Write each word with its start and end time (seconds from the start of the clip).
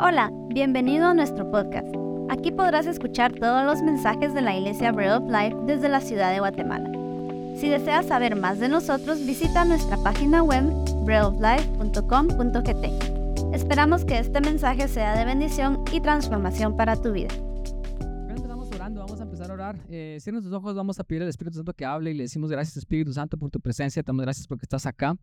Hola, 0.00 0.30
bienvenido 0.46 1.06
a 1.06 1.14
nuestro 1.14 1.50
podcast. 1.50 1.88
Aquí 2.28 2.52
podrás 2.52 2.86
escuchar 2.86 3.32
todos 3.32 3.64
los 3.64 3.82
mensajes 3.82 4.32
de 4.32 4.42
la 4.42 4.56
Iglesia 4.56 4.92
Bread 4.92 5.16
of 5.16 5.24
Life 5.24 5.56
desde 5.66 5.88
la 5.88 6.00
ciudad 6.00 6.32
de 6.32 6.38
Guatemala. 6.38 6.88
Si 7.56 7.68
deseas 7.68 8.06
saber 8.06 8.36
más 8.36 8.60
de 8.60 8.68
nosotros, 8.68 9.26
visita 9.26 9.64
nuestra 9.64 9.96
página 9.96 10.44
web 10.44 10.62
breadoflife.com.gt. 11.04 13.52
Esperamos 13.52 14.04
que 14.04 14.20
este 14.20 14.40
mensaje 14.40 14.86
sea 14.86 15.18
de 15.18 15.24
bendición 15.24 15.82
y 15.92 16.00
transformación 16.00 16.76
para 16.76 16.94
tu 16.94 17.10
vida. 17.10 17.34
Empezamos 18.28 18.70
orando, 18.70 19.00
vamos 19.00 19.18
a 19.18 19.24
empezar 19.24 19.50
a 19.50 19.54
orar. 19.54 19.80
Eh, 19.88 20.18
cierra 20.20 20.40
tus 20.40 20.52
ojos, 20.52 20.76
vamos 20.76 21.00
a 21.00 21.02
pedir 21.02 21.22
al 21.22 21.28
Espíritu 21.28 21.56
Santo 21.56 21.74
que 21.74 21.84
hable 21.84 22.12
y 22.12 22.14
le 22.14 22.22
decimos 22.22 22.52
gracias 22.52 22.76
Espíritu 22.76 23.12
Santo 23.12 23.36
por 23.36 23.50
tu 23.50 23.58
presencia, 23.58 24.00
te 24.00 24.06
damos 24.06 24.22
gracias 24.22 24.46
porque 24.46 24.64
estás 24.64 24.86
acá. 24.86 25.16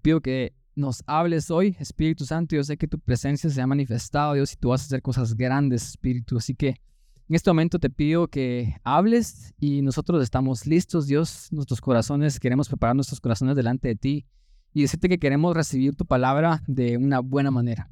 pido 0.00 0.20
que 0.20 0.54
nos 0.76 1.02
hables 1.06 1.50
hoy, 1.50 1.74
Espíritu 1.80 2.24
Santo. 2.24 2.54
Yo 2.54 2.62
sé 2.62 2.76
que 2.76 2.86
tu 2.86 3.00
presencia 3.00 3.50
se 3.50 3.60
ha 3.60 3.66
manifestado, 3.66 4.34
Dios, 4.34 4.52
y 4.52 4.56
tú 4.56 4.68
vas 4.68 4.82
a 4.82 4.84
hacer 4.84 5.02
cosas 5.02 5.34
grandes, 5.34 5.88
Espíritu. 5.88 6.36
Así 6.36 6.54
que 6.54 6.68
en 6.68 7.34
este 7.34 7.50
momento 7.50 7.78
te 7.78 7.90
pido 7.90 8.28
que 8.28 8.76
hables 8.84 9.54
y 9.58 9.82
nosotros 9.82 10.22
estamos 10.22 10.66
listos, 10.66 11.06
Dios. 11.06 11.48
Nuestros 11.50 11.80
corazones, 11.80 12.38
queremos 12.38 12.68
preparar 12.68 12.94
nuestros 12.94 13.20
corazones 13.20 13.56
delante 13.56 13.88
de 13.88 13.96
ti 13.96 14.26
y 14.72 14.82
decirte 14.82 15.08
que 15.08 15.18
queremos 15.18 15.56
recibir 15.56 15.96
tu 15.96 16.04
palabra 16.04 16.62
de 16.66 16.98
una 16.98 17.20
buena 17.20 17.50
manera. 17.50 17.90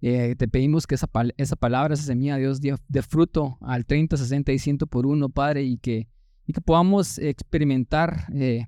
Eh, 0.00 0.34
te 0.36 0.48
pedimos 0.48 0.86
que 0.86 0.96
esa, 0.96 1.08
esa 1.36 1.54
palabra, 1.54 1.94
esa 1.94 2.04
semilla, 2.04 2.36
Dios, 2.36 2.60
dé, 2.60 3.02
fruto 3.02 3.58
al 3.60 3.84
30, 3.84 4.16
60 4.16 4.52
y 4.52 4.58
100 4.58 4.78
por 4.78 5.06
uno, 5.06 5.28
Padre, 5.28 5.62
y 5.62 5.76
que, 5.76 6.08
y 6.46 6.52
que 6.54 6.60
podamos 6.60 7.18
experimentar 7.18 8.26
eh, 8.34 8.66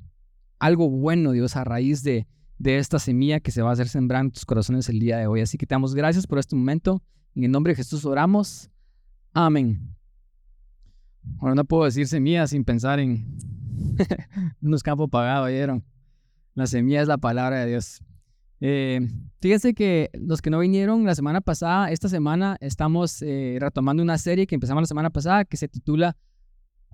algo 0.61 0.89
bueno, 0.91 1.33
Dios, 1.33 1.57
a 1.57 1.65
raíz 1.65 2.05
de, 2.05 2.29
de 2.59 2.79
esta 2.79 2.99
semilla 2.99 3.41
que 3.41 3.51
se 3.51 3.63
va 3.63 3.71
a 3.71 3.73
hacer 3.73 3.89
sembrar 3.89 4.25
en 4.25 4.31
tus 4.31 4.45
corazones 4.45 4.89
el 4.89 5.01
día 5.01 5.19
de 5.19 5.27
hoy. 5.27 5.41
Así 5.41 5.59
que 5.59 5.67
te 5.67 5.75
damos 5.75 5.95
gracias 5.95 6.27
por 6.27 6.39
este 6.39 6.57
momento. 6.57 7.03
En 7.35 7.45
el 7.45 7.51
nombre 7.51 7.73
de 7.73 7.77
Jesús 7.77 8.05
oramos. 8.05 8.71
Amén. 9.33 9.95
Ahora 11.39 11.55
no 11.55 11.65
puedo 11.65 11.85
decir 11.85 12.07
semilla 12.07 12.47
sin 12.47 12.65
pensar 12.65 13.01
en 13.01 13.37
unos 14.63 14.83
campos 14.83 15.11
pagados, 15.11 15.47
¿oyeron? 15.47 15.85
La 16.55 16.67
semilla 16.67 17.03
es 17.03 17.09
la 17.09 17.19
palabra 17.19 17.61
de 17.61 17.67
Dios. 17.67 18.01
Eh, 18.61 19.01
fíjense 19.41 19.75
que 19.75 20.11
los 20.15 20.41
que 20.41 20.51
no 20.51 20.61
vinieron 20.61 21.05
la 21.05 21.15
semana 21.15 21.41
pasada, 21.41 21.91
esta 21.91 22.09
semana 22.09 22.57
estamos 22.61 23.21
eh, 23.23 23.59
retomando 23.61 24.03
una 24.03 24.17
serie 24.17 24.47
que 24.47 24.55
empezamos 24.55 24.83
la 24.83 24.87
semana 24.87 25.11
pasada 25.11 25.45
que 25.45 25.57
se 25.57 25.69
titula 25.69 26.17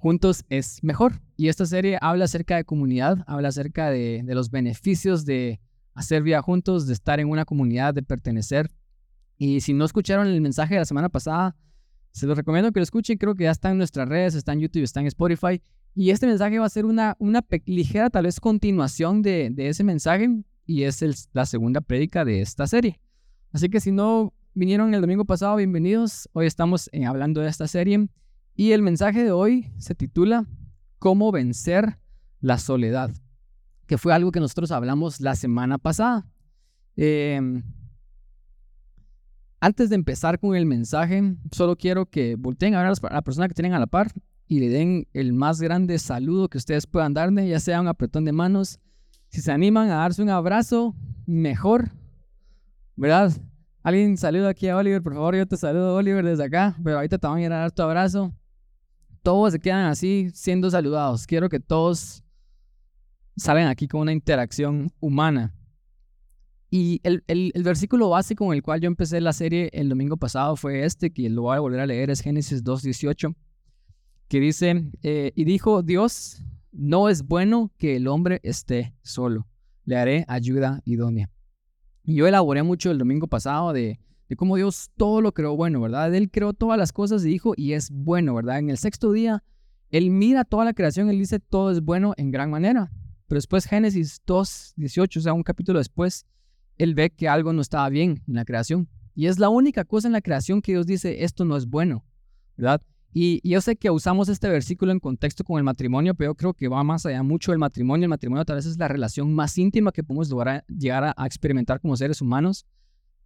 juntos 0.00 0.44
es 0.48 0.82
mejor. 0.82 1.20
Y 1.36 1.48
esta 1.48 1.66
serie 1.66 1.98
habla 2.00 2.24
acerca 2.24 2.56
de 2.56 2.64
comunidad, 2.64 3.22
habla 3.26 3.48
acerca 3.48 3.90
de, 3.90 4.24
los 4.26 4.50
beneficios 4.50 5.24
de 5.24 5.60
hacer 5.94 6.22
vida 6.22 6.40
juntos, 6.42 6.86
de 6.86 6.94
estar 6.94 7.20
en 7.20 7.28
una 7.28 7.44
comunidad, 7.44 7.94
de 7.94 8.02
pertenecer. 8.02 8.70
Y 9.36 9.60
si 9.60 9.74
no 9.74 9.84
escucharon 9.84 10.26
el 10.26 10.40
mensaje 10.40 10.74
de 10.74 10.80
la 10.80 10.84
semana 10.86 11.08
pasada, 11.10 11.54
se 12.12 12.26
los 12.26 12.36
recomiendo 12.36 12.72
que 12.72 12.80
lo 12.80 12.84
escuchen. 12.84 13.18
Creo 13.18 13.34
que 13.34 13.44
ya 13.44 13.50
está 13.50 13.70
en 13.70 13.78
nuestras 13.78 14.08
redes, 14.08 14.34
está 14.34 14.52
en 14.54 14.60
YouTube, 14.60 14.82
está 14.82 15.00
en 15.00 15.06
Spotify. 15.06 15.62
Y 15.94 16.10
este 16.10 16.26
mensaje 16.26 16.58
va 16.58 16.66
a 16.66 16.70
ser 16.70 16.86
una, 16.86 17.16
una 17.18 17.44
ligera, 17.66 18.10
tal 18.10 18.24
vez, 18.24 18.40
continuación 18.40 19.22
de, 19.22 19.52
ese 19.58 19.84
mensaje. 19.84 20.28
Y 20.66 20.84
es 20.84 21.28
la 21.32 21.44
segunda 21.44 21.80
prédica 21.80 22.24
de 22.24 22.40
esta 22.40 22.66
serie. 22.66 23.00
Así 23.52 23.68
que 23.68 23.80
si 23.80 23.92
no 23.92 24.32
vinieron 24.54 24.94
el 24.94 25.00
domingo 25.00 25.24
pasado, 25.24 25.56
bienvenidos. 25.56 26.28
Hoy 26.32 26.46
estamos 26.46 26.88
eh, 26.92 27.04
hablando 27.04 27.40
de 27.40 27.48
esta 27.48 27.66
serie. 27.66 28.08
Y 28.60 28.72
el 28.72 28.82
mensaje 28.82 29.24
de 29.24 29.32
hoy 29.32 29.72
se 29.78 29.94
titula 29.94 30.44
¿Cómo 30.98 31.32
vencer 31.32 31.98
la 32.42 32.58
soledad? 32.58 33.10
Que 33.86 33.96
fue 33.96 34.12
algo 34.12 34.32
que 34.32 34.38
nosotros 34.38 34.70
hablamos 34.70 35.22
la 35.22 35.34
semana 35.34 35.78
pasada. 35.78 36.26
Em, 36.94 37.62
antes 39.60 39.88
de 39.88 39.94
empezar 39.94 40.38
con 40.38 40.54
el 40.54 40.66
mensaje, 40.66 41.38
solo 41.52 41.74
quiero 41.74 42.04
que 42.04 42.34
volteen 42.34 42.74
a 42.74 42.82
ver 42.82 42.92
a 42.92 43.14
la 43.14 43.22
persona 43.22 43.48
que 43.48 43.54
tienen 43.54 43.72
a 43.72 43.78
la 43.78 43.86
par 43.86 44.12
y 44.46 44.60
le 44.60 44.68
den 44.68 45.08
el 45.14 45.32
más 45.32 45.62
grande 45.62 45.98
saludo 45.98 46.50
que 46.50 46.58
ustedes 46.58 46.86
puedan 46.86 47.14
darle, 47.14 47.48
ya 47.48 47.60
sea 47.60 47.80
un 47.80 47.88
apretón 47.88 48.26
de 48.26 48.32
manos. 48.32 48.78
Si 49.28 49.40
se 49.40 49.52
animan 49.52 49.88
a 49.88 49.94
darse 49.94 50.20
un 50.22 50.28
abrazo, 50.28 50.94
mejor, 51.24 51.92
¿verdad? 52.94 53.32
Alguien 53.82 54.18
saluda 54.18 54.50
aquí 54.50 54.68
a 54.68 54.76
Oliver, 54.76 55.02
por 55.02 55.14
favor, 55.14 55.34
yo 55.34 55.46
te 55.46 55.56
saludo, 55.56 55.94
Oliver, 55.96 56.22
desde 56.22 56.44
acá, 56.44 56.76
pero 56.84 56.96
ahorita 56.96 57.16
te 57.16 57.26
van 57.26 57.38
a 57.38 57.40
ir 57.40 57.52
a 57.54 57.60
dar 57.60 57.72
tu 57.72 57.80
abrazo 57.80 58.34
todos 59.22 59.52
se 59.52 59.60
quedan 59.60 59.86
así 59.86 60.30
siendo 60.34 60.70
saludados. 60.70 61.26
Quiero 61.26 61.48
que 61.48 61.60
todos 61.60 62.24
salgan 63.36 63.68
aquí 63.68 63.88
con 63.88 64.02
una 64.02 64.12
interacción 64.12 64.92
humana. 65.00 65.54
Y 66.70 67.00
el, 67.02 67.52
versículo 67.64 68.10
básico 68.10 68.46
con 68.46 68.54
el 68.54 68.62
cual 68.62 68.80
yo 68.80 68.86
empecé 68.86 69.20
la 69.20 69.32
serie 69.32 69.70
el 69.72 69.88
domingo 69.88 70.16
pasado 70.16 70.54
fue 70.54 70.84
este, 70.84 71.12
que 71.12 71.28
lo 71.28 71.42
voy 71.42 71.56
a 71.56 71.60
volver 71.60 71.80
a 71.80 71.86
leer, 71.86 72.10
es 72.10 72.20
Génesis 72.20 72.62
2.18, 72.62 73.34
que 74.28 74.40
dice, 74.40 74.84
eh, 75.02 75.32
y 75.34 75.44
dijo 75.44 75.82
Dios, 75.82 76.44
no 76.70 77.08
es 77.08 77.26
bueno 77.26 77.72
que 77.76 77.96
el 77.96 78.06
hombre 78.06 78.38
esté 78.44 78.94
solo, 79.02 79.48
le 79.84 79.96
haré 79.96 80.24
ayuda 80.28 80.80
idónea. 80.84 81.28
Y 82.04 82.14
yo 82.14 82.28
elaboré 82.28 82.62
mucho 82.62 82.92
el 82.92 82.98
domingo 82.98 83.26
pasado 83.26 83.72
de 83.72 83.98
de 84.30 84.36
cómo 84.36 84.54
Dios 84.54 84.90
todo 84.96 85.20
lo 85.20 85.34
creó 85.34 85.56
bueno, 85.56 85.80
¿verdad? 85.80 86.14
Él 86.14 86.30
creó 86.30 86.52
todas 86.52 86.78
las 86.78 86.92
cosas 86.92 87.24
y 87.24 87.28
dijo, 87.28 87.52
y 87.56 87.72
es 87.72 87.90
bueno, 87.90 88.32
¿verdad? 88.32 88.60
En 88.60 88.70
el 88.70 88.78
sexto 88.78 89.10
día, 89.10 89.42
Él 89.90 90.12
mira 90.12 90.44
toda 90.44 90.64
la 90.64 90.72
creación, 90.72 91.10
Él 91.10 91.18
dice, 91.18 91.40
todo 91.40 91.72
es 91.72 91.80
bueno 91.80 92.14
en 92.16 92.30
gran 92.30 92.48
manera. 92.48 92.92
Pero 93.26 93.38
después 93.38 93.66
Génesis 93.66 94.22
2, 94.24 94.74
18, 94.76 95.18
o 95.18 95.22
sea, 95.22 95.32
un 95.32 95.42
capítulo 95.42 95.80
después, 95.80 96.26
Él 96.78 96.94
ve 96.94 97.10
que 97.10 97.28
algo 97.28 97.52
no 97.52 97.60
estaba 97.60 97.88
bien 97.88 98.22
en 98.28 98.34
la 98.34 98.44
creación. 98.44 98.88
Y 99.16 99.26
es 99.26 99.40
la 99.40 99.48
única 99.48 99.84
cosa 99.84 100.06
en 100.06 100.12
la 100.12 100.20
creación 100.20 100.62
que 100.62 100.72
Dios 100.72 100.86
dice, 100.86 101.24
esto 101.24 101.44
no 101.44 101.56
es 101.56 101.66
bueno, 101.66 102.04
¿verdad? 102.56 102.80
Y, 103.12 103.40
yo 103.42 103.60
sé 103.60 103.74
que 103.74 103.90
usamos 103.90 104.28
este 104.28 104.48
versículo 104.48 104.92
en 104.92 105.00
contexto 105.00 105.42
con 105.42 105.58
el 105.58 105.64
matrimonio, 105.64 106.14
pero 106.14 106.30
yo 106.30 106.34
creo 106.36 106.54
que 106.54 106.68
va 106.68 106.84
más 106.84 107.04
allá 107.04 107.24
mucho 107.24 107.50
del 107.50 107.58
matrimonio. 107.58 108.04
El 108.04 108.10
matrimonio 108.10 108.44
tal 108.44 108.54
vez 108.54 108.66
es 108.66 108.78
la 108.78 108.86
relación 108.86 109.34
más 109.34 109.58
íntima 109.58 109.90
que 109.90 110.04
podemos 110.04 110.32
llegar 110.68 111.14
a 111.16 111.26
experimentar 111.26 111.80
como 111.80 111.96
seres 111.96 112.22
humanos. 112.22 112.64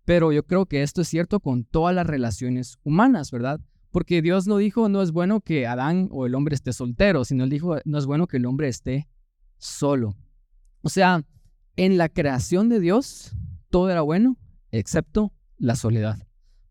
Pero 0.04 0.32
yo 0.32 0.44
creo 0.44 0.66
que 0.66 0.82
esto 0.82 1.02
es 1.02 1.08
cierto 1.08 1.40
con 1.40 1.64
todas 1.64 1.94
las 1.94 2.06
relaciones 2.06 2.78
humanas, 2.82 3.30
¿verdad? 3.30 3.60
Porque 3.90 4.22
Dios 4.22 4.46
no 4.46 4.58
dijo 4.58 4.88
no 4.88 5.02
es 5.02 5.12
bueno 5.12 5.40
que 5.40 5.66
Adán 5.66 6.08
o 6.10 6.26
el 6.26 6.34
hombre 6.34 6.54
esté 6.54 6.72
soltero, 6.72 7.24
sino 7.24 7.44
él 7.44 7.50
dijo 7.50 7.76
no 7.84 7.98
es 7.98 8.06
bueno 8.06 8.26
que 8.26 8.36
el 8.36 8.46
hombre 8.46 8.68
esté 8.68 9.08
solo. 9.56 10.16
O 10.82 10.88
sea, 10.88 11.24
en 11.76 11.96
la 11.96 12.08
creación 12.08 12.68
de 12.68 12.80
Dios 12.80 13.32
todo 13.70 13.90
era 13.90 14.02
bueno, 14.02 14.36
excepto 14.70 15.32
la 15.56 15.76
soledad. 15.76 16.18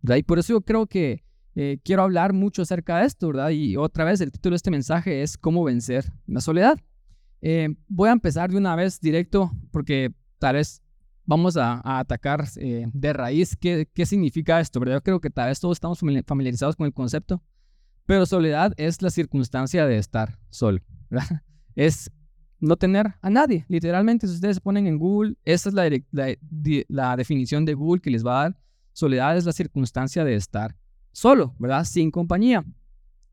¿verdad? 0.01 0.17
Y 0.17 0.23
por 0.23 0.37
eso 0.37 0.53
yo 0.53 0.61
creo 0.61 0.85
que 0.85 1.23
eh, 1.55 1.79
quiero 1.83 2.03
hablar 2.03 2.33
mucho 2.33 2.61
acerca 2.61 2.99
de 2.99 3.05
esto, 3.05 3.27
¿verdad? 3.27 3.49
Y 3.49 3.77
otra 3.77 4.05
vez 4.05 4.21
el 4.21 4.31
título 4.31 4.53
de 4.53 4.57
este 4.57 4.71
mensaje 4.71 5.21
es 5.23 5.37
cómo 5.37 5.63
vencer 5.63 6.05
la 6.27 6.41
soledad. 6.41 6.79
Eh, 7.41 7.75
voy 7.87 8.09
a 8.09 8.13
empezar 8.13 8.51
de 8.51 8.57
una 8.57 8.75
vez 8.75 8.99
directo 8.99 9.51
porque 9.71 10.13
tal 10.39 10.55
vez 10.55 10.82
vamos 11.25 11.57
a, 11.57 11.81
atacar 11.99 12.45
eh, 12.57 12.87
de 12.91 13.13
raíz 13.13 13.55
qué, 13.55 13.87
qué 13.93 14.05
significa 14.05 14.59
esto, 14.59 14.79
¿verdad? 14.79 14.95
Yo 14.95 15.01
creo 15.01 15.19
que 15.21 15.29
tal 15.29 15.49
vez 15.49 15.59
todos 15.59 15.77
estamos 15.77 15.99
familiarizados 15.99 16.75
con 16.75 16.85
el 16.85 16.93
concepto, 16.93 17.41
pero 18.05 18.25
soledad 18.25 18.73
es 18.77 19.01
la 19.01 19.09
circunstancia 19.09 19.85
de 19.85 19.97
estar 19.97 20.37
solo, 20.49 20.79
¿verdad? 21.09 21.41
Es 21.75 22.11
no 22.59 22.77
tener 22.77 23.15
a 23.21 23.29
nadie, 23.31 23.65
literalmente, 23.67 24.27
si 24.27 24.35
ustedes 24.35 24.59
ponen 24.59 24.85
en 24.85 24.99
Google, 24.99 25.35
esa 25.43 25.69
es 25.69 25.75
la, 25.75 25.89
la, 26.11 26.35
la 26.87 27.17
definición 27.17 27.65
de 27.65 27.73
Google 27.73 27.99
que 27.99 28.11
les 28.11 28.23
va 28.23 28.39
a 28.39 28.43
dar. 28.43 28.59
Soledad 28.93 29.35
es 29.35 29.45
la 29.45 29.53
circunstancia 29.53 30.23
de 30.23 30.35
estar 30.35 30.77
solo, 31.11 31.55
¿verdad? 31.57 31.83
Sin 31.83 32.11
compañía. 32.11 32.63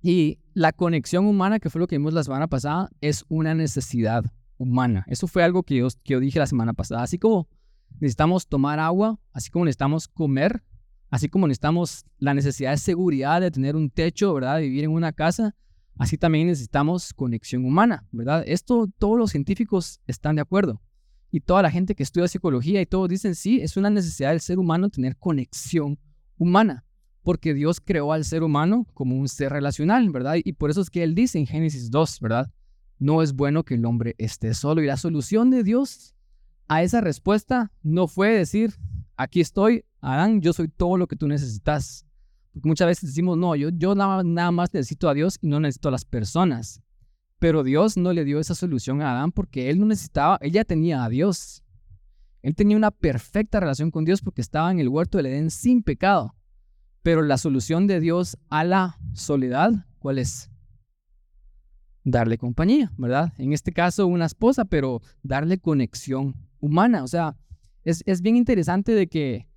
Y 0.02 0.38
la 0.54 0.72
conexión 0.72 1.26
humana, 1.26 1.60
que 1.60 1.68
fue 1.68 1.80
lo 1.80 1.86
que 1.86 1.98
vimos 1.98 2.14
la 2.14 2.24
semana 2.24 2.46
pasada, 2.46 2.90
es 3.02 3.24
una 3.28 3.54
necesidad 3.54 4.24
humana. 4.56 5.04
Eso 5.06 5.26
fue 5.26 5.44
algo 5.44 5.62
que 5.62 5.76
yo, 5.76 5.88
que 6.02 6.14
yo 6.14 6.20
dije 6.20 6.38
la 6.38 6.46
semana 6.46 6.72
pasada. 6.72 7.02
Así 7.02 7.18
como 7.18 7.46
necesitamos 7.94 8.46
tomar 8.46 8.78
agua, 8.78 9.18
así 9.32 9.50
como 9.50 9.64
necesitamos 9.64 10.08
comer, 10.08 10.62
así 11.10 11.28
como 11.28 11.46
necesitamos 11.46 12.04
la 12.18 12.34
necesidad 12.34 12.70
de 12.70 12.78
seguridad 12.78 13.40
de 13.40 13.50
tener 13.50 13.76
un 13.76 13.90
techo, 13.90 14.32
¿verdad? 14.34 14.56
De 14.56 14.62
vivir 14.62 14.84
en 14.84 14.92
una 14.92 15.12
casa, 15.12 15.54
así 15.98 16.16
también 16.16 16.46
necesitamos 16.46 17.12
conexión 17.12 17.64
humana, 17.64 18.06
¿verdad? 18.12 18.44
Esto 18.46 18.88
todos 18.98 19.18
los 19.18 19.30
científicos 19.30 20.00
están 20.06 20.36
de 20.36 20.42
acuerdo. 20.42 20.80
Y 21.32 21.40
toda 21.40 21.62
la 21.62 21.70
gente 21.70 21.94
que 21.94 22.02
estudia 22.02 22.26
psicología 22.26 22.80
y 22.80 22.86
todos 22.86 23.08
dicen, 23.08 23.34
sí, 23.34 23.60
es 23.60 23.76
una 23.76 23.90
necesidad 23.90 24.30
del 24.30 24.40
ser 24.40 24.58
humano 24.58 24.88
tener 24.90 25.16
conexión 25.16 25.98
humana, 26.38 26.84
porque 27.22 27.54
Dios 27.54 27.80
creó 27.80 28.12
al 28.12 28.24
ser 28.24 28.42
humano 28.42 28.86
como 28.94 29.16
un 29.16 29.28
ser 29.28 29.52
relacional, 29.52 30.10
¿verdad? 30.10 30.36
Y 30.42 30.54
por 30.54 30.70
eso 30.70 30.80
es 30.80 30.90
que 30.90 31.02
Él 31.02 31.14
dice 31.14 31.38
en 31.38 31.46
Génesis 31.46 31.90
2, 31.90 32.20
¿verdad? 32.20 32.50
No 32.98 33.22
es 33.22 33.34
bueno 33.34 33.64
que 33.64 33.74
el 33.74 33.84
hombre 33.84 34.14
esté 34.18 34.54
solo. 34.54 34.82
Y 34.82 34.86
la 34.86 34.96
solución 34.96 35.50
de 35.50 35.62
Dios 35.62 36.14
a 36.70 36.84
esa 36.84 37.00
respuesta 37.00 37.72
no 37.82 38.06
fue 38.06 38.28
decir, 38.28 38.74
aquí 39.16 39.40
estoy, 39.40 39.84
Adán, 40.00 40.40
yo 40.40 40.52
soy 40.52 40.68
todo 40.68 40.96
lo 40.96 41.08
que 41.08 41.16
tú 41.16 41.26
necesitas. 41.26 42.06
Porque 42.52 42.68
muchas 42.68 42.86
veces 42.86 43.10
decimos, 43.10 43.36
no, 43.36 43.56
yo, 43.56 43.70
yo 43.70 43.96
nada, 43.96 44.22
nada 44.22 44.52
más 44.52 44.72
necesito 44.72 45.08
a 45.08 45.14
Dios 45.14 45.36
y 45.42 45.48
no 45.48 45.58
necesito 45.58 45.88
a 45.88 45.90
las 45.90 46.04
personas. 46.04 46.80
Pero 47.40 47.64
Dios 47.64 47.96
no 47.96 48.12
le 48.12 48.24
dio 48.24 48.38
esa 48.38 48.54
solución 48.54 49.02
a 49.02 49.10
Adán 49.10 49.32
porque 49.32 49.68
él 49.68 49.80
no 49.80 49.86
necesitaba, 49.86 50.38
él 50.40 50.52
ya 50.52 50.64
tenía 50.64 51.02
a 51.02 51.08
Dios. 51.08 51.64
Él 52.40 52.54
tenía 52.54 52.76
una 52.76 52.92
perfecta 52.92 53.58
relación 53.58 53.90
con 53.90 54.04
Dios 54.04 54.20
porque 54.20 54.40
estaba 54.40 54.70
en 54.70 54.78
el 54.78 54.88
huerto 54.88 55.18
del 55.18 55.26
Edén 55.26 55.50
sin 55.50 55.82
pecado. 55.82 56.36
Pero 57.02 57.22
la 57.22 57.36
solución 57.36 57.88
de 57.88 57.98
Dios 57.98 58.38
a 58.48 58.62
la 58.62 58.96
soledad, 59.12 59.72
¿cuál 59.98 60.18
es? 60.18 60.52
Darle 62.04 62.38
compañía, 62.38 62.92
¿verdad? 62.96 63.32
En 63.38 63.52
este 63.52 63.72
caso 63.72 64.06
una 64.06 64.26
esposa, 64.26 64.66
pero 64.66 65.02
darle 65.24 65.58
conexión 65.58 66.36
humana. 66.60 67.02
O 67.02 67.08
sea, 67.08 67.36
es, 67.84 68.02
es 68.06 68.22
bien 68.22 68.36
interesante 68.36 68.92
de 68.92 69.08
que 69.08 69.48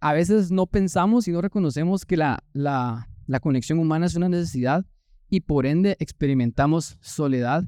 a 0.00 0.12
veces 0.12 0.50
no 0.50 0.66
pensamos 0.66 1.28
y 1.28 1.32
no 1.32 1.40
reconocemos 1.40 2.04
que 2.04 2.16
la, 2.16 2.42
la, 2.52 3.08
la 3.26 3.40
conexión 3.40 3.78
humana 3.78 4.06
es 4.06 4.14
una 4.16 4.28
necesidad 4.28 4.86
y 5.28 5.40
por 5.40 5.66
ende 5.66 5.96
experimentamos 5.98 6.98
soledad 7.00 7.64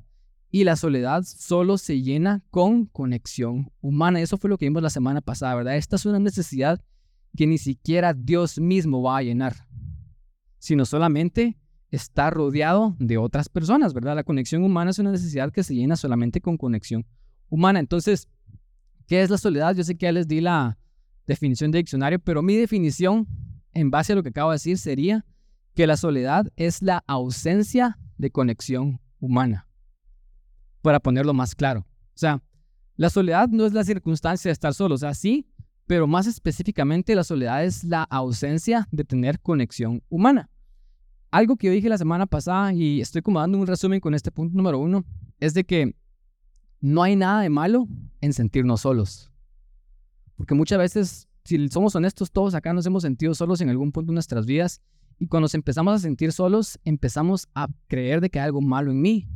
y 0.51 0.65
la 0.65 0.77
soledad 0.77 1.25
solo 1.25 1.77
se 1.79 2.01
llena 2.03 2.45
con 2.51 2.87
conexión 2.87 3.73
humana. 3.81 4.21
Eso 4.21 4.39
fue 4.39 4.49
lo 4.51 4.59
que 4.59 4.67
vimos 4.67 4.83
la 4.83 4.91
semana 4.91 5.21
pasada, 5.21 5.55
¿verdad? 5.55 5.77
Esta 5.77 5.97
es 5.97 6.07
una 6.07 6.19
necesidad 6.19 6.81
que 7.37 7.47
ni 7.47 7.59
siquiera 7.59 8.15
Dios 8.15 8.59
mismo 8.59 9.03
va 9.03 9.19
a 9.19 9.23
llenar, 9.23 9.55
sino 10.59 10.85
solamente 10.85 11.59
está 11.91 12.31
rodeado 12.31 12.97
de 12.99 13.19
otras 13.19 13.49
personas, 13.49 13.93
¿verdad? 13.95 14.15
La 14.15 14.25
conexión 14.25 14.63
humana 14.63 14.91
es 14.91 14.99
una 14.99 15.11
necesidad 15.11 15.53
que 15.53 15.63
se 15.63 15.75
llena 15.75 15.97
solamente 15.97 16.41
con 16.41 16.57
conexión 16.57 17.07
humana. 17.49 17.81
Entonces, 17.81 18.29
¿qué 19.07 19.23
es 19.23 19.31
la 19.31 19.39
soledad? 19.39 19.75
Yo 19.75 19.85
sé 19.85 19.97
que 19.97 20.07
ya 20.07 20.13
les 20.13 20.29
di 20.29 20.41
la 20.41 20.79
definición 21.27 21.71
de 21.71 21.79
diccionario, 21.79 22.19
pero 22.19 22.43
mi 22.43 22.57
definición, 22.57 23.27
en 23.73 23.91
base 23.91 24.13
a 24.13 24.17
lo 24.17 24.23
que 24.23 24.31
acabo 24.31 24.51
de 24.51 24.57
decir, 24.57 24.79
sería 24.79 25.25
que 25.75 25.87
la 25.87 25.97
soledad 25.97 26.51
es 26.57 26.83
la 26.83 27.05
ausencia 27.07 27.99
de 28.17 28.31
conexión 28.31 29.01
humana. 29.21 29.69
Para 30.83 31.01
ponerlo 31.01 31.35
más 31.35 31.55
claro. 31.55 31.81
O 31.81 32.19
sea, 32.19 32.43
la 32.97 33.11
soledad 33.11 33.49
no 33.49 33.67
es 33.67 33.73
la 33.73 33.85
circunstancia 33.85 34.49
de 34.49 34.55
estar 34.55 34.73
solo, 34.73 34.95
o 34.95 34.99
sea, 34.99 35.13
sí, 35.13 35.47
pero 35.87 36.07
más 36.07 36.27
específicamente 36.27 37.15
la 37.15 37.25
soledad 37.25 37.65
es 37.65 37.85
la 37.85 38.03
ausencia 38.05 38.89
de 38.91 39.05
tener 39.05 39.41
conexión 39.41 40.03
humana. 40.09 40.51
Algo 41.31 41.57
que 41.57 41.67
yo 41.67 41.73
dije 41.73 41.89
la 41.89 41.99
semana 41.99 42.27
pasada 42.27 42.73
y 42.73 43.01
estoy 43.01 43.21
como 43.21 43.41
dando 43.41 43.59
un 43.59 43.67
resumen 43.67 44.01
con 44.01 44.15
este 44.15 44.33
punto 44.33 44.57
número 44.57 44.79
uno, 44.79 45.05
es 45.39 45.53
de 45.55 45.65
que 45.65 45.95
no 46.87 47.03
hay 47.03 47.17
nada 47.17 47.41
de 47.43 47.51
malo 47.51 47.89
en 48.21 48.33
sentirnos 48.33 48.83
solos. 48.83 49.33
Porque 50.37 50.55
muchas 50.55 50.79
veces, 50.79 51.29
si 51.45 51.69
somos 51.69 51.97
honestos, 51.97 52.31
todos 52.31 52.55
acá 52.55 52.73
nos 52.73 52.87
hemos 52.87 53.03
sentido 53.03 53.35
solos 53.35 53.61
en 53.61 53.71
algún 53.71 53.91
punto 53.91 54.13
de 54.13 54.15
nuestras 54.15 54.47
vidas 54.47 54.81
y 55.19 55.27
cuando 55.27 55.47
nos 55.47 55.55
empezamos 55.55 55.95
a 55.95 55.99
sentir 55.99 56.31
solos, 56.31 56.79
empezamos 56.85 57.49
a 57.55 57.67
creer 57.89 58.21
de 58.21 58.31
que 58.31 58.39
hay 58.39 58.45
algo 58.45 58.61
malo 58.61 58.93
en 58.93 59.01
mí. 59.01 59.29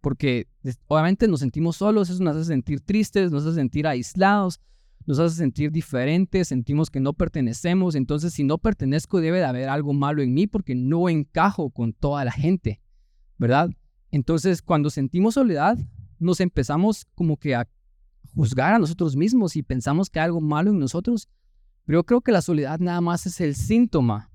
Porque 0.00 0.48
obviamente 0.88 1.28
nos 1.28 1.38
sentimos 1.38 1.76
solos, 1.76 2.10
eso 2.10 2.22
nos 2.22 2.34
hace 2.34 2.46
sentir 2.46 2.80
tristes, 2.80 3.30
nos 3.30 3.46
hace 3.46 3.54
sentir 3.54 3.86
aislados, 3.86 4.60
nos 5.06 5.20
hace 5.20 5.36
sentir 5.36 5.70
diferentes, 5.70 6.48
sentimos 6.48 6.90
que 6.90 6.98
no 6.98 7.12
pertenecemos. 7.12 7.94
Entonces, 7.94 8.32
si 8.32 8.42
no 8.42 8.58
pertenezco, 8.58 9.20
debe 9.20 9.38
de 9.38 9.44
haber 9.44 9.68
algo 9.68 9.92
malo 9.92 10.20
en 10.20 10.34
mí 10.34 10.48
porque 10.48 10.74
no 10.74 11.08
encajo 11.08 11.70
con 11.70 11.92
toda 11.92 12.24
la 12.24 12.32
gente, 12.32 12.80
¿verdad? 13.36 13.70
Entonces, 14.10 14.62
cuando 14.62 14.90
sentimos 14.90 15.34
soledad, 15.34 15.78
nos 16.18 16.40
empezamos 16.40 17.06
como 17.14 17.36
que 17.36 17.54
a 17.54 17.68
juzgar 18.34 18.74
a 18.74 18.78
nosotros 18.78 19.16
mismos 19.16 19.56
y 19.56 19.62
pensamos 19.62 20.10
que 20.10 20.20
hay 20.20 20.26
algo 20.26 20.40
malo 20.40 20.70
en 20.70 20.78
nosotros. 20.78 21.28
Pero 21.84 22.00
yo 22.00 22.04
creo 22.04 22.20
que 22.20 22.32
la 22.32 22.42
soledad 22.42 22.78
nada 22.80 23.00
más 23.00 23.26
es 23.26 23.40
el 23.40 23.54
síntoma 23.54 24.30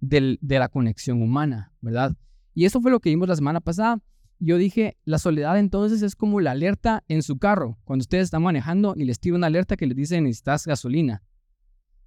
de 0.00 0.38
la 0.40 0.68
conexión 0.68 1.22
humana, 1.22 1.72
¿verdad? 1.80 2.16
Y 2.54 2.64
eso 2.64 2.80
fue 2.80 2.90
lo 2.90 3.00
que 3.00 3.10
vimos 3.10 3.28
la 3.28 3.36
semana 3.36 3.60
pasada. 3.60 4.02
Yo 4.38 4.58
dije, 4.58 4.96
la 5.04 5.18
soledad 5.18 5.58
entonces 5.58 6.02
es 6.02 6.16
como 6.16 6.40
la 6.40 6.52
alerta 6.52 7.04
en 7.08 7.22
su 7.22 7.38
carro, 7.38 7.78
cuando 7.84 8.02
ustedes 8.02 8.24
están 8.24 8.42
manejando 8.42 8.94
y 8.96 9.04
les 9.04 9.20
tira 9.20 9.36
una 9.36 9.46
alerta 9.46 9.76
que 9.76 9.86
les 9.86 9.96
dice 9.96 10.20
necesitas 10.20 10.66
gasolina. 10.66 11.22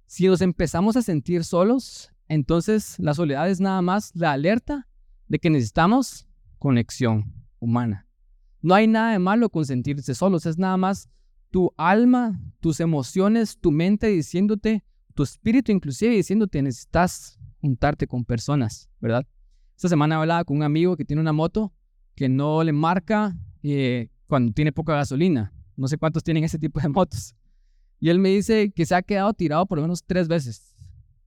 Si 0.06 0.26
nos 0.26 0.40
empezamos 0.40 0.96
a 0.96 1.02
sentir 1.02 1.44
solos, 1.44 2.12
entonces 2.28 2.96
la 2.98 3.14
soledad 3.14 3.48
es 3.50 3.60
nada 3.60 3.82
más 3.82 4.12
la 4.14 4.32
alerta 4.32 4.88
de 5.26 5.38
que 5.38 5.50
necesitamos 5.50 6.26
conexión 6.58 7.32
humana. 7.58 8.07
No 8.60 8.74
hay 8.74 8.86
nada 8.86 9.12
de 9.12 9.18
malo 9.18 9.50
con 9.50 9.64
sentirse 9.64 10.14
solos, 10.14 10.46
es 10.46 10.58
nada 10.58 10.76
más 10.76 11.08
tu 11.50 11.72
alma, 11.76 12.40
tus 12.60 12.80
emociones, 12.80 13.58
tu 13.58 13.70
mente 13.70 14.08
diciéndote, 14.08 14.84
tu 15.14 15.22
espíritu 15.22 15.72
inclusive 15.72 16.14
diciéndote 16.14 16.62
necesitas 16.62 17.38
juntarte 17.60 18.06
con 18.06 18.24
personas, 18.24 18.88
¿verdad? 19.00 19.26
Esta 19.76 19.88
semana 19.88 20.20
hablaba 20.20 20.44
con 20.44 20.56
un 20.56 20.62
amigo 20.62 20.96
que 20.96 21.04
tiene 21.04 21.22
una 21.22 21.32
moto 21.32 21.72
que 22.14 22.28
no 22.28 22.64
le 22.64 22.72
marca 22.72 23.36
eh, 23.62 24.08
cuando 24.26 24.52
tiene 24.52 24.72
poca 24.72 24.94
gasolina. 24.94 25.52
No 25.76 25.86
sé 25.86 25.98
cuántos 25.98 26.24
tienen 26.24 26.42
ese 26.42 26.58
tipo 26.58 26.80
de 26.80 26.88
motos. 26.88 27.36
Y 28.00 28.08
él 28.08 28.18
me 28.18 28.30
dice 28.30 28.72
que 28.72 28.86
se 28.86 28.94
ha 28.94 29.02
quedado 29.02 29.32
tirado 29.34 29.66
por 29.66 29.78
lo 29.78 29.82
menos 29.82 30.02
tres 30.04 30.26
veces. 30.26 30.74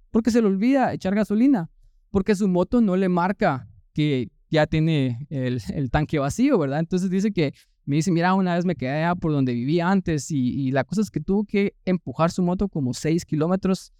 Porque 0.09 0.31
se 0.31 0.41
le 0.41 0.47
olvida 0.47 0.93
echar 0.93 1.15
gasolina. 1.15 1.69
Porque 2.09 2.35
su 2.35 2.47
moto 2.49 2.81
no 2.81 2.97
le 2.97 3.07
marca 3.07 3.69
que 3.93 4.29
ya 4.51 4.67
tiene 4.67 5.25
el, 5.29 5.89
tanque 5.89 6.19
vacío, 6.19 6.59
¿verdad? 6.59 6.79
Entonces 6.79 7.09
dice 7.09 7.31
que 7.31 7.53
me 7.85 7.95
dice, 7.95 8.11
mira, 8.11 8.33
una 8.33 8.55
vez 8.55 8.65
me 8.65 8.75
quedé 8.75 9.03
allá 9.03 9.15
por 9.15 9.31
donde 9.31 9.53
vivía 9.53 9.89
antes 9.89 10.29
y, 10.29 10.69
la 10.71 10.83
cosa 10.83 11.01
es 11.01 11.09
que 11.09 11.21
tuvo 11.21 11.45
que 11.45 11.73
empujar 11.85 12.31
su 12.31 12.43
moto 12.43 12.67
como 12.67 12.93
seis 12.93 13.25
kilómetros 13.25 13.93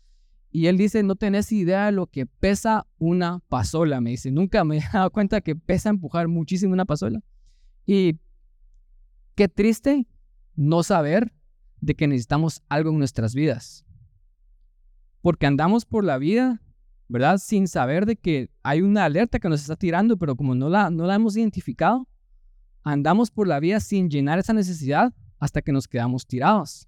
y 0.52 0.68
él 0.68 0.78
dice, 0.78 1.02
no 1.02 1.16
tenés 1.16 1.52
idea 1.54 1.86
de 1.86 1.94
lo 1.94 2.08
que 2.08 2.26
pesa 2.26 2.86
una 2.98 3.40
pasola. 3.48 4.02
Me 4.02 4.12
dice, 4.12 4.32
nunca 4.32 4.66
me 4.66 4.78
he 4.80 4.84
dado 4.94 5.10
cuenta 5.10 5.40
que 5.40 5.56
pesa 5.56 5.90
empujar 5.90 6.28
muchísimo 6.28 6.74
una 6.74 6.86
pasola. 6.86 7.22
Y 7.86 8.20
qué 9.36 9.48
triste 9.48 10.06
no 10.56 10.84
saber 10.84 11.34
de 11.80 11.96
que 11.96 12.08
necesitamos 12.08 12.62
algo 12.68 12.92
en 12.92 12.98
nuestras 12.98 13.34
vidas. 13.34 13.86
Porque 15.22 15.46
andamos 15.46 15.86
por 15.86 16.04
la 16.04 16.18
vida, 16.18 16.62
¿verdad? 17.12 17.38
Sin 17.38 17.68
saber 17.68 18.06
de 18.06 18.16
que 18.16 18.50
hay 18.64 18.82
una 18.82 19.06
alerta 19.06 19.40
que 19.40 19.50
nos 19.50 19.62
está 19.62 19.76
tirando, 19.76 20.18
pero 20.18 20.36
como 20.36 20.56
no 20.56 20.70
la, 20.70 20.90
no 20.90 21.06
la 21.06 21.16
hemos 21.16 21.36
identificado, 21.36 22.08
andamos 22.84 23.30
por 23.32 23.48
la 23.48 23.60
vida 23.60 23.80
sin 23.80 24.10
llenar 24.10 24.40
esa 24.40 24.54
necesidad 24.54 25.14
hasta 25.38 25.62
que 25.62 25.72
nos 25.72 25.88
quedamos 25.88 26.26
tirados 26.26 26.88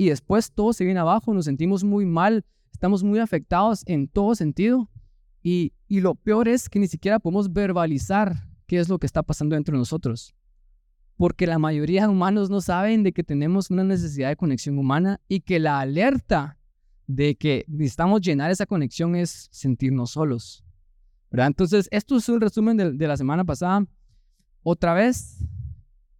y 0.00 0.08
después 0.08 0.50
todo 0.50 0.72
se 0.72 0.86
viene 0.86 0.98
abajo, 0.98 1.34
nos 1.34 1.44
sentimos 1.44 1.84
muy 1.84 2.06
mal, 2.06 2.46
estamos 2.72 3.04
muy 3.04 3.18
afectados 3.18 3.82
en 3.84 4.08
todo 4.08 4.34
sentido 4.34 4.88
y, 5.42 5.74
y 5.88 6.00
lo 6.00 6.14
peor 6.14 6.48
es 6.48 6.70
que 6.70 6.78
ni 6.78 6.86
siquiera 6.86 7.18
podemos 7.18 7.52
verbalizar 7.52 8.48
qué 8.66 8.78
es 8.78 8.88
lo 8.88 8.98
que 8.98 9.04
está 9.04 9.22
pasando 9.22 9.56
dentro 9.56 9.74
de 9.74 9.80
nosotros. 9.80 10.34
Porque 11.18 11.46
la 11.46 11.58
mayoría 11.58 12.04
de 12.04 12.08
humanos 12.08 12.48
no 12.48 12.62
saben 12.62 13.02
de 13.02 13.12
que 13.12 13.22
tenemos 13.22 13.70
una 13.70 13.84
necesidad 13.84 14.30
de 14.30 14.36
conexión 14.36 14.78
humana 14.78 15.20
y 15.28 15.40
que 15.40 15.58
la 15.58 15.80
alerta 15.80 16.56
de 17.14 17.34
que 17.34 17.64
necesitamos 17.66 18.20
llenar 18.20 18.50
esa 18.52 18.66
conexión 18.66 19.16
es 19.16 19.48
sentirnos 19.50 20.12
solos. 20.12 20.64
¿verdad? 21.30 21.48
Entonces, 21.48 21.88
esto 21.90 22.16
es 22.16 22.28
un 22.28 22.40
resumen 22.40 22.76
de, 22.76 23.06
la 23.06 23.16
semana 23.16 23.44
pasada. 23.44 23.84
Otra 24.62 24.94
vez, 24.94 25.44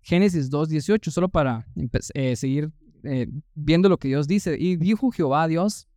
Génesis 0.00 0.50
2.18, 0.50 1.10
solo 1.10 1.28
para 1.28 1.66
eh, 2.14 2.34
seguir 2.34 2.72
eh, 3.04 3.28
viendo 3.54 3.88
lo 3.88 3.98
que 3.98 4.08
Dios 4.08 4.26
dice. 4.26 4.56
Y 4.58 4.76
dijo 4.76 5.10
Jehová 5.10 5.44
a 5.44 5.48
Dios, 5.48 5.88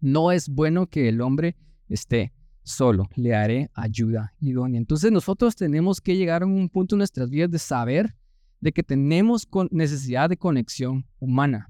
no 0.00 0.32
es 0.32 0.48
bueno 0.48 0.88
que 0.88 1.08
el 1.08 1.20
hombre 1.20 1.56
esté 1.88 2.32
solo, 2.64 3.08
le 3.14 3.34
haré 3.34 3.70
ayuda 3.74 4.34
idónea. 4.40 4.78
Entonces 4.78 5.12
nosotros 5.12 5.54
tenemos 5.54 6.00
que 6.00 6.16
llegar 6.16 6.42
a 6.42 6.46
un 6.46 6.68
punto 6.68 6.96
en 6.96 6.98
nuestras 6.98 7.30
vidas 7.30 7.50
de 7.50 7.58
saber 7.58 8.16
de 8.60 8.72
que 8.72 8.82
tenemos 8.82 9.46
necesidad 9.70 10.28
de 10.28 10.38
conexión 10.38 11.06
humana. 11.20 11.68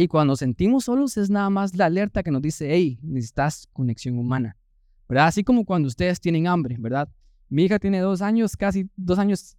Y 0.00 0.06
cuando 0.06 0.36
sentimos 0.36 0.84
solos 0.84 1.16
es 1.16 1.28
nada 1.28 1.50
más 1.50 1.74
la 1.74 1.86
alerta 1.86 2.22
que 2.22 2.30
nos 2.30 2.40
dice, 2.40 2.72
hey, 2.72 3.00
necesitas 3.02 3.66
conexión 3.72 4.16
humana. 4.16 4.56
¿Verdad? 5.08 5.26
Así 5.26 5.42
como 5.42 5.64
cuando 5.64 5.88
ustedes 5.88 6.20
tienen 6.20 6.46
hambre, 6.46 6.76
¿verdad? 6.78 7.08
Mi 7.48 7.64
hija 7.64 7.80
tiene 7.80 7.98
dos 7.98 8.22
años, 8.22 8.56
casi 8.56 8.88
dos 8.94 9.18
años 9.18 9.56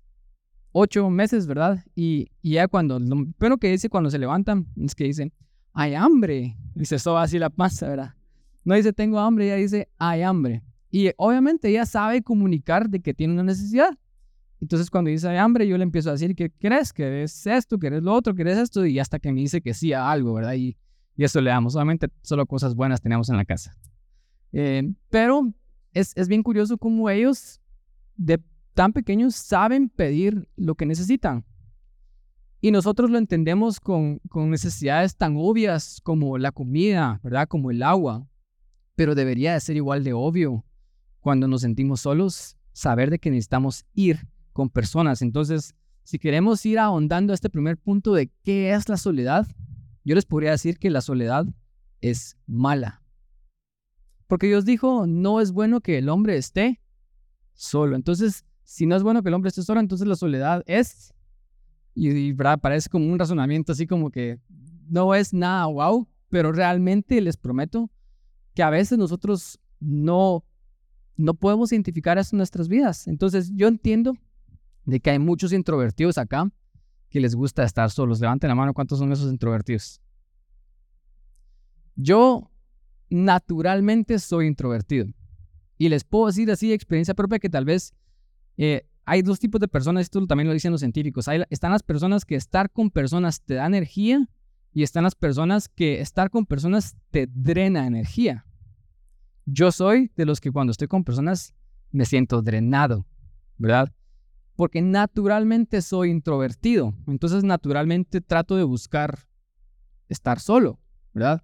ocho 0.71 1.09
meses, 1.09 1.45
¿verdad? 1.45 1.83
Y, 1.93 2.31
ya 2.41 2.69
cuando, 2.69 2.99
lo 2.99 3.25
primero 3.37 3.57
que 3.57 3.69
dice 3.69 3.89
cuando 3.89 4.09
se 4.09 4.17
levantan 4.17 4.65
es 4.77 4.95
que 4.95 5.03
dice, 5.03 5.33
hay 5.73 5.93
hambre. 5.93 6.55
Dice, 6.73 6.95
eso 6.95 7.15
va 7.15 7.23
así 7.23 7.37
la 7.37 7.49
panza, 7.49 7.89
¿verdad? 7.89 8.15
No 8.63 8.75
dice, 8.75 8.93
tengo 8.93 9.19
hambre, 9.19 9.47
ella 9.47 9.55
dice, 9.55 9.89
hay 9.97 10.21
hambre. 10.21 10.63
Y 10.89 11.11
obviamente 11.17 11.67
ella 11.67 11.85
sabe 11.85 12.21
comunicar 12.21 12.89
de 12.89 13.01
que 13.01 13.13
tiene 13.13 13.33
una 13.33 13.43
necesidad. 13.43 13.97
Entonces 14.61 14.89
cuando 14.89 15.09
dice 15.09 15.37
hambre, 15.37 15.67
yo 15.67 15.77
le 15.77 15.83
empiezo 15.83 16.09
a 16.09 16.13
decir, 16.13 16.35
¿qué 16.35 16.49
crees? 16.49 16.91
¿Querés 16.91 17.47
esto? 17.47 17.79
¿Querés 17.79 18.03
lo 18.03 18.13
otro? 18.13 18.35
¿Querés 18.35 18.57
esto? 18.57 18.85
Y 18.85 18.99
hasta 18.99 19.19
que 19.19 19.31
me 19.31 19.39
dice 19.39 19.61
que 19.61 19.73
sí 19.73 19.93
a 19.93 20.11
algo, 20.11 20.33
¿verdad? 20.33 20.53
Y, 20.53 20.77
y 21.15 21.23
eso 21.23 21.39
le 21.39 21.49
damos. 21.49 21.73
Solamente 21.73 22.09
solo 22.21 22.45
cosas 22.45 22.75
buenas 22.75 23.01
tenemos 23.01 23.29
en 23.29 23.37
la 23.37 23.45
casa. 23.45 23.77
Eh, 24.51 24.91
pero 25.09 25.53
es, 25.93 26.15
es 26.17 26.27
bien 26.27 26.43
curioso 26.43 26.77
cómo 26.77 27.09
ellos, 27.09 27.61
de 28.17 28.41
tan 28.73 28.91
pequeños 28.91 29.35
saben 29.35 29.89
pedir 29.89 30.47
lo 30.57 30.75
que 30.75 30.85
necesitan. 30.85 31.45
Y 32.61 32.71
nosotros 32.71 33.09
lo 33.09 33.17
entendemos 33.17 33.79
con, 33.79 34.19
con 34.27 34.49
necesidades 34.49 35.15
tan 35.15 35.35
obvias 35.37 36.01
como 36.03 36.37
la 36.37 36.51
comida, 36.51 37.21
¿verdad? 37.23 37.47
Como 37.47 37.71
el 37.71 37.81
agua. 37.81 38.27
Pero 38.95 39.15
debería 39.15 39.53
de 39.53 39.61
ser 39.61 39.77
igual 39.77 40.03
de 40.03 40.11
obvio 40.11 40.65
cuando 41.21 41.47
nos 41.47 41.61
sentimos 41.61 42.01
solos, 42.01 42.57
saber 42.73 43.09
de 43.09 43.19
que 43.19 43.29
necesitamos 43.29 43.85
ir 43.93 44.27
con 44.59 44.69
personas. 44.69 45.21
Entonces, 45.21 45.73
si 46.03 46.19
queremos 46.19 46.65
ir 46.65 46.79
ahondando 46.79 47.31
a 47.31 47.35
este 47.35 47.49
primer 47.49 47.77
punto 47.77 48.13
de 48.13 48.29
qué 48.43 48.73
es 48.73 48.89
la 48.89 48.97
soledad, 48.97 49.47
yo 50.03 50.15
les 50.15 50.25
podría 50.25 50.51
decir 50.51 50.79
que 50.79 50.89
la 50.89 50.99
soledad 50.99 51.45
es 52.01 52.35
mala. 52.45 53.01
Porque 54.27 54.47
Dios 54.47 54.65
dijo, 54.65 55.07
no 55.07 55.39
es 55.39 55.53
bueno 55.53 55.79
que 55.79 55.97
el 55.97 56.09
hombre 56.09 56.35
esté 56.35 56.81
solo. 57.53 57.95
Entonces, 57.95 58.43
si 58.65 58.85
no 58.85 58.97
es 58.97 59.01
bueno 59.01 59.23
que 59.23 59.29
el 59.29 59.33
hombre 59.33 59.47
esté 59.47 59.63
solo, 59.63 59.79
entonces 59.79 60.05
la 60.09 60.17
soledad 60.17 60.61
es, 60.65 61.13
y, 61.95 62.33
parece 62.33 62.89
como 62.89 63.09
un 63.09 63.17
razonamiento 63.17 63.71
así 63.71 63.87
como 63.87 64.11
que 64.11 64.41
no 64.89 65.15
es 65.15 65.33
nada 65.33 65.67
wow, 65.67 66.05
pero 66.27 66.51
realmente 66.51 67.21
les 67.21 67.37
prometo 67.37 67.89
que 68.55 68.63
a 68.63 68.69
veces 68.69 68.97
nosotros 68.97 69.57
no, 69.79 70.43
no 71.15 71.33
podemos 71.33 71.71
identificar 71.71 72.17
eso 72.17 72.35
en 72.35 72.39
nuestras 72.39 72.67
vidas. 72.67 73.07
Entonces, 73.07 73.53
yo 73.55 73.69
entiendo 73.69 74.15
de 74.89 74.99
que 74.99 75.11
hay 75.11 75.19
muchos 75.19 75.53
introvertidos 75.53 76.17
acá 76.17 76.51
que 77.09 77.19
les 77.19 77.35
gusta 77.35 77.63
estar 77.63 77.89
solos. 77.89 78.19
Levanten 78.19 78.47
la 78.47 78.55
mano, 78.55 78.73
¿cuántos 78.73 78.99
son 78.99 79.11
esos 79.11 79.31
introvertidos? 79.31 80.01
Yo 81.95 82.49
naturalmente 83.09 84.19
soy 84.19 84.47
introvertido. 84.47 85.07
Y 85.77 85.89
les 85.89 86.03
puedo 86.03 86.27
decir 86.27 86.51
así 86.51 86.67
de 86.67 86.73
experiencia 86.73 87.13
propia 87.13 87.39
que 87.39 87.49
tal 87.49 87.65
vez 87.65 87.93
eh, 88.57 88.85
hay 89.05 89.21
dos 89.21 89.39
tipos 89.39 89.59
de 89.59 89.67
personas, 89.67 90.01
esto 90.01 90.25
también 90.27 90.47
lo 90.47 90.53
dicen 90.53 90.71
los 90.71 90.81
científicos. 90.81 91.27
están 91.49 91.71
las 91.71 91.83
personas 91.83 92.25
que 92.25 92.35
estar 92.35 92.69
con 92.71 92.91
personas 92.91 93.41
te 93.41 93.55
da 93.55 93.65
energía 93.65 94.27
y 94.73 94.83
están 94.83 95.03
las 95.03 95.15
personas 95.15 95.67
que 95.67 96.01
estar 96.01 96.29
con 96.29 96.45
personas 96.45 96.95
te 97.09 97.27
drena 97.27 97.87
energía. 97.87 98.45
Yo 99.45 99.71
soy 99.71 100.11
de 100.15 100.25
los 100.25 100.39
que 100.39 100.51
cuando 100.51 100.71
estoy 100.71 100.87
con 100.87 101.03
personas 101.03 101.55
me 101.91 102.05
siento 102.05 102.41
drenado, 102.41 103.07
¿verdad? 103.57 103.91
Porque 104.59 104.81
naturalmente 104.81 105.81
soy 105.81 106.09
introvertido, 106.09 106.93
entonces 107.07 107.45
naturalmente 107.45 108.19
trato 108.19 108.57
de 108.57 108.65
buscar 108.65 109.19
estar 110.09 110.41
solo, 110.41 110.81
¿verdad? 111.13 111.41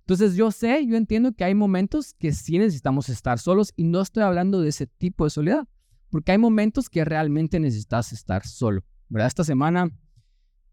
Entonces 0.00 0.36
yo 0.36 0.50
sé, 0.50 0.86
yo 0.86 0.98
entiendo 0.98 1.32
que 1.32 1.44
hay 1.44 1.54
momentos 1.54 2.12
que 2.12 2.30
sí 2.32 2.58
necesitamos 2.58 3.08
estar 3.08 3.38
solos 3.38 3.72
y 3.74 3.84
no 3.84 4.02
estoy 4.02 4.22
hablando 4.22 4.60
de 4.60 4.68
ese 4.68 4.86
tipo 4.86 5.24
de 5.24 5.30
soledad, 5.30 5.66
porque 6.10 6.32
hay 6.32 6.36
momentos 6.36 6.90
que 6.90 7.06
realmente 7.06 7.58
necesitas 7.58 8.12
estar 8.12 8.46
solo, 8.46 8.84
¿verdad? 9.08 9.28
Esta 9.28 9.44
semana 9.44 9.90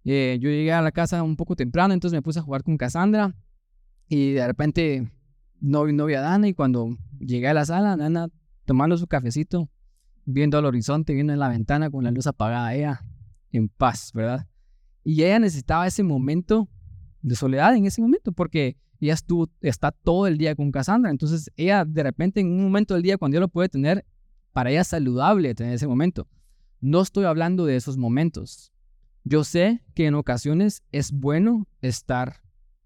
eh, 0.03 0.37
yo 0.41 0.49
llegué 0.49 0.73
a 0.73 0.81
la 0.81 0.91
casa 0.91 1.23
un 1.23 1.37
poco 1.37 1.55
temprano, 1.55 1.93
entonces 1.93 2.17
me 2.17 2.21
puse 2.21 2.39
a 2.39 2.43
jugar 2.43 2.63
con 2.63 2.75
Cassandra 2.75 3.33
y 4.09 4.33
de 4.33 4.45
repente 4.45 5.09
no, 5.61 5.87
no 5.87 6.07
vi 6.07 6.15
a 6.15 6.19
Dana 6.19 6.49
y 6.49 6.53
cuando 6.53 6.89
llegué 7.21 7.47
a 7.47 7.53
la 7.53 7.63
sala, 7.63 7.95
Dana 7.95 8.27
tomando 8.65 8.97
su 8.97 9.07
cafecito, 9.07 9.69
viendo 10.25 10.57
al 10.57 10.65
horizonte, 10.65 11.13
viendo 11.13 11.33
en 11.33 11.39
la 11.39 11.49
ventana 11.49 11.89
con 11.89 12.03
la 12.03 12.11
luz 12.11 12.27
apagada, 12.27 12.73
ella 12.73 13.05
en 13.51 13.69
paz, 13.69 14.11
¿verdad? 14.13 14.47
Y 15.03 15.23
ella 15.23 15.39
necesitaba 15.39 15.87
ese 15.87 16.03
momento 16.03 16.67
de 17.21 17.35
soledad 17.35 17.75
en 17.75 17.85
ese 17.85 18.01
momento 18.01 18.31
porque 18.31 18.77
ella 18.99 19.13
estuvo, 19.13 19.49
está 19.61 19.91
todo 19.91 20.27
el 20.27 20.37
día 20.37 20.55
con 20.55 20.71
Cassandra. 20.71 21.11
Entonces, 21.11 21.51
ella 21.55 21.85
de 21.85 22.03
repente 22.03 22.39
en 22.39 22.47
un 22.47 22.63
momento 22.63 22.93
del 22.93 23.03
día, 23.03 23.17
cuando 23.17 23.35
ella 23.35 23.41
lo 23.41 23.49
puede 23.49 23.69
tener, 23.69 24.05
para 24.51 24.71
ella 24.71 24.81
es 24.81 24.87
saludable 24.87 25.53
tener 25.53 25.73
ese 25.73 25.87
momento. 25.87 26.27
No 26.81 27.01
estoy 27.01 27.25
hablando 27.25 27.65
de 27.65 27.75
esos 27.75 27.97
momentos. 27.97 28.71
Yo 29.23 29.43
sé 29.43 29.83
que 29.95 30.05
en 30.05 30.15
ocasiones 30.15 30.83
es 30.91 31.11
bueno 31.11 31.67
estar 31.81 32.41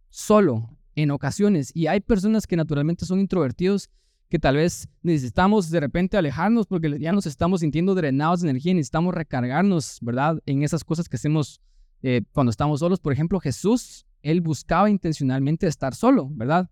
solo, 0.09 0.77
en 0.95 1.11
ocasiones. 1.11 1.71
Y 1.75 1.87
hay 1.87 1.99
personas 1.99 2.47
que 2.47 2.55
naturalmente 2.55 3.05
son 3.05 3.19
introvertidos, 3.19 3.89
que 4.29 4.39
tal 4.39 4.55
vez 4.55 4.87
necesitamos 5.01 5.69
de 5.69 5.79
repente 5.79 6.17
alejarnos 6.17 6.67
porque 6.67 6.99
ya 6.99 7.11
nos 7.11 7.25
estamos 7.25 7.61
sintiendo 7.61 7.95
drenados 7.95 8.41
de 8.41 8.49
energía 8.49 8.71
y 8.71 8.75
necesitamos 8.75 9.13
recargarnos, 9.13 9.97
¿verdad? 10.01 10.39
En 10.45 10.63
esas 10.63 10.83
cosas 10.83 11.09
que 11.09 11.17
hacemos 11.17 11.61
eh, 12.03 12.21
cuando 12.31 12.51
estamos 12.51 12.79
solos. 12.79 12.99
Por 12.99 13.11
ejemplo, 13.11 13.39
Jesús 13.39 14.05
él 14.21 14.41
buscaba 14.41 14.89
intencionalmente 14.89 15.67
estar 15.67 15.95
solo, 15.95 16.29
¿verdad? 16.31 16.69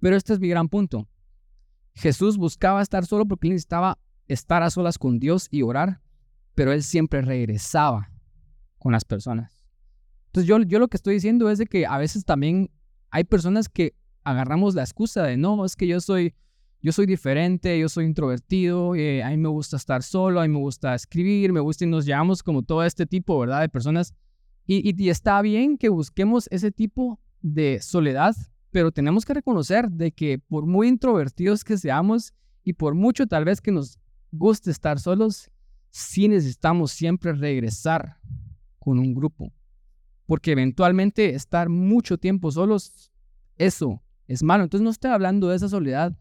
Pero 0.00 0.16
este 0.16 0.32
es 0.32 0.40
mi 0.40 0.48
gran 0.48 0.68
punto. 0.68 1.08
Jesús 1.94 2.36
buscaba 2.36 2.82
estar 2.82 3.06
solo 3.06 3.26
porque 3.26 3.48
él 3.48 3.54
necesitaba 3.54 3.98
estar 4.28 4.62
a 4.62 4.70
solas 4.70 4.98
con 4.98 5.18
Dios 5.18 5.48
y 5.50 5.62
orar, 5.62 6.00
pero 6.54 6.72
él 6.72 6.82
siempre 6.82 7.22
regresaba 7.22 8.10
con 8.78 8.92
las 8.92 9.04
personas. 9.04 9.64
Entonces 10.26 10.48
yo, 10.48 10.60
yo 10.62 10.78
lo 10.78 10.88
que 10.88 10.96
estoy 10.96 11.14
diciendo 11.14 11.50
es 11.50 11.58
de 11.58 11.66
que 11.66 11.86
a 11.86 11.96
veces 11.98 12.24
también 12.24 12.70
hay 13.10 13.24
personas 13.24 13.68
que 13.68 13.94
agarramos 14.24 14.74
la 14.74 14.82
excusa 14.82 15.22
de 15.22 15.36
no, 15.36 15.64
es 15.64 15.76
que 15.76 15.86
yo 15.86 16.00
soy, 16.00 16.34
yo 16.86 16.92
soy 16.92 17.06
diferente, 17.06 17.76
yo 17.80 17.88
soy 17.88 18.04
introvertido, 18.04 18.94
eh, 18.94 19.20
a 19.20 19.30
mí 19.30 19.36
me 19.38 19.48
gusta 19.48 19.76
estar 19.76 20.04
solo, 20.04 20.40
a 20.40 20.44
mí 20.44 20.48
me 20.48 20.60
gusta 20.60 20.94
escribir, 20.94 21.52
me 21.52 21.58
gusta 21.58 21.84
y 21.84 21.88
nos 21.88 22.06
llevamos 22.06 22.44
como 22.44 22.62
todo 22.62 22.84
este 22.84 23.06
tipo, 23.06 23.36
¿verdad? 23.40 23.62
De 23.62 23.68
personas 23.68 24.14
y, 24.68 25.08
está 25.08 25.42
bien 25.42 25.78
que 25.78 25.88
busquemos 25.88 26.46
ese 26.52 26.70
tipo 26.70 27.18
de 27.42 27.80
soledad, 27.82 28.36
pero 28.70 28.92
tenemos 28.92 29.24
que 29.24 29.34
reconocer 29.34 29.90
de 29.90 30.12
que 30.12 30.38
por 30.38 30.64
muy 30.64 30.86
introvertidos 30.86 31.64
que 31.64 31.76
seamos 31.76 32.32
y 32.62 32.74
por 32.74 32.94
mucho 32.94 33.26
tal 33.26 33.44
vez 33.44 33.60
que 33.60 33.72
nos 33.72 33.98
guste 34.30 34.70
estar 34.70 35.00
solos, 35.00 35.50
sí 35.90 36.28
necesitamos 36.28 36.92
siempre 36.92 37.32
regresar 37.32 38.18
con 38.78 39.00
un 39.00 39.12
grupo. 39.12 39.52
Porque 40.24 40.52
eventualmente 40.52 41.34
estar 41.34 41.68
mucho 41.68 42.16
tiempo 42.16 42.52
solos, 42.52 43.10
eso 43.58 44.04
es 44.28 44.44
malo. 44.44 44.62
Entonces 44.62 44.84
no 44.84 44.90
estoy 44.90 45.10
hablando 45.10 45.48
de 45.48 45.56
esa 45.56 45.68
soledad 45.68 46.16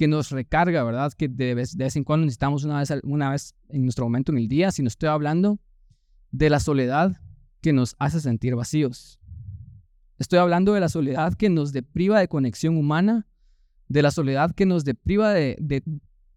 que 0.00 0.08
nos 0.08 0.30
recarga, 0.30 0.82
¿verdad? 0.82 1.12
Que 1.12 1.28
de 1.28 1.54
vez, 1.54 1.76
de 1.76 1.84
vez 1.84 1.94
en 1.94 2.04
cuando 2.04 2.24
necesitamos 2.24 2.64
una 2.64 2.78
vez, 2.78 2.90
una 3.02 3.32
vez 3.32 3.54
en 3.68 3.82
nuestro 3.82 4.06
momento 4.06 4.32
en 4.32 4.38
el 4.38 4.48
día, 4.48 4.72
sino 4.72 4.88
estoy 4.88 5.10
hablando 5.10 5.60
de 6.30 6.48
la 6.48 6.58
soledad 6.58 7.20
que 7.60 7.74
nos 7.74 7.96
hace 7.98 8.18
sentir 8.18 8.56
vacíos. 8.56 9.20
Estoy 10.18 10.38
hablando 10.38 10.72
de 10.72 10.80
la 10.80 10.88
soledad 10.88 11.34
que 11.34 11.50
nos 11.50 11.74
depriva 11.74 12.18
de 12.18 12.28
conexión 12.28 12.78
humana, 12.78 13.28
de 13.88 14.00
la 14.00 14.10
soledad 14.10 14.54
que 14.54 14.64
nos 14.64 14.86
depriva 14.86 15.34
de, 15.34 15.82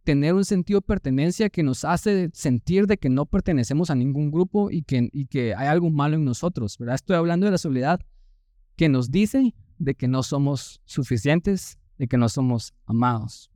tener 0.03 0.33
un 0.33 0.43
sentido 0.43 0.81
de 0.81 0.85
pertenencia 0.85 1.49
que 1.49 1.63
nos 1.63 1.85
hace 1.85 2.31
sentir 2.33 2.85
de 2.85 2.97
que 2.97 3.07
no 3.07 3.25
pertenecemos 3.25 3.89
a 3.89 3.95
ningún 3.95 4.29
grupo 4.29 4.71
y 4.71 4.83
que, 4.83 5.07
y 5.13 5.27
que 5.27 5.55
hay 5.55 5.67
algo 5.67 5.89
malo 5.89 6.17
en 6.17 6.25
nosotros, 6.25 6.77
¿verdad? 6.77 6.95
Estoy 6.95 7.15
hablando 7.15 7.45
de 7.45 7.53
la 7.53 7.57
soledad 7.57 8.01
que 8.75 8.89
nos 8.89 9.09
dice 9.09 9.55
de 9.77 9.95
que 9.95 10.09
no 10.09 10.21
somos 10.21 10.81
suficientes, 10.83 11.79
de 11.97 12.09
que 12.09 12.17
no 12.17 12.27
somos 12.27 12.73
amados. 12.85 13.52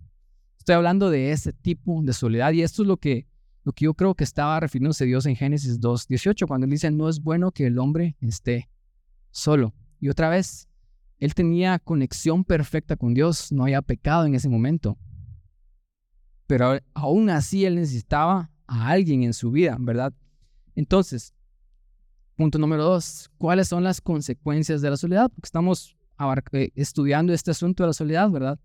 Estoy 0.68 0.76
hablando 0.76 1.10
de 1.10 1.32
ese 1.32 1.54
tipo 1.54 2.02
de 2.04 2.12
soledad 2.12 2.52
y 2.52 2.62
esto 2.62 2.82
es 2.82 2.90
lo 2.90 2.98
que 2.98 3.26
lo 3.64 3.72
que 3.72 3.86
yo 3.86 3.94
creo 3.94 4.16
que 4.16 4.26
estaba 4.26 4.60
refiriéndose 4.60 5.06
Dios 5.06 5.26
en 5.26 5.38
Génesis 5.38 5.80
2, 5.80 6.08
18, 6.08 6.46
cuando 6.46 6.66
él 6.66 6.72
dice, 6.72 6.92
no 6.92 7.08
es 7.08 7.22
bueno 7.22 7.54
que 7.54 7.68
el 7.68 7.80
hombre 7.80 8.18
esté 8.20 8.70
solo. 9.32 9.74
Y 10.02 10.10
otra 10.10 10.28
vez, 10.28 10.68
él 11.20 11.34
tenía 11.36 11.80
conexión 11.80 12.44
perfecta 12.44 12.98
con 12.98 13.14
Dios, 13.14 13.50
no 13.54 13.64
había 13.64 13.82
pecado 13.82 14.26
en 14.26 14.36
ese 14.36 14.50
momento. 14.50 14.98
Pero 16.48 16.78
aún 16.94 17.30
así 17.30 17.64
él 17.64 17.76
necesitaba 17.76 18.52
a 18.68 18.90
alguien 18.90 19.24
en 19.24 19.34
su 19.34 19.52
vida, 19.52 19.78
¿verdad? 19.80 20.14
Entonces, 20.76 21.34
punto 22.36 22.60
número 22.60 22.84
dos, 22.84 23.32
¿cuáles 23.38 23.70
son 23.70 23.86
las 23.86 24.02
consecuencias 24.02 24.82
de 24.82 24.90
la 24.90 24.98
soledad? 24.98 25.32
Porque 25.34 25.48
estamos 25.48 25.96
eh, 26.52 26.72
estudiando 26.76 27.32
este 27.32 27.52
asunto 27.52 27.84
de 27.84 27.88
la 27.88 27.94
soledad, 27.94 28.30
¿verdad? 28.30 28.60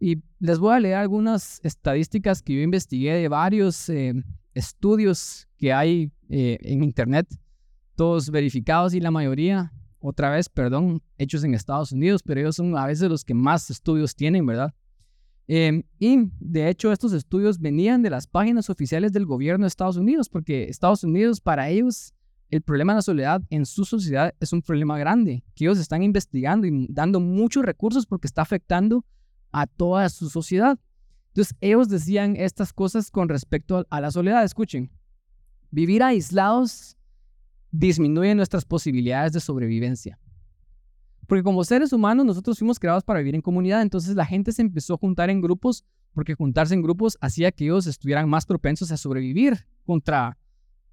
Y 0.00 0.22
les 0.38 0.58
voy 0.58 0.74
a 0.74 0.80
leer 0.80 0.94
algunas 0.94 1.60
estadísticas 1.62 2.42
que 2.42 2.54
yo 2.54 2.60
investigué 2.62 3.12
de 3.12 3.28
varios 3.28 3.88
eh, 3.90 4.14
estudios 4.54 5.46
que 5.58 5.74
hay 5.74 6.10
eh, 6.30 6.58
en 6.62 6.82
Internet, 6.82 7.28
todos 7.96 8.30
verificados 8.30 8.94
y 8.94 9.00
la 9.00 9.10
mayoría, 9.10 9.74
otra 9.98 10.30
vez, 10.30 10.48
perdón, 10.48 11.02
hechos 11.18 11.44
en 11.44 11.54
Estados 11.54 11.92
Unidos, 11.92 12.22
pero 12.22 12.40
ellos 12.40 12.56
son 12.56 12.74
a 12.78 12.86
veces 12.86 13.10
los 13.10 13.24
que 13.24 13.34
más 13.34 13.68
estudios 13.68 14.16
tienen, 14.16 14.46
¿verdad? 14.46 14.72
Em, 15.46 15.82
y 15.98 16.30
de 16.38 16.70
hecho 16.70 16.92
estos 16.92 17.12
estudios 17.12 17.58
venían 17.58 18.02
de 18.02 18.08
las 18.08 18.26
páginas 18.26 18.70
oficiales 18.70 19.12
del 19.12 19.26
gobierno 19.26 19.64
de 19.64 19.68
Estados 19.68 19.98
Unidos, 19.98 20.30
porque 20.30 20.64
Estados 20.70 21.04
Unidos 21.04 21.42
para 21.42 21.68
ellos 21.68 22.14
el 22.50 22.62
problema 22.62 22.94
de 22.94 22.98
la 22.98 23.02
soledad 23.02 23.42
en 23.50 23.66
su 23.66 23.84
sociedad 23.84 24.34
es 24.40 24.52
un 24.52 24.62
problema 24.62 24.98
grande, 24.98 25.44
que 25.54 25.64
ellos 25.64 25.78
están 25.78 26.02
investigando 26.02 26.66
y 26.66 26.86
dando 26.88 27.20
muchos 27.20 27.64
recursos 27.64 28.06
porque 28.06 28.26
está 28.26 28.42
afectando 28.42 29.04
a 29.52 29.66
toda 29.66 30.08
su 30.08 30.28
sociedad. 30.30 30.78
Entonces 31.28 31.56
ellos 31.60 31.88
decían 31.88 32.36
estas 32.36 32.72
cosas 32.72 33.10
con 33.10 33.28
respecto 33.28 33.86
a 33.88 34.00
la 34.00 34.10
soledad. 34.10 34.44
Escuchen, 34.44 34.90
vivir 35.70 36.02
aislados 36.02 36.96
disminuye 37.70 38.34
nuestras 38.34 38.64
posibilidades 38.64 39.32
de 39.32 39.40
sobrevivencia. 39.40 40.18
Porque 41.26 41.44
como 41.44 41.62
seres 41.62 41.92
humanos 41.92 42.26
nosotros 42.26 42.58
fuimos 42.58 42.80
creados 42.80 43.04
para 43.04 43.20
vivir 43.20 43.36
en 43.36 43.42
comunidad, 43.42 43.82
entonces 43.82 44.16
la 44.16 44.26
gente 44.26 44.50
se 44.50 44.62
empezó 44.62 44.94
a 44.94 44.98
juntar 44.98 45.30
en 45.30 45.40
grupos 45.40 45.84
porque 46.12 46.34
juntarse 46.34 46.74
en 46.74 46.82
grupos 46.82 47.16
hacía 47.20 47.52
que 47.52 47.64
ellos 47.64 47.86
estuvieran 47.86 48.28
más 48.28 48.46
propensos 48.46 48.90
a 48.90 48.96
sobrevivir 48.96 49.66
contra 49.84 50.38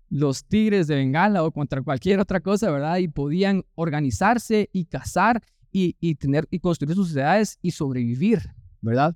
los 0.09 0.45
tigres 0.45 0.87
de 0.87 0.95
Bengala 0.95 1.43
o 1.43 1.51
contra 1.51 1.81
cualquier 1.81 2.19
otra 2.19 2.39
cosa, 2.39 2.71
¿verdad? 2.71 2.97
Y 2.97 3.07
podían 3.07 3.63
organizarse 3.75 4.69
y 4.71 4.85
cazar 4.85 5.41
y, 5.71 6.15
tener 6.15 6.47
y 6.49 6.59
construir 6.59 6.95
sus 6.95 7.07
sociedades 7.07 7.59
y 7.61 7.71
sobrevivir, 7.71 8.41
¿verdad? 8.81 9.15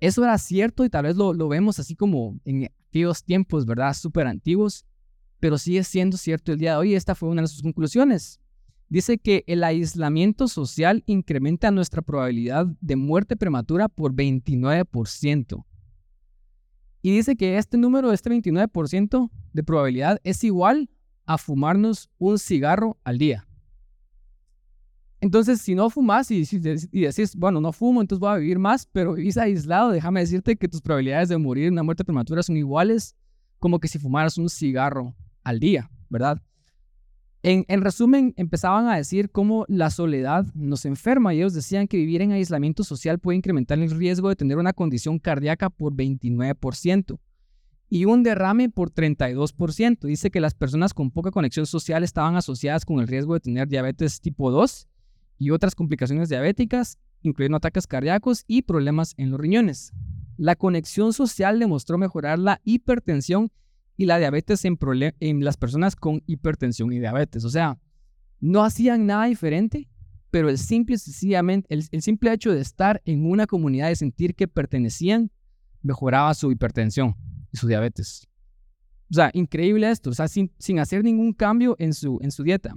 Eso 0.00 0.22
era 0.24 0.36
cierto 0.38 0.84
y 0.84 0.90
tal 0.90 1.04
vez 1.04 1.16
lo, 1.16 1.32
lo 1.32 1.48
vemos 1.48 1.78
así 1.78 1.94
como 1.94 2.38
en 2.44 2.70
aquellos 2.88 3.24
tiempos, 3.24 3.64
¿verdad? 3.64 3.94
Súper 3.94 4.26
antiguos, 4.26 4.84
pero 5.40 5.58
sigue 5.58 5.84
siendo 5.84 6.16
cierto 6.16 6.52
el 6.52 6.58
día 6.58 6.72
de 6.72 6.76
hoy. 6.78 6.94
Esta 6.94 7.14
fue 7.14 7.28
una 7.28 7.42
de 7.42 7.48
sus 7.48 7.62
conclusiones. 7.62 8.40
dice 8.88 9.18
que 9.18 9.44
el 9.46 9.64
aislamiento 9.64 10.48
social 10.48 11.02
incrementa 11.06 11.70
nuestra 11.70 12.02
probabilidad 12.02 12.66
de 12.80 12.96
muerte 12.96 13.36
prematura 13.36 13.88
por 13.88 14.12
29%. 14.12 15.64
Y 17.02 17.10
dice 17.12 17.36
que 17.36 17.56
este 17.56 17.78
número, 17.78 18.12
este 18.12 18.30
29% 18.30 19.30
de 19.52 19.62
probabilidad 19.62 20.20
es 20.24 20.42
igual 20.44 20.90
a 21.24 21.38
fumarnos 21.38 22.10
un 22.18 22.38
cigarro 22.38 22.98
al 23.04 23.18
día. 23.18 23.46
Entonces, 25.20 25.60
si 25.60 25.74
no 25.74 25.88
fumas 25.88 26.30
y, 26.30 26.44
y, 26.50 27.00
decís, 27.00 27.34
bueno, 27.36 27.60
no 27.60 27.72
fumo, 27.72 28.00
entonces 28.00 28.20
voy 28.20 28.30
a 28.30 28.36
vivir 28.36 28.58
más, 28.58 28.86
pero 28.92 29.14
vivís 29.14 29.38
aislado, 29.38 29.90
déjame 29.90 30.20
decirte 30.20 30.56
que 30.56 30.68
tus 30.68 30.82
probabilidades 30.82 31.28
de 31.30 31.38
morir 31.38 31.66
en 31.66 31.72
una 31.72 31.82
muerte 31.82 32.04
prematura 32.04 32.42
son 32.42 32.56
iguales 32.56 33.16
como 33.58 33.80
que 33.80 33.88
si 33.88 33.98
fumaras 33.98 34.36
un 34.36 34.50
cigarro 34.50 35.14
al 35.42 35.58
día, 35.58 35.90
¿verdad? 36.08 36.42
En, 37.42 37.80
resumen, 37.80 38.34
empezaban 38.36 38.88
a 38.88 38.96
decir 38.96 39.30
cómo 39.30 39.66
la 39.68 39.90
soledad 39.90 40.44
nos 40.54 40.84
enferma 40.84 41.32
y 41.32 41.38
ellos 41.38 41.54
decían 41.54 41.86
que 41.86 41.96
vivir 41.96 42.20
en 42.20 42.32
aislamiento 42.32 42.82
social 42.82 43.20
puede 43.20 43.36
incrementar 43.36 43.78
el 43.78 43.90
riesgo 43.92 44.28
de 44.28 44.34
tener 44.34 44.58
una 44.58 44.72
condición 44.72 45.20
cardíaca 45.20 45.70
por 45.70 45.94
29% 45.94 47.20
y 47.88 48.04
un 48.04 48.24
derrame 48.24 48.68
por 48.68 48.90
32%. 48.90 50.00
Dice 50.08 50.32
que 50.32 50.40
las 50.40 50.54
personas 50.54 50.92
con 50.92 51.12
poca 51.12 51.30
conexión 51.30 51.66
social 51.66 52.02
estaban 52.02 52.34
asociadas 52.34 52.84
con 52.84 52.98
el 52.98 53.06
riesgo 53.06 53.34
de 53.34 53.40
tener 53.40 53.68
diabetes 53.68 54.20
tipo 54.20 54.50
2 54.50 54.88
y 55.38 55.50
otras 55.50 55.74
complicaciones 55.74 56.28
diabéticas, 56.28 56.98
incluyendo 57.22 57.56
ataques 57.56 57.86
cardíacos 57.86 58.44
y 58.46 58.62
problemas 58.62 59.14
en 59.16 59.30
los 59.30 59.40
riñones. 59.40 59.92
La 60.36 60.56
conexión 60.56 61.12
social 61.12 61.58
demostró 61.58 61.98
mejorar 61.98 62.38
la 62.38 62.60
hipertensión 62.64 63.50
y 63.96 64.06
la 64.06 64.18
diabetes 64.18 64.64
en, 64.64 65.44
las 65.44 65.56
personas 65.56 65.96
con 65.96 66.22
hipertensión 66.26 66.92
y 66.92 66.98
diabetes. 66.98 67.44
O 67.44 67.50
sea, 67.50 67.78
no 68.40 68.62
hacían 68.62 69.06
nada 69.06 69.26
diferente, 69.26 69.88
pero 70.30 70.50
el 70.50 70.58
simple, 70.58 70.96
hecho 72.32 72.52
de 72.52 72.60
estar 72.60 73.00
en 73.06 73.24
una 73.24 73.46
comunidad, 73.46 73.90
y 73.90 73.96
sentir 73.96 74.34
que 74.34 74.48
pertenecían, 74.48 75.30
mejoraba 75.82 76.34
su 76.34 76.52
hipertensión 76.52 77.16
y 77.52 77.56
su 77.56 77.66
diabetes. 77.66 78.28
O 79.10 79.14
sea, 79.14 79.30
increíble 79.32 79.90
esto, 79.90 80.10
o 80.10 80.14
sea, 80.14 80.28
sin, 80.28 80.52
sin 80.58 80.78
hacer 80.78 81.02
ningún 81.02 81.32
cambio 81.32 81.76
en 81.78 81.94
su, 81.94 82.18
en 82.20 82.30
su 82.30 82.42
dieta. 82.42 82.74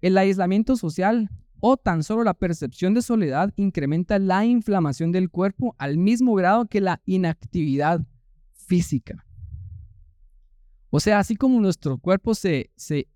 El 0.00 0.16
aislamiento 0.16 0.76
social 0.76 1.28
o 1.60 1.76
tan 1.76 2.02
solo 2.02 2.24
la 2.24 2.34
percepción 2.34 2.94
de 2.94 3.02
soledad 3.02 3.52
incrementa 3.56 4.18
la 4.18 4.44
inflamación 4.44 5.12
del 5.12 5.30
cuerpo 5.30 5.74
al 5.78 5.96
mismo 5.98 6.34
grado 6.34 6.66
que 6.66 6.80
la 6.80 7.00
inactividad 7.06 8.06
física. 8.52 9.24
O 10.90 11.00
sea, 11.00 11.18
así 11.18 11.36
como 11.36 11.60
nuestro 11.60 11.98
cuerpo 11.98 12.34
se, 12.34 12.70
se 12.76 13.08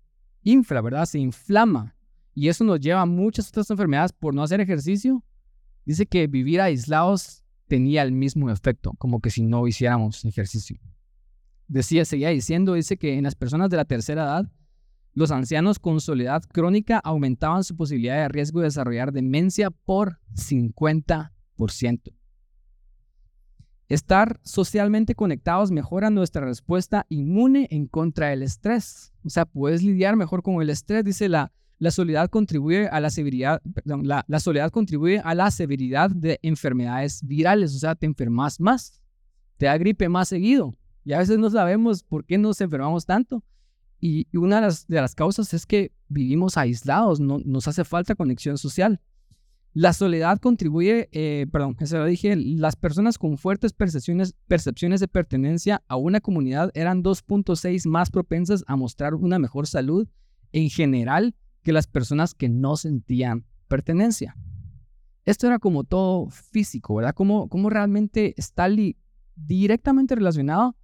infla, 0.43 0.81
¿verdad? 0.81 1.05
Se 1.05 1.19
inflama 1.19 1.95
y 2.33 2.47
eso 2.47 2.63
nos 2.63 2.79
lleva 2.79 3.01
a 3.01 3.05
muchas 3.05 3.49
otras 3.49 3.69
enfermedades 3.69 4.13
por 4.13 4.33
no 4.33 4.43
hacer 4.43 4.61
ejercicio, 4.61 5.23
dice 5.85 6.05
que 6.05 6.27
vivir 6.27 6.61
aislados 6.61 7.43
tenía 7.67 8.03
el 8.03 8.11
mismo 8.11 8.49
efecto, 8.49 8.93
como 8.97 9.19
que 9.19 9.29
si 9.29 9.43
no 9.43 9.67
hiciéramos 9.67 10.25
ejercicio. 10.25 10.77
Decía, 11.67 12.03
seguía 12.03 12.29
diciendo, 12.29 12.73
dice 12.73 12.97
que 12.97 13.17
en 13.17 13.23
las 13.23 13.35
personas 13.35 13.69
de 13.69 13.77
la 13.77 13.85
tercera 13.85 14.23
edad, 14.23 14.51
los 15.13 15.31
ancianos 15.31 15.79
con 15.79 15.99
soledad 15.99 16.43
crónica 16.51 16.99
aumentaban 16.99 17.63
su 17.63 17.75
posibilidad 17.75 18.15
de 18.15 18.29
riesgo 18.29 18.59
de 18.59 18.65
desarrollar 18.65 19.11
demencia 19.11 19.69
por 19.69 20.19
50%. 20.35 22.13
Estar 23.89 24.39
socialmente 24.43 25.15
conectados 25.15 25.69
mejora 25.69 26.09
nuestra 26.09 26.45
respuesta 26.45 27.05
inmune 27.09 27.67
en 27.71 27.87
contra 27.87 28.29
del 28.29 28.41
estrés. 28.43 29.11
O 29.25 29.29
sea, 29.29 29.45
puedes 29.45 29.83
lidiar 29.83 30.15
mejor 30.15 30.43
con 30.43 30.61
el 30.61 30.69
estrés, 30.69 31.03
dice 31.03 31.27
la, 31.27 31.51
la 31.77 31.91
soledad 31.91 32.29
contribuye 32.29 32.87
a 32.87 33.01
la 33.01 33.09
severidad, 33.09 33.61
la, 33.83 34.23
la 34.25 34.39
soledad 34.39 34.71
contribuye 34.71 35.19
a 35.19 35.35
la 35.35 35.51
severidad 35.51 36.09
de 36.09 36.39
enfermedades 36.41 37.21
virales, 37.21 37.75
o 37.75 37.79
sea, 37.79 37.95
te 37.95 38.05
enfermas 38.05 38.61
más, 38.61 39.01
te 39.57 39.65
da 39.65 39.77
gripe 39.77 40.07
más 40.07 40.29
seguido. 40.29 40.73
Y 41.03 41.11
a 41.11 41.17
veces 41.17 41.37
no 41.37 41.49
sabemos 41.49 42.03
por 42.03 42.23
qué 42.23 42.37
nos 42.37 42.61
enfermamos 42.61 43.05
tanto. 43.05 43.43
Y, 44.03 44.27
una 44.35 44.55
de 44.55 44.61
las, 44.63 44.87
de 44.87 44.99
las, 44.99 45.13
causas 45.13 45.53
es 45.53 45.67
que 45.67 45.93
vivimos 46.09 46.57
aislados, 46.57 47.19
no, 47.19 47.39
nos 47.45 47.67
hace 47.67 47.85
falta 47.85 48.15
conexión 48.15 48.57
social. 48.57 48.99
La 49.73 49.93
soledad 49.93 50.39
contribuye, 50.39 51.07
eh, 51.13 51.45
perdón, 51.49 51.77
eso 51.79 51.99
lo 51.99 52.05
dije, 52.05 52.35
las 52.35 52.75
personas 52.75 53.17
con 53.17 53.37
fuertes 53.37 53.71
percepciones, 53.71 54.33
percepciones 54.47 54.99
de 54.99 55.07
pertenencia 55.07 55.83
a 55.87 55.95
una 55.95 56.19
comunidad 56.19 56.71
eran 56.73 57.03
2.6 57.03 57.87
más 57.87 58.09
propensas 58.09 58.65
a 58.67 58.75
mostrar 58.75 59.13
una 59.13 59.39
mejor 59.39 59.67
salud 59.67 60.09
en 60.51 60.69
general 60.69 61.35
que 61.61 61.71
las 61.71 61.87
personas 61.87 62.33
que 62.33 62.49
no 62.49 62.75
sentían 62.75 63.45
pertenencia. 63.67 64.35
Esto 65.23 65.45
era 65.45 65.59
como 65.59 65.83
todo 65.83 66.27
físico, 66.29 66.95
¿verdad? 66.95 67.13
Como, 67.13 67.47
como 67.47 67.69
realmente 67.69 68.33
está 68.37 68.67
directamente 69.35 70.15
relacionado 70.15 70.75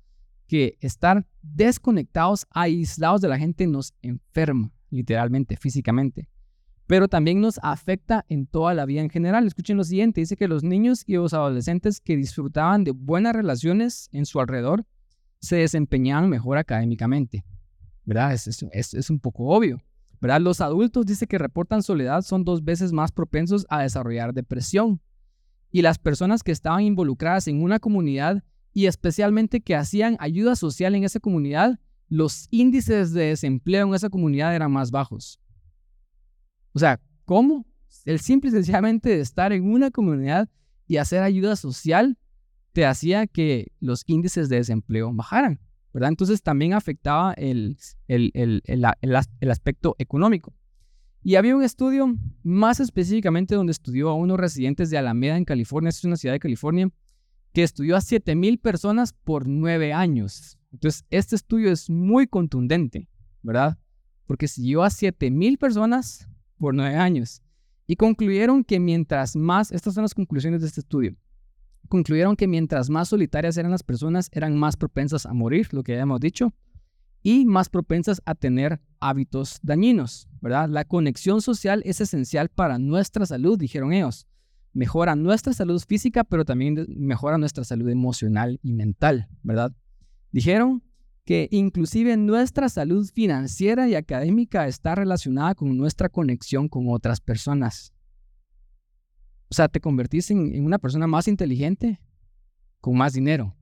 que 0.47 0.77
estar 0.81 1.25
desconectados, 1.41 2.47
aislados 2.51 3.21
de 3.21 3.27
la 3.27 3.37
gente 3.37 3.67
nos 3.67 3.93
enferma, 4.01 4.71
literalmente, 4.89 5.57
físicamente 5.57 6.29
pero 6.87 7.09
también 7.09 7.41
nos 7.41 7.59
afecta 7.61 8.25
en 8.29 8.47
toda 8.47 8.73
la 8.73 8.85
vida 8.85 9.01
en 9.01 9.09
general. 9.09 9.45
Escuchen 9.45 9.77
lo 9.77 9.83
siguiente, 9.83 10.21
dice 10.21 10.37
que 10.37 10.47
los 10.47 10.63
niños 10.63 11.03
y 11.05 11.15
los 11.15 11.33
adolescentes 11.33 11.99
que 11.99 12.15
disfrutaban 12.15 12.85
de 12.85 12.91
buenas 12.91 13.35
relaciones 13.35 14.09
en 14.13 14.25
su 14.25 14.39
alrededor 14.39 14.85
se 15.39 15.57
desempeñaban 15.57 16.29
mejor 16.29 16.57
académicamente. 16.57 17.43
¿Verdad? 18.05 18.33
Es, 18.33 18.47
es, 18.47 18.93
es 18.93 19.09
un 19.09 19.19
poco 19.19 19.49
obvio. 19.49 19.81
¿Verdad? 20.21 20.39
Los 20.39 20.61
adultos, 20.61 21.05
dice 21.05 21.27
que 21.27 21.37
reportan 21.37 21.83
soledad, 21.83 22.21
son 22.21 22.45
dos 22.45 22.63
veces 22.63 22.93
más 22.93 23.11
propensos 23.11 23.67
a 23.69 23.83
desarrollar 23.83 24.33
depresión. 24.33 25.01
Y 25.69 25.81
las 25.81 25.99
personas 25.99 26.41
que 26.41 26.53
estaban 26.53 26.81
involucradas 26.83 27.49
en 27.49 27.61
una 27.61 27.79
comunidad 27.79 28.43
y 28.77 28.85
especialmente 28.85 29.61
que 29.61 29.73
hacían 29.73 30.17
ayuda 30.19 30.55
social 30.55 30.93
en 30.93 31.03
esa 31.03 31.19
comunidad, 31.19 31.79
los 32.09 32.47
índices 32.51 33.11
de 33.11 33.29
desempleo 33.29 33.87
en 33.87 33.95
esa 33.95 34.11
comunidad 34.11 34.53
eran 34.53 34.71
más 34.71 34.91
bajos. 34.91 35.39
O 36.73 36.77
sea, 36.77 37.01
¿cómo? 37.25 37.65
El 38.05 38.19
simple 38.19 38.51
y 38.51 38.53
sencillamente 38.53 39.09
de 39.09 39.21
estar 39.21 39.51
en 39.51 39.67
una 39.67 39.89
comunidad 39.89 40.47
y 40.85 40.97
hacer 40.97 41.23
ayuda 41.23 41.55
social 41.55 42.19
te 42.71 42.85
hacía 42.85 43.25
que 43.25 43.71
los 43.79 44.03
índices 44.05 44.47
de 44.47 44.57
desempleo 44.57 45.11
bajaran, 45.11 45.59
¿verdad? 45.91 46.09
Entonces 46.09 46.43
también 46.43 46.73
afectaba 46.73 47.33
el, 47.33 47.79
el, 48.07 48.29
el, 48.35 48.61
el, 48.63 49.49
aspecto 49.49 49.95
económico. 49.97 50.53
Y 51.23 51.33
había 51.33 51.55
un 51.55 51.63
estudio 51.63 52.15
más 52.43 52.79
específicamente 52.79 53.55
donde 53.55 53.71
estudió 53.71 54.09
a 54.09 54.13
unos 54.13 54.37
residentes 54.39 54.91
de 54.91 54.99
Alameda 54.99 55.35
en 55.35 55.45
California, 55.45 55.89
es 55.89 56.03
una 56.03 56.15
ciudad 56.15 56.35
de 56.35 56.39
California, 56.39 56.91
que 57.57 57.63
estudió 57.63 57.95
a 57.95 58.01
7.000 58.01 58.61
personas 58.61 59.13
por 59.13 59.47
9 59.47 59.91
años. 59.91 60.59
Entonces, 60.71 61.07
este 61.09 61.35
estudio 61.35 61.71
es 61.71 61.89
muy 61.89 62.27
contundente, 62.27 63.09
¿verdad? 63.41 63.79
Porque 64.27 64.47
siguió 64.47 64.83
a 64.83 64.89
7.000 64.89 65.57
personas 65.57 66.29
por 66.59 66.75
nueve 66.75 66.97
años. 66.97 67.41
Y 67.87 67.95
concluyeron 67.95 68.63
que 68.63 68.79
mientras 68.79 69.35
más, 69.35 69.71
estas 69.71 69.95
son 69.95 70.03
las 70.03 70.13
conclusiones 70.13 70.61
de 70.61 70.67
este 70.67 70.81
estudio, 70.81 71.15
concluyeron 71.89 72.35
que 72.35 72.47
mientras 72.47 72.91
más 72.91 73.09
solitarias 73.09 73.57
eran 73.57 73.71
las 73.71 73.81
personas, 73.81 74.29
eran 74.33 74.55
más 74.55 74.77
propensas 74.77 75.25
a 75.25 75.33
morir, 75.33 75.67
lo 75.71 75.81
que 75.81 75.93
ya 75.93 76.01
hemos 76.01 76.19
dicho, 76.19 76.53
y 77.23 77.47
más 77.47 77.69
propensas 77.69 78.21
a 78.25 78.35
tener 78.35 78.79
hábitos 78.99 79.57
dañinos, 79.63 80.29
¿verdad? 80.41 80.69
La 80.69 80.85
conexión 80.85 81.41
social 81.41 81.81
es 81.85 82.01
esencial 82.01 82.49
para 82.49 82.77
nuestra 82.77 83.25
salud, 83.25 83.57
dijeron 83.57 83.93
ellos. 83.93 84.27
Mejora 84.77 85.15
nuestra 85.15 85.53
salud 85.53 85.81
física, 85.81 86.23
pero 86.23 86.45
también 86.45 86.85
mejora 86.95 87.39
nuestra 87.39 87.63
salud 87.63 87.89
emocional 87.89 88.59
y 88.61 88.73
mental, 88.73 89.27
¿verdad? 89.41 89.71
Dijeron 90.31 90.83
que 91.25 91.47
inclusive 91.49 92.15
nuestra 92.15 92.69
salud 92.69 93.09
financiera 93.11 93.89
y 93.89 93.95
académica 93.95 94.67
está 94.67 94.93
relacionada 94.93 95.55
con 95.55 95.75
nuestra 95.75 96.09
conexión 96.09 96.69
con 96.69 96.89
otras 96.89 97.21
personas. 97.21 97.91
O 99.49 99.55
sea, 99.55 99.67
te 99.67 99.81
convertís 99.81 100.29
en, 100.29 100.63
una 100.63 100.77
persona 100.77 101.07
más 101.07 101.27
inteligente 101.27 101.99
con 102.79 102.95
más 102.95 103.13
dinero, 103.13 103.55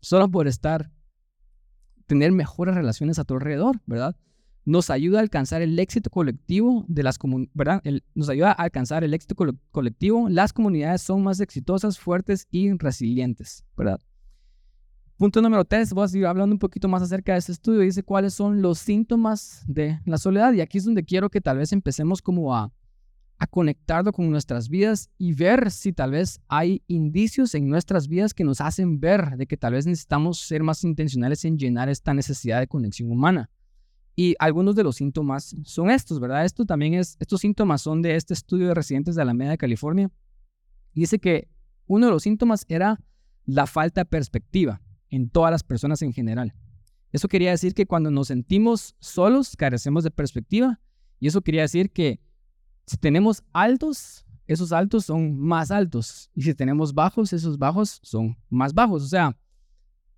solo 0.00 0.30
por 0.30 0.48
estar, 0.48 0.92
tener 2.04 2.30
mejores 2.30 2.74
relaciones 2.74 3.18
a 3.18 3.24
tu 3.24 3.32
alrededor, 3.32 3.80
¿verdad? 3.86 4.14
Nos 4.64 4.90
ayuda 4.90 5.18
a 5.18 5.22
alcanzar 5.22 5.60
el 5.62 5.78
éxito 5.78 6.08
colectivo 6.08 6.84
de 6.88 7.02
las 7.02 7.18
¿verdad? 7.52 7.82
nos 8.14 8.28
ayuda 8.28 8.50
a 8.50 8.62
alcanzar 8.62 9.02
el 9.02 9.12
éxito 9.12 9.34
colectivo. 9.70 10.28
Las 10.28 10.52
comunidades 10.52 11.02
son 11.02 11.22
más 11.22 11.40
exitosas, 11.40 11.98
fuertes 11.98 12.46
y 12.50 12.72
resilientes, 12.72 13.64
¿verdad? 13.76 14.00
Punto 15.16 15.40
número 15.40 15.64
tres, 15.64 15.92
voy 15.92 16.04
a 16.04 16.08
seguir 16.08 16.26
hablando 16.26 16.52
un 16.52 16.58
poquito 16.58 16.88
más 16.88 17.02
acerca 17.02 17.32
de 17.32 17.38
este 17.38 17.52
estudio. 17.52 17.80
Dice 17.80 18.02
cuáles 18.02 18.34
son 18.34 18.60
los 18.60 18.78
síntomas 18.78 19.62
de 19.68 20.00
la 20.04 20.18
soledad. 20.18 20.52
Y 20.52 20.60
aquí 20.60 20.78
es 20.78 20.84
donde 20.84 21.04
quiero 21.04 21.30
que 21.30 21.40
tal 21.40 21.58
vez 21.58 21.72
empecemos 21.72 22.20
como 22.20 22.56
a, 22.56 22.72
a 23.38 23.46
conectarlo 23.46 24.12
con 24.12 24.30
nuestras 24.30 24.68
vidas 24.68 25.10
y 25.18 25.32
ver 25.32 25.70
si 25.70 25.92
tal 25.92 26.12
vez 26.12 26.40
hay 26.48 26.82
indicios 26.88 27.54
en 27.54 27.68
nuestras 27.68 28.08
vidas 28.08 28.34
que 28.34 28.42
nos 28.42 28.60
hacen 28.60 28.98
ver 28.98 29.36
de 29.36 29.46
que 29.46 29.56
tal 29.56 29.74
vez 29.74 29.86
necesitamos 29.86 30.40
ser 30.40 30.62
más 30.62 30.82
intencionales 30.82 31.44
en 31.44 31.58
llenar 31.58 31.88
esta 31.88 32.14
necesidad 32.14 32.58
de 32.58 32.66
conexión 32.66 33.10
humana. 33.10 33.48
Y 34.14 34.34
algunos 34.38 34.76
de 34.76 34.84
los 34.84 34.96
síntomas 34.96 35.56
son 35.64 35.90
estos, 35.90 36.20
¿verdad? 36.20 36.44
Esto 36.44 36.64
también 36.64 36.94
es, 36.94 37.16
estos 37.18 37.40
síntomas 37.40 37.80
son 37.80 38.02
de 38.02 38.16
este 38.16 38.34
estudio 38.34 38.68
de 38.68 38.74
residentes 38.74 39.14
de 39.14 39.24
la 39.24 39.32
Media 39.32 39.52
de 39.52 39.58
California. 39.58 40.10
Dice 40.94 41.18
que 41.18 41.48
uno 41.86 42.06
de 42.06 42.12
los 42.12 42.22
síntomas 42.22 42.66
era 42.68 43.00
la 43.44 43.66
falta 43.66 44.02
de 44.02 44.04
perspectiva 44.06 44.82
en 45.08 45.30
todas 45.30 45.50
las 45.50 45.62
personas 45.62 46.02
en 46.02 46.12
general. 46.12 46.54
Eso 47.10 47.28
quería 47.28 47.50
decir 47.50 47.74
que 47.74 47.86
cuando 47.86 48.10
nos 48.10 48.28
sentimos 48.28 48.96
solos, 48.98 49.56
carecemos 49.56 50.04
de 50.04 50.10
perspectiva. 50.10 50.80
Y 51.20 51.26
eso 51.26 51.42
quería 51.42 51.62
decir 51.62 51.90
que 51.90 52.20
si 52.86 52.96
tenemos 52.96 53.42
altos, 53.52 54.24
esos 54.46 54.72
altos 54.72 55.06
son 55.06 55.38
más 55.38 55.70
altos. 55.70 56.30
Y 56.34 56.42
si 56.42 56.54
tenemos 56.54 56.94
bajos, 56.94 57.32
esos 57.32 57.58
bajos 57.58 58.00
son 58.02 58.36
más 58.48 58.74
bajos. 58.74 59.02
O 59.02 59.08
sea, 59.08 59.36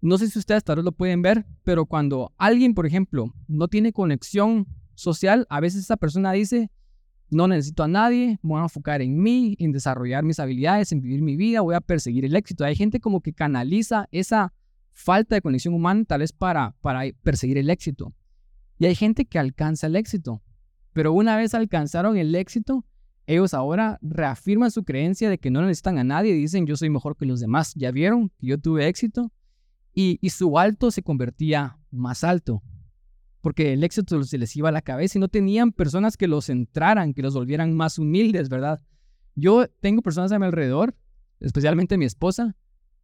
no 0.05 0.19
sé 0.19 0.29
si 0.29 0.39
ustedes 0.39 0.63
tal 0.65 0.77
vez 0.77 0.85
lo 0.85 0.93
pueden 0.93 1.23
ver, 1.23 1.47
pero 1.63 1.87
cuando 1.87 2.35
alguien, 2.37 2.75
por 2.75 2.85
ejemplo, 2.85 3.33
no 3.49 3.69
tiene 3.69 3.95
conexión 3.95 4.67
social, 4.95 5.47
a 5.49 5.61
veces 5.61 5.85
esa 5.85 5.97
persona 5.97 6.33
dice, 6.33 6.71
no 7.31 7.49
necesito 7.49 7.85
a 7.85 7.89
nadie, 7.89 8.39
me 8.43 8.51
voy 8.51 8.61
a 8.61 8.65
enfocar 8.65 9.01
en 9.01 9.19
mí, 9.19 9.57
en 9.59 9.73
desarrollar 9.73 10.23
mis 10.23 10.39
habilidades, 10.39 10.93
en 10.93 11.01
vivir 11.01 11.23
mi 11.23 11.37
vida, 11.37 11.63
voy 11.63 11.75
a 11.75 11.81
perseguir 11.81 12.27
el 12.27 12.37
éxito. 12.37 12.67
Hay 12.67 12.77
gente 12.77 13.01
como 13.01 13.23
que 13.23 13.33
canaliza 13.33 14.07
esa 14.11 14.53
falta 14.93 15.37
de 15.37 15.41
conexión 15.41 15.73
humana 15.73 16.05
tal 16.05 16.21
vez 16.21 16.35
para, 16.35 16.77
para 16.83 17.05
perseguir 17.23 17.57
el 17.57 17.71
éxito. 17.71 18.13
Y 18.79 18.85
hay 18.85 18.95
gente 18.95 19.25
que 19.25 19.39
alcanza 19.39 19.87
el 19.87 19.97
éxito, 19.97 20.43
pero 20.93 21.15
una 21.15 21.35
vez 21.39 21.55
alcanzaron 21.55 22.19
el 22.19 22.35
éxito, 22.35 22.85
ellos 23.27 23.55
ahora 23.55 23.99
reafirman 24.03 24.71
su 24.71 24.85
creencia 24.85 25.31
de 25.31 25.39
que 25.39 25.51
no 25.51 25.63
necesitan 25.63 25.97
a 25.97 26.05
nadie 26.05 26.33
y 26.33 26.41
dicen 26.41 26.67
yo 26.67 26.77
soy 26.77 26.91
mejor 26.91 27.17
que 27.17 27.25
los 27.25 27.41
demás. 27.41 27.73
Ya 27.75 27.91
vieron 27.91 28.29
que 28.39 28.49
yo 28.49 28.59
tuve 28.59 28.87
éxito, 28.87 29.33
y, 29.95 30.29
su 30.31 30.59
alto 30.59 30.91
se 30.91 31.03
convertía 31.03 31.79
más 31.91 32.25
alto, 32.25 32.63
porque 33.41 33.73
el 33.73 33.85
éxito 33.85 34.23
se 34.25 34.39
les 34.39 34.55
iba 34.57 34.69
a 34.69 34.73
la 34.73 34.83
cabeza 34.83 35.19
y 35.19 35.21
no 35.21 35.29
tenían 35.29 35.71
personas 35.71 36.17
que 36.17 36.27
los 36.27 36.47
centraran, 36.47 37.15
que 37.15 37.23
los 37.23 37.35
volvieran 37.35 37.75
más 37.75 37.99
humildes, 37.99 38.49
¿verdad? 38.49 38.83
Yo 39.37 39.69
tengo 39.81 40.03
personas 40.03 40.33
a 40.33 40.39
mi 40.39 40.47
alrededor, 40.47 40.97
especialmente 41.41 41.97
mi 41.97 42.07
esposa, 42.07 42.57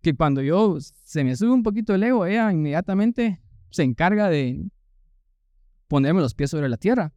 que 0.02 0.14
cuando 0.14 0.42
yo 0.42 0.78
se 0.80 1.22
me 1.22 1.36
sube 1.36 1.52
un 1.52 1.62
poquito 1.62 1.94
el 1.94 2.02
ego, 2.02 2.26
ella 2.26 2.50
inmediatamente 2.50 3.40
se 3.70 3.84
encarga 3.84 4.28
de 4.28 4.68
ponerme 5.86 6.20
los 6.20 6.34
pies 6.34 6.50
sobre 6.50 6.68
la 6.68 6.76
tierra. 6.76 7.12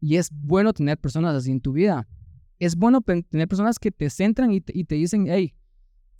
Y 0.00 0.16
es 0.16 0.30
bueno 0.32 0.72
tener 0.72 0.98
personas 0.98 1.34
así 1.34 1.50
en 1.50 1.60
tu 1.60 1.72
vida. 1.72 2.08
Es 2.58 2.76
bueno 2.76 3.00
tener 3.00 3.48
personas 3.48 3.78
que 3.78 3.90
te 3.90 4.10
centran 4.10 4.52
y 4.52 4.60
te, 4.60 4.76
y 4.76 4.84
te 4.84 4.96
dicen, 4.96 5.26
hey, 5.28 5.54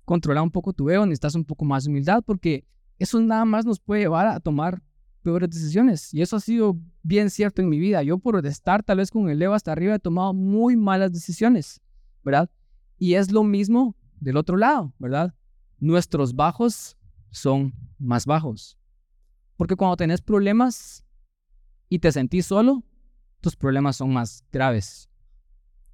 controla 0.04 0.42
un 0.42 0.50
poco 0.50 0.72
tu 0.72 0.88
ego, 0.88 1.04
necesitas 1.04 1.34
un 1.34 1.44
poco 1.44 1.64
más 1.64 1.86
humildad, 1.86 2.22
porque 2.24 2.64
eso 2.98 3.20
nada 3.20 3.44
más 3.44 3.64
nos 3.66 3.80
puede 3.80 4.02
llevar 4.02 4.26
a 4.26 4.40
tomar 4.40 4.82
peores 5.22 5.50
decisiones. 5.50 6.12
Y 6.14 6.22
eso 6.22 6.36
ha 6.36 6.40
sido 6.40 6.78
bien 7.02 7.30
cierto 7.30 7.62
en 7.62 7.68
mi 7.68 7.78
vida. 7.78 8.02
Yo 8.02 8.18
por 8.18 8.44
estar 8.46 8.82
tal 8.82 8.98
vez 8.98 9.10
con 9.10 9.28
el 9.28 9.40
ego 9.40 9.54
hasta 9.54 9.72
arriba 9.72 9.94
he 9.94 9.98
tomado 9.98 10.32
muy 10.32 10.76
malas 10.76 11.12
decisiones, 11.12 11.80
¿verdad? 12.22 12.50
Y 12.98 13.14
es 13.14 13.32
lo 13.32 13.42
mismo 13.42 13.96
del 14.20 14.36
otro 14.36 14.56
lado, 14.56 14.94
¿verdad? 14.98 15.34
Nuestros 15.78 16.34
bajos 16.34 16.96
son 17.30 17.74
más 17.98 18.26
bajos. 18.26 18.78
Porque 19.56 19.76
cuando 19.76 19.96
tenés 19.96 20.20
problemas 20.20 21.04
y 21.88 21.98
te 21.98 22.12
sentís 22.12 22.46
solo, 22.46 22.84
tus 23.40 23.56
problemas 23.56 23.96
son 23.96 24.12
más 24.12 24.44
graves. 24.52 25.08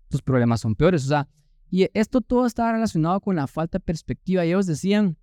Tus 0.09 0.23
problemas 0.23 0.61
son 0.61 0.75
peores. 0.75 1.05
O 1.05 1.09
sea, 1.09 1.29
y 1.71 1.89
esto 1.95 2.21
todo 2.21 2.47
está 2.47 2.73
relacionado 2.73 3.21
con 3.21 3.37
la 3.37 3.47
falta 3.47 3.79
de 3.79 3.85
perspectiva. 3.85 4.45
Y 4.45 4.49
ellos 4.49 4.67
decían, 4.67 5.17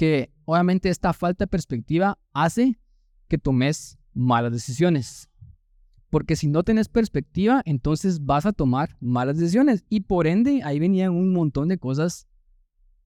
que 0.00 0.32
obviamente 0.50 0.88
esta 0.88 1.12
falta 1.12 1.44
de 1.44 1.48
perspectiva 1.48 2.18
hace 2.32 2.78
que 3.28 3.38
tomes 3.38 3.98
malas 4.12 4.52
decisiones. 4.52 5.28
Porque 6.10 6.34
si 6.34 6.48
no 6.48 6.64
tienes 6.64 6.88
perspectiva, 6.88 7.62
entonces 7.64 8.24
vas 8.24 8.46
a 8.46 8.52
tomar 8.52 8.96
malas 8.98 9.38
decisiones. 9.38 9.84
Y 9.88 10.00
por 10.00 10.26
ende, 10.26 10.62
ahí 10.64 10.80
venían 10.80 11.12
un 11.12 11.32
montón 11.32 11.68
de 11.68 11.78
cosas 11.78 12.26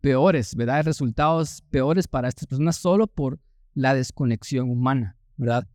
peores, 0.01 0.55
¿verdad? 0.57 0.85
Resultados 0.85 1.63
peores 1.71 2.09
para 2.09 2.29
estas 2.29 2.47
personas 2.47 2.77
solo 2.77 3.07
por 3.07 3.39
la 3.75 3.95
desconexión 3.95 4.71
humana, 4.71 5.19
¿verdad? 5.37 5.69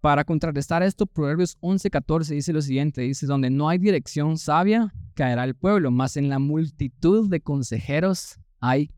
Para 0.00 0.22
contrarrestar 0.22 0.84
esto, 0.84 1.06
Proverbios 1.06 1.58
11:14 1.60 2.34
dice 2.34 2.52
lo 2.52 2.62
siguiente, 2.62 3.00
dice, 3.00 3.26
donde 3.26 3.50
no 3.50 3.68
hay 3.68 3.78
dirección 3.78 4.38
sabia, 4.38 4.94
caerá 5.14 5.42
el 5.42 5.56
pueblo, 5.56 5.90
más 5.90 6.16
en 6.16 6.28
la 6.28 6.38
multitud 6.38 7.28
de 7.28 7.40
consejeros 7.40 8.38
hay 8.60 8.90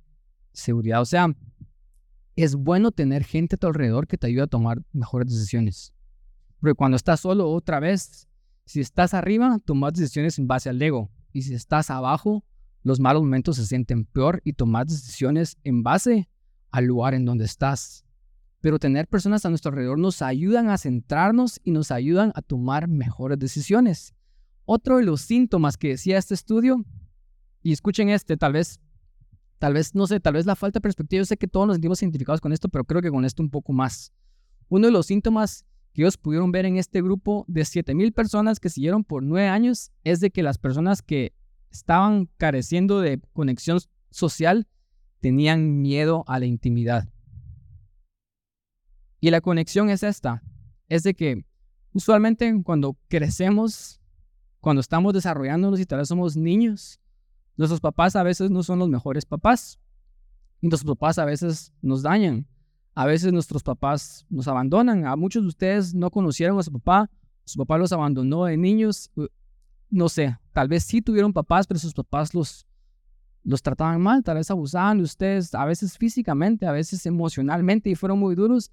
seguridad. 0.53 1.01
O 1.01 1.05
sea, 1.05 1.29
es 2.37 2.55
bueno 2.55 2.93
tener 2.93 3.25
gente 3.25 3.57
a 3.57 3.59
tu 3.59 3.67
alrededor 3.67 4.07
que 4.07 4.19
te 4.19 4.27
ayude 4.27 4.43
a 4.43 4.47
tomar 4.47 4.83
mejores 4.93 5.33
decisiones. 5.33 5.95
Porque 6.61 6.75
cuando 6.75 6.97
estás 6.97 7.21
solo, 7.21 7.51
otra 7.51 7.81
vez, 7.81 8.29
si 8.67 8.81
estás 8.81 9.15
arriba, 9.15 9.59
tomas 9.65 9.95
decisiones 9.95 10.39
en 10.39 10.47
base 10.47 10.69
al 10.69 10.81
ego. 10.81 11.11
Y 11.33 11.43
si 11.43 11.55
estás 11.55 11.91
abajo, 11.91 12.45
los 12.83 13.01
malos 13.01 13.23
momentos 13.23 13.57
se 13.57 13.67
sienten 13.67 14.05
peor 14.05 14.41
y 14.45 14.53
tomas 14.53 14.87
decisiones 14.87 15.57
en 15.65 15.83
base 15.83 16.29
al 16.71 16.85
lugar 16.85 17.15
en 17.15 17.25
donde 17.25 17.47
estás. 17.47 18.05
Pero 18.61 18.79
tener 18.79 19.09
personas 19.09 19.45
a 19.47 19.49
nuestro 19.49 19.71
alrededor 19.71 19.99
nos 19.99 20.21
ayudan 20.23 20.69
a 20.69 20.79
centrarnos 20.79 21.61
y 21.65 21.71
nos 21.71 21.91
ayudan 21.91 22.33
a 22.35 22.43
tomar 22.43 22.87
mejores 22.87 23.39
decisiones. 23.39 24.15
Otro 24.65 24.99
de 24.99 25.05
los 25.05 25.21
síntomas 25.23 25.77
que 25.77 25.89
decía 25.89 26.19
este 26.19 26.35
estudio, 26.35 26.85
y 27.63 27.73
escuchen 27.73 28.09
este, 28.09 28.37
tal 28.37 28.53
vez 28.53 28.81
Tal 29.59 29.73
vez, 29.73 29.95
no 29.95 30.07
sé, 30.07 30.21
tal 30.21 30.35
vez 30.35 30.47
la 30.47 30.57
falta 30.57 30.79
de 30.79 30.83
perspectiva. 30.83 31.21
Yo 31.21 31.25
sé 31.25 31.37
que 31.37 31.49
todos 31.49 31.67
nos 31.67 31.77
sentimos 31.77 32.03
identificados 32.03 32.41
con 32.41 32.53
esto, 32.53 32.69
pero 32.69 32.85
creo 32.85 33.01
que 33.01 33.11
con 33.11 33.25
esto 33.25 33.43
un 33.43 33.51
poco 33.51 33.73
más. 33.73 34.13
Uno 34.69 34.87
de 34.87 34.93
los 34.93 35.07
síntomas 35.07 35.65
que 35.93 36.03
ellos 36.03 36.19
pudieron 36.19 36.53
ver 36.53 36.67
en 36.67 36.77
este 36.77 37.01
grupo 37.01 37.45
de 37.49 37.65
7000 37.65 38.13
personas 38.13 38.61
que 38.61 38.69
siguieron 38.69 39.05
por 39.05 39.23
nueve 39.23 39.49
años 39.49 39.93
es 40.05 40.21
de 40.21 40.31
que 40.31 40.43
las 40.43 40.59
personas 40.59 41.01
que 41.01 41.33
estaban 41.71 42.29
careciendo 42.37 43.01
de 43.01 43.21
conexión 43.33 43.79
social 44.11 44.67
tenían 45.21 45.81
miedo 45.81 46.25
a 46.27 46.39
la 46.39 46.47
intimidad. 46.47 47.09
Y 49.21 49.31
la 49.31 49.41
conexión 49.41 49.89
es 49.89 50.03
esta, 50.03 50.43
es 50.89 51.03
de 51.03 51.15
que 51.15 51.45
usualmente 51.93 52.63
cuando 52.63 52.97
crecemos, 53.09 54.01
cuando 54.61 54.81
estamos 54.81 55.15
desarrollándonos 55.15 55.81
y 55.81 55.87
tal 55.87 56.01
vez 56.01 56.09
somos 56.09 56.37
niños, 56.37 57.01
Nuestros 57.57 57.81
papás 57.81 58.17
a 58.17 58.23
veces 58.23 58.51
no 58.51 58.63
son 58.63 58.79
los 58.79 58.89
mejores 58.89 59.25
papás. 59.25 59.79
Y 60.61 60.69
nuestros 60.69 60.97
papás 60.97 61.19
a 61.19 61.25
veces 61.25 61.73
nos 61.83 62.03
dañan. 62.03 62.47
A 62.95 63.07
veces 63.07 63.33
nuestros 63.33 63.63
papás 63.63 64.27
nos 64.29 64.49
abandonan. 64.49 65.07
A 65.07 65.17
muchos 65.17 65.43
de 65.43 65.49
ustedes 65.49 65.95
no 65.95 66.11
conocieron 66.11 66.59
a 66.59 66.63
su 66.63 66.73
papá. 66.73 67.11
Su 67.45 67.59
papá 67.59 67.79
los 67.79 67.93
abandonó 67.93 68.45
de 68.45 68.57
niños. 68.57 69.11
No 69.89 70.09
sé, 70.09 70.37
tal 70.53 70.69
vez 70.69 70.85
sí 70.85 71.01
tuvieron 71.01 71.33
papás, 71.33 71.67
pero 71.67 71.79
sus 71.79 71.95
papás 71.95 72.35
los, 72.35 72.67
los 73.45 73.63
trataban 73.63 74.01
mal. 74.01 74.23
Tal 74.23 74.37
vez 74.37 74.51
abusaban 74.51 74.99
de 74.99 75.05
ustedes, 75.05 75.55
a 75.55 75.65
veces 75.65 75.97
físicamente, 75.97 76.67
a 76.67 76.73
veces 76.73 77.05
emocionalmente 77.07 77.91
y 77.91 77.95
fueron 77.95 78.19
muy 78.19 78.35
duros. 78.35 78.71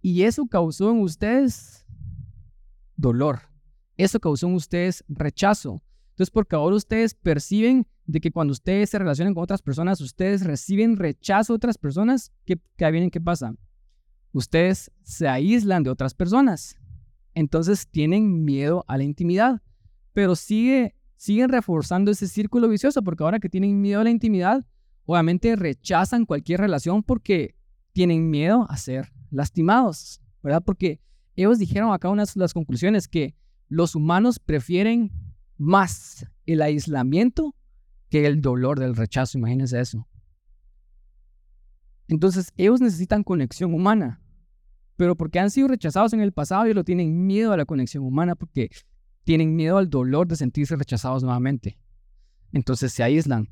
Y 0.00 0.22
eso 0.22 0.46
causó 0.46 0.90
en 0.90 1.00
ustedes 1.00 1.86
dolor. 2.96 3.40
Eso 3.96 4.20
causó 4.20 4.46
en 4.46 4.54
ustedes 4.54 5.04
rechazo. 5.08 5.82
Entonces, 6.12 6.30
porque 6.30 6.56
ahora 6.56 6.76
ustedes 6.76 7.14
perciben 7.14 7.86
de 8.06 8.20
que 8.20 8.30
cuando 8.30 8.52
ustedes 8.52 8.90
se 8.90 8.98
relacionan 8.98 9.32
con 9.34 9.42
otras 9.42 9.62
personas, 9.62 10.00
ustedes 10.00 10.44
reciben 10.44 10.96
rechazo 10.96 11.54
de 11.54 11.56
otras 11.56 11.78
personas, 11.78 12.30
¿qué, 12.44 12.60
qué 12.76 12.90
vienen? 12.90 13.10
¿Qué 13.10 13.20
pasa? 13.20 13.54
Ustedes 14.32 14.90
se 15.02 15.26
aíslan 15.26 15.82
de 15.82 15.90
otras 15.90 16.14
personas. 16.14 16.76
Entonces 17.34 17.88
tienen 17.88 18.44
miedo 18.44 18.84
a 18.88 18.98
la 18.98 19.04
intimidad. 19.04 19.62
Pero 20.12 20.36
sigue, 20.36 20.94
siguen 21.16 21.48
reforzando 21.48 22.10
ese 22.10 22.28
círculo 22.28 22.68
vicioso 22.68 23.02
porque 23.02 23.24
ahora 23.24 23.40
que 23.40 23.48
tienen 23.48 23.80
miedo 23.80 24.00
a 24.00 24.04
la 24.04 24.10
intimidad, 24.10 24.66
obviamente 25.06 25.56
rechazan 25.56 26.26
cualquier 26.26 26.60
relación 26.60 27.02
porque 27.02 27.56
tienen 27.92 28.28
miedo 28.28 28.66
a 28.68 28.76
ser 28.76 29.12
lastimados, 29.30 30.20
¿verdad? 30.42 30.62
Porque 30.64 31.00
ellos 31.36 31.58
dijeron 31.58 31.92
acá 31.92 32.10
unas 32.10 32.36
las 32.36 32.52
conclusiones 32.52 33.08
que 33.08 33.34
los 33.68 33.94
humanos 33.94 34.38
prefieren 34.38 35.10
más 35.62 36.26
el 36.44 36.60
aislamiento 36.60 37.54
que 38.10 38.26
el 38.26 38.40
dolor 38.40 38.80
del 38.80 38.96
rechazo, 38.96 39.38
imagínense 39.38 39.80
eso. 39.80 40.06
Entonces, 42.08 42.52
ellos 42.56 42.80
necesitan 42.80 43.22
conexión 43.22 43.72
humana, 43.72 44.20
pero 44.96 45.16
porque 45.16 45.38
han 45.38 45.50
sido 45.50 45.68
rechazados 45.68 46.12
en 46.12 46.20
el 46.20 46.32
pasado, 46.32 46.64
ellos 46.64 46.74
lo 46.74 46.84
tienen 46.84 47.26
miedo 47.26 47.52
a 47.52 47.56
la 47.56 47.64
conexión 47.64 48.04
humana 48.04 48.34
porque 48.34 48.70
tienen 49.24 49.54
miedo 49.54 49.78
al 49.78 49.88
dolor 49.88 50.26
de 50.26 50.36
sentirse 50.36 50.76
rechazados 50.76 51.22
nuevamente. 51.22 51.78
Entonces 52.52 52.92
se 52.92 53.02
aíslan, 53.02 53.48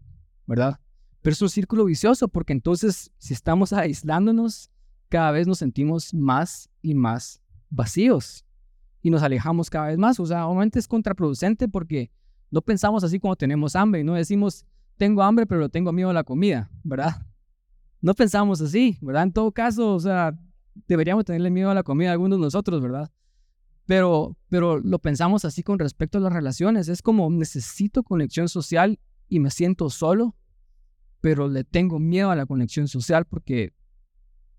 ¿verdad? 0.47 0.81
Pero 1.23 1.33
es 1.33 1.43
un 1.43 1.49
círculo 1.49 1.85
vicioso 1.85 2.29
porque 2.29 2.53
entonces 2.53 3.13
si 3.19 3.35
estamos 3.35 3.73
aislándonos, 3.73 4.71
cada 5.09 5.31
vez 5.31 5.47
nos 5.47 5.59
sentimos 5.59 6.13
más 6.13 6.69
y 6.83 6.95
más 6.95 7.41
vacíos 7.71 8.45
y 9.03 9.11
nos 9.11 9.23
alejamos 9.23 9.71
cada 9.71 9.89
vez 9.89 9.99
más. 9.99 10.21
O 10.21 10.27
sea, 10.27 10.47
obviamente 10.47 10.79
es 10.79 10.89
contraproducente 10.89 11.69
porque 11.69 12.11
no 12.51 12.63
pensamos 12.63 13.05
así 13.05 13.21
como 13.21 13.37
tenemos 13.37 13.77
hambre 13.77 14.03
no 14.05 14.15
decimos, 14.15 14.65
tengo 14.97 15.23
hambre, 15.23 15.47
pero 15.47 15.69
tengo 15.69 15.93
miedo 15.93 16.11
a 16.11 16.13
la 16.13 16.25
comida, 16.25 16.71
¿verdad? 16.83 17.27
No 18.01 18.15
pensamos 18.15 18.61
así, 18.61 18.99
¿verdad? 19.01 19.25
En 19.25 19.33
todo 19.33 19.53
caso, 19.53 19.95
o 19.95 20.01
sea, 20.01 20.39
deberíamos 20.87 21.25
tenerle 21.25 21.51
miedo 21.51 21.71
a 21.71 21.75
la 21.75 21.83
comida 21.83 22.11
a 22.11 22.13
algunos 22.13 22.39
de 22.39 22.45
nosotros, 22.45 22.83
¿verdad? 22.83 23.11
Pero, 23.87 24.37
pero 24.49 24.79
lo 24.79 24.99
pensamos 24.99 25.45
así 25.45 25.63
con 25.63 25.79
respecto 25.79 26.19
a 26.19 26.21
las 26.21 26.33
relaciones. 26.33 26.89
Es 26.89 27.03
como 27.03 27.29
necesito 27.31 28.03
conexión 28.03 28.49
social 28.49 28.99
y 29.29 29.41
me 29.41 29.51
siento 29.51 29.91
solo, 29.91 30.37
pero 31.21 31.49
le 31.49 31.65
tengo 31.65 31.99
miedo 31.99 32.31
a 32.31 32.37
la 32.37 32.47
conexión 32.47 32.89
social 32.89 33.25
porque 33.25 33.73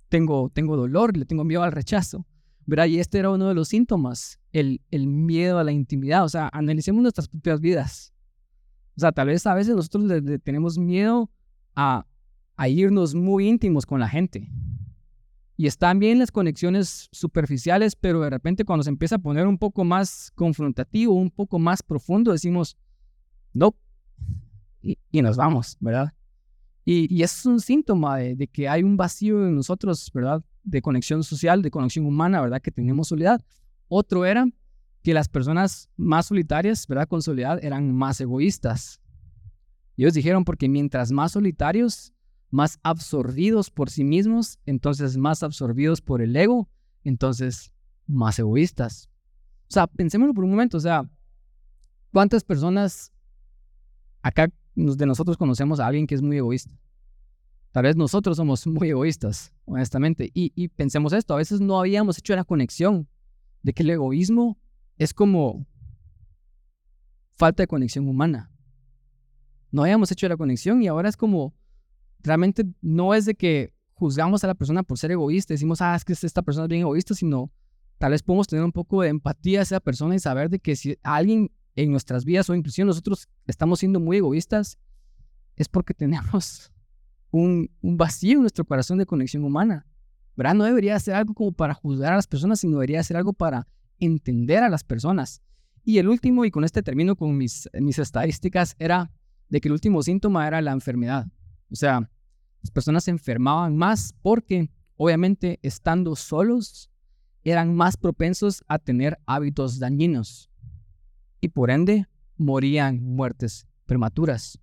tengo, 0.09 0.49
tengo 0.49 0.75
dolor, 0.75 1.15
le 1.15 1.25
tengo 1.25 1.43
miedo 1.43 1.63
al 1.63 1.71
rechazo. 1.71 2.25
¿Verdad? 2.65 2.85
Y 2.85 2.99
este 2.99 3.19
era 3.19 3.29
uno 3.29 3.47
de 3.47 3.53
los 3.53 3.67
síntomas, 3.67 4.39
el, 4.51 4.81
el 4.91 5.07
miedo 5.07 5.59
a 5.59 5.63
la 5.63 5.71
intimidad. 5.71 6.23
O 6.23 6.29
sea, 6.29 6.49
analicemos 6.53 7.01
nuestras 7.01 7.27
propias 7.27 7.59
vidas. 7.59 8.13
O 8.97 8.99
sea, 8.99 9.11
tal 9.11 9.27
vez 9.27 9.45
a 9.47 9.53
veces 9.53 9.75
nosotros 9.75 10.03
le, 10.03 10.39
tenemos 10.39 10.77
miedo 10.77 11.29
a, 11.75 12.05
a 12.55 12.69
irnos 12.69 13.15
muy 13.15 13.47
íntimos 13.47 13.85
con 13.85 13.99
la 13.99 14.09
gente. 14.09 14.49
Y 15.57 15.67
están 15.67 15.99
bien 15.99 16.19
las 16.19 16.31
conexiones 16.31 17.07
superficiales, 17.11 17.95
pero 17.95 18.21
de 18.21 18.29
repente 18.29 18.65
cuando 18.65 18.83
se 18.83 18.89
empieza 18.89 19.15
a 19.15 19.19
poner 19.19 19.47
un 19.47 19.57
poco 19.57 19.83
más 19.83 20.31
confrontativo, 20.35 21.13
un 21.13 21.29
poco 21.29 21.59
más 21.59 21.83
profundo, 21.83 22.31
decimos, 22.31 22.77
no, 23.53 23.75
y, 24.81 24.97
y 25.11 25.21
nos 25.21 25.37
vamos, 25.37 25.77
¿verdad? 25.79 26.13
Y, 26.83 27.13
y, 27.13 27.21
eso 27.21 27.37
es 27.37 27.45
un 27.45 27.59
síntoma 27.59 28.17
de, 28.17 28.35
de, 28.35 28.47
que 28.47 28.67
hay 28.67 28.81
un 28.81 28.97
vacío 28.97 29.47
en 29.47 29.55
nosotros, 29.55 30.09
¿verdad? 30.13 30.43
De 30.63 30.81
conexión 30.81 31.23
social, 31.23 31.61
de 31.61 31.71
conexión 31.71 32.05
humana, 32.05 32.41
¿verdad? 32.41 32.61
Que 32.61 32.71
tenemos 32.71 33.07
soledad. 33.07 33.43
Otro 33.87 34.25
era 34.25 34.47
que 35.03 35.13
las 35.13 35.27
personas 35.27 35.89
más 35.97 36.27
solitarias, 36.27 36.85
¿verdad? 36.87 37.07
Con 37.07 37.21
soledad 37.21 37.63
eran 37.63 37.93
más 37.93 38.21
egoístas. 38.21 39.01
Y 39.95 40.03
ellos 40.03 40.13
dijeron, 40.13 40.45
porque 40.45 40.69
mientras 40.69 41.11
más 41.11 41.33
solitarios, 41.33 42.13
más 42.49 42.79
absorbidos 42.83 43.71
por 43.71 43.89
sí 43.89 44.03
mismos, 44.03 44.59
entonces 44.65 45.17
más 45.17 45.41
absorbidos 45.41 46.01
por 46.01 46.21
el 46.21 46.35
ego, 46.35 46.69
entonces 47.03 47.73
más 48.07 48.37
egoístas. 48.39 49.09
O 49.69 49.73
sea, 49.73 49.87
pensémoslo 49.87 50.33
por 50.33 50.43
un 50.43 50.51
momento, 50.51 50.77
o 50.77 50.81
sea, 50.81 51.09
¿cuántas 52.11 52.43
personas 52.43 53.11
acá 54.21 54.51
de 54.75 55.05
nosotros 55.05 55.37
conocemos 55.37 55.79
a 55.79 55.87
alguien 55.87 56.05
que 56.05 56.15
es 56.15 56.21
muy 56.21 56.37
egoísta? 56.37 56.71
Tal 57.71 57.83
vez 57.83 57.95
nosotros 57.95 58.37
somos 58.37 58.67
muy 58.67 58.89
egoístas, 58.89 59.53
honestamente, 59.65 60.29
y, 60.33 60.51
y 60.55 60.67
pensemos 60.67 61.13
esto, 61.13 61.33
a 61.33 61.37
veces 61.37 61.61
no 61.61 61.79
habíamos 61.79 62.17
hecho 62.17 62.35
la 62.35 62.43
conexión 62.43 63.07
de 63.63 63.73
que 63.73 63.83
el 63.83 63.91
egoísmo 63.91 64.59
es 64.97 65.13
como 65.13 65.65
falta 67.37 67.63
de 67.63 67.67
conexión 67.67 68.07
humana. 68.07 68.51
No 69.71 69.83
habíamos 69.83 70.11
hecho 70.11 70.27
la 70.27 70.37
conexión 70.37 70.83
y 70.83 70.87
ahora 70.87 71.09
es 71.09 71.15
como 71.15 71.55
realmente 72.19 72.65
no 72.81 73.13
es 73.13 73.25
de 73.25 73.35
que 73.35 73.73
juzgamos 73.93 74.43
a 74.43 74.47
la 74.47 74.55
persona 74.55 74.83
por 74.83 74.97
ser 74.97 75.11
egoísta, 75.11 75.53
decimos, 75.53 75.81
ah, 75.81 75.95
es 75.95 76.03
que 76.03 76.13
esta 76.13 76.41
persona 76.41 76.65
es 76.65 76.69
bien 76.69 76.81
egoísta, 76.81 77.13
sino 77.13 77.51
tal 77.97 78.11
vez 78.11 78.23
podemos 78.23 78.47
tener 78.47 78.65
un 78.65 78.71
poco 78.71 79.01
de 79.01 79.09
empatía 79.09 79.59
a 79.59 79.63
esa 79.63 79.79
persona 79.79 80.15
y 80.15 80.19
saber 80.19 80.49
de 80.49 80.59
que 80.59 80.75
si 80.75 80.97
alguien 81.03 81.51
en 81.75 81.91
nuestras 81.91 82.25
vidas 82.25 82.49
o 82.49 82.55
inclusive 82.55 82.85
nosotros 82.85 83.29
estamos 83.47 83.79
siendo 83.79 83.99
muy 83.99 84.17
egoístas, 84.17 84.77
es 85.55 85.69
porque 85.69 85.93
tenemos 85.93 86.71
un, 87.31 87.69
vacío 87.81 88.33
en 88.33 88.41
nuestro 88.41 88.65
corazón 88.65 88.97
de 88.97 89.05
conexión 89.05 89.43
humana. 89.43 89.87
¿Verdad? 90.35 90.53
No 90.53 90.63
debería 90.63 90.99
ser 90.99 91.15
algo 91.15 91.33
como 91.33 91.51
para 91.51 91.73
juzgar 91.73 92.13
a 92.13 92.15
las 92.15 92.27
personas, 92.27 92.59
sino 92.59 92.73
debería 92.73 93.03
ser 93.03 93.17
algo 93.17 93.33
para 93.33 93.67
entender 93.99 94.63
a 94.63 94.69
las 94.69 94.83
personas. 94.83 95.41
Y 95.83 95.97
el 95.97 96.07
último, 96.07 96.45
y 96.45 96.51
con 96.51 96.63
este 96.63 96.83
termino 96.83 97.15
con 97.15 97.37
mis, 97.37 97.69
estadísticas, 97.73 98.75
era 98.79 99.11
de 99.49 99.59
que 99.59 99.67
el 99.67 99.73
último 99.73 100.01
síntoma 100.03 100.47
era 100.47 100.61
la 100.61 100.71
enfermedad. 100.71 101.27
O 101.69 101.75
sea, 101.75 102.09
las 102.61 102.71
personas 102.71 103.07
enfermaban 103.07 103.75
más 103.75 104.13
porque, 104.21 104.71
obviamente, 104.95 105.59
estando 105.63 106.15
solos, 106.15 106.89
eran 107.43 107.75
más 107.75 107.97
propensos 107.97 108.63
a 108.67 108.77
tener 108.77 109.17
hábitos 109.25 109.79
dañinos 109.79 110.51
y 111.41 111.49
por 111.49 111.71
ende 111.71 112.05
morían 112.37 113.03
muertes 113.03 113.67
prematuras. 113.85 114.59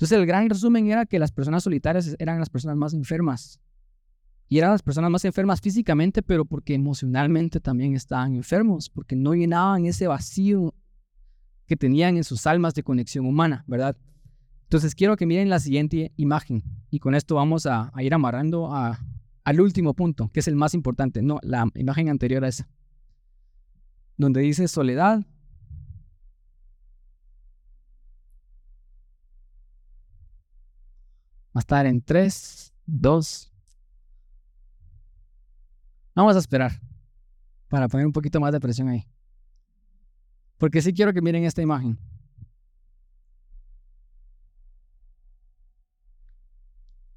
Entonces 0.00 0.18
el 0.18 0.24
gran 0.24 0.48
resumen 0.48 0.86
era 0.86 1.04
que 1.04 1.18
las 1.18 1.30
personas 1.30 1.62
solitarias 1.62 2.16
eran 2.18 2.38
las 2.38 2.48
personas 2.48 2.74
más 2.78 2.94
enfermas. 2.94 3.60
Y 4.48 4.56
eran 4.56 4.70
las 4.70 4.80
personas 4.82 5.10
más 5.10 5.26
enfermas 5.26 5.60
físicamente, 5.60 6.22
pero 6.22 6.46
porque 6.46 6.72
emocionalmente 6.72 7.60
también 7.60 7.94
estaban 7.94 8.34
enfermos, 8.34 8.88
porque 8.88 9.14
no 9.14 9.34
llenaban 9.34 9.84
ese 9.84 10.06
vacío 10.06 10.74
que 11.66 11.76
tenían 11.76 12.16
en 12.16 12.24
sus 12.24 12.46
almas 12.46 12.72
de 12.72 12.82
conexión 12.82 13.26
humana, 13.26 13.62
¿verdad? 13.66 13.94
Entonces 14.62 14.94
quiero 14.94 15.18
que 15.18 15.26
miren 15.26 15.50
la 15.50 15.60
siguiente 15.60 16.12
imagen 16.16 16.62
y 16.88 16.98
con 16.98 17.14
esto 17.14 17.34
vamos 17.34 17.66
a, 17.66 17.92
ir 17.98 18.14
amarrando 18.14 18.72
al 18.72 19.60
último 19.60 19.92
punto, 19.92 20.30
que 20.32 20.40
es 20.40 20.48
el 20.48 20.56
más 20.56 20.72
importante, 20.72 21.20
no, 21.20 21.40
la 21.42 21.68
imagen 21.74 22.08
anterior 22.08 22.42
a 22.42 22.48
esa, 22.48 22.70
donde 24.16 24.40
dice 24.40 24.66
soledad. 24.66 25.26
Va 31.54 31.58
a 31.58 31.60
estar 31.60 31.86
en 31.86 32.00
3, 32.00 32.72
2. 32.86 33.52
Vamos 36.14 36.36
a 36.36 36.38
esperar 36.38 36.72
para 37.68 37.88
poner 37.88 38.06
un 38.06 38.12
poquito 38.12 38.40
más 38.40 38.52
de 38.52 38.60
presión 38.60 38.88
ahí. 38.88 39.06
Porque 40.58 40.82
sí 40.82 40.92
quiero 40.92 41.12
que 41.12 41.22
miren 41.22 41.44
esta 41.44 41.62
imagen. 41.62 41.98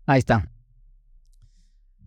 Ahí 0.05 0.19
está. 0.19 0.49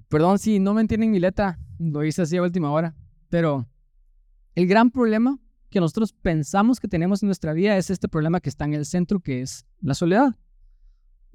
Perdón 0.08 0.38
si 0.38 0.58
no 0.58 0.74
me 0.74 0.80
entienden 0.80 1.10
mi 1.10 1.20
letra, 1.20 1.58
lo 1.78 2.04
hice 2.04 2.22
así 2.22 2.36
a 2.36 2.42
última 2.42 2.70
hora, 2.70 2.94
pero 3.28 3.68
el 4.54 4.66
gran 4.66 4.90
problema 4.90 5.38
que 5.70 5.80
nosotros 5.80 6.12
pensamos 6.12 6.78
que 6.78 6.88
tenemos 6.88 7.22
en 7.22 7.26
nuestra 7.26 7.52
vida 7.52 7.76
es 7.76 7.90
este 7.90 8.08
problema 8.08 8.40
que 8.40 8.48
está 8.48 8.64
en 8.64 8.74
el 8.74 8.86
centro, 8.86 9.20
que 9.20 9.42
es 9.42 9.66
la 9.80 9.94
soledad. 9.94 10.34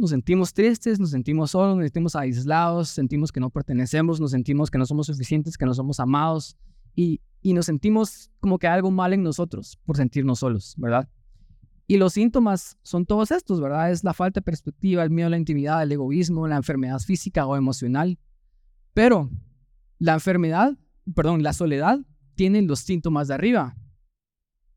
Nos 0.01 0.09
sentimos 0.09 0.51
tristes, 0.51 0.99
nos 0.99 1.11
sentimos 1.11 1.51
solos, 1.51 1.75
nos 1.75 1.83
sentimos 1.83 2.15
aislados, 2.15 2.89
sentimos 2.89 3.31
que 3.31 3.39
no 3.39 3.51
pertenecemos, 3.51 4.19
nos 4.19 4.31
sentimos 4.31 4.71
que 4.71 4.79
no 4.79 4.87
somos 4.87 5.05
suficientes, 5.05 5.59
que 5.59 5.65
no 5.67 5.75
somos 5.75 5.99
amados 5.99 6.57
y, 6.95 7.21
y 7.43 7.53
nos 7.53 7.67
sentimos 7.67 8.31
como 8.39 8.57
que 8.57 8.67
hay 8.67 8.73
algo 8.73 8.89
mal 8.89 9.13
en 9.13 9.21
nosotros 9.21 9.77
por 9.85 9.97
sentirnos 9.97 10.39
solos, 10.39 10.73
¿verdad? 10.79 11.07
Y 11.85 11.97
los 11.97 12.13
síntomas 12.13 12.79
son 12.81 13.05
todos 13.05 13.29
estos, 13.29 13.61
¿verdad? 13.61 13.91
Es 13.91 14.03
la 14.03 14.15
falta 14.15 14.39
de 14.39 14.43
perspectiva, 14.43 15.03
el 15.03 15.11
miedo 15.11 15.27
a 15.27 15.29
la 15.29 15.37
intimidad, 15.37 15.83
el 15.83 15.91
egoísmo, 15.91 16.47
la 16.47 16.55
enfermedad 16.55 16.97
física 16.97 17.45
o 17.45 17.55
emocional. 17.55 18.17
Pero 18.95 19.29
la 19.99 20.15
enfermedad, 20.15 20.79
perdón, 21.13 21.43
la 21.43 21.53
soledad 21.53 21.99
tiene 22.33 22.63
los 22.63 22.79
síntomas 22.79 23.27
de 23.27 23.35
arriba. 23.35 23.77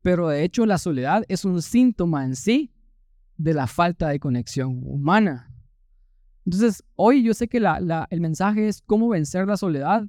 Pero 0.03 0.27
de 0.27 0.43
hecho 0.43 0.67
la 0.67 0.77
soledad 0.77 1.23
es 1.29 1.45
un 1.45 1.63
síntoma 1.63 2.25
en 2.25 2.35
sí 2.35 2.74
de 3.37 3.53
la 3.53 3.67
falta 3.67 4.09
de 4.09 4.19
conexión 4.19 4.81
humana. 4.83 5.51
Entonces, 6.45 6.83
hoy 6.95 7.23
yo 7.23 7.33
sé 7.33 7.47
que 7.47 7.57
el 7.57 8.21
mensaje 8.21 8.67
es 8.67 8.81
cómo 8.85 9.09
vencer 9.09 9.47
la 9.47 9.57
soledad 9.57 10.07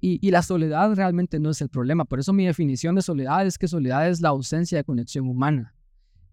y, 0.00 0.18
y, 0.26 0.30
la 0.30 0.42
soledad 0.42 0.94
realmente 0.94 1.40
no 1.40 1.50
es 1.50 1.60
el 1.62 1.68
problema. 1.68 2.04
Por 2.04 2.20
eso 2.20 2.32
mi 2.32 2.44
definición 2.44 2.96
de 2.96 3.02
soledad 3.02 3.46
es 3.46 3.56
que 3.56 3.66
soledad 3.66 4.08
es 4.08 4.20
la 4.20 4.28
ausencia 4.28 4.76
de 4.76 4.84
conexión 4.84 5.28
humana. 5.28 5.74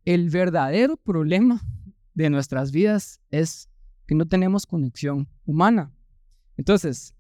El 0.06 0.29
verdadero 0.29 0.97
problema 0.97 1.62
de 2.13 2.29
nuestras 2.29 2.71
vidas 2.71 3.21
es 3.29 3.69
que 4.06 4.15
no 4.15 4.25
tenemos 4.25 4.65
conexión 4.65 5.29
humana. 5.45 5.93
Entonces, 6.58 7.15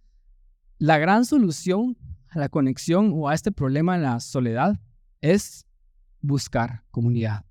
la 0.77 0.97
gran 0.97 1.25
solución 1.25 1.97
a 2.29 2.39
la 2.39 2.49
conexión 2.49 3.11
o 3.13 3.29
a 3.29 3.35
este 3.35 3.51
problema 3.51 3.95
de 3.95 4.03
la 4.03 4.19
soledad 4.19 4.79
es 5.21 5.65
buscar 6.21 6.83
comunidad. 6.91 7.45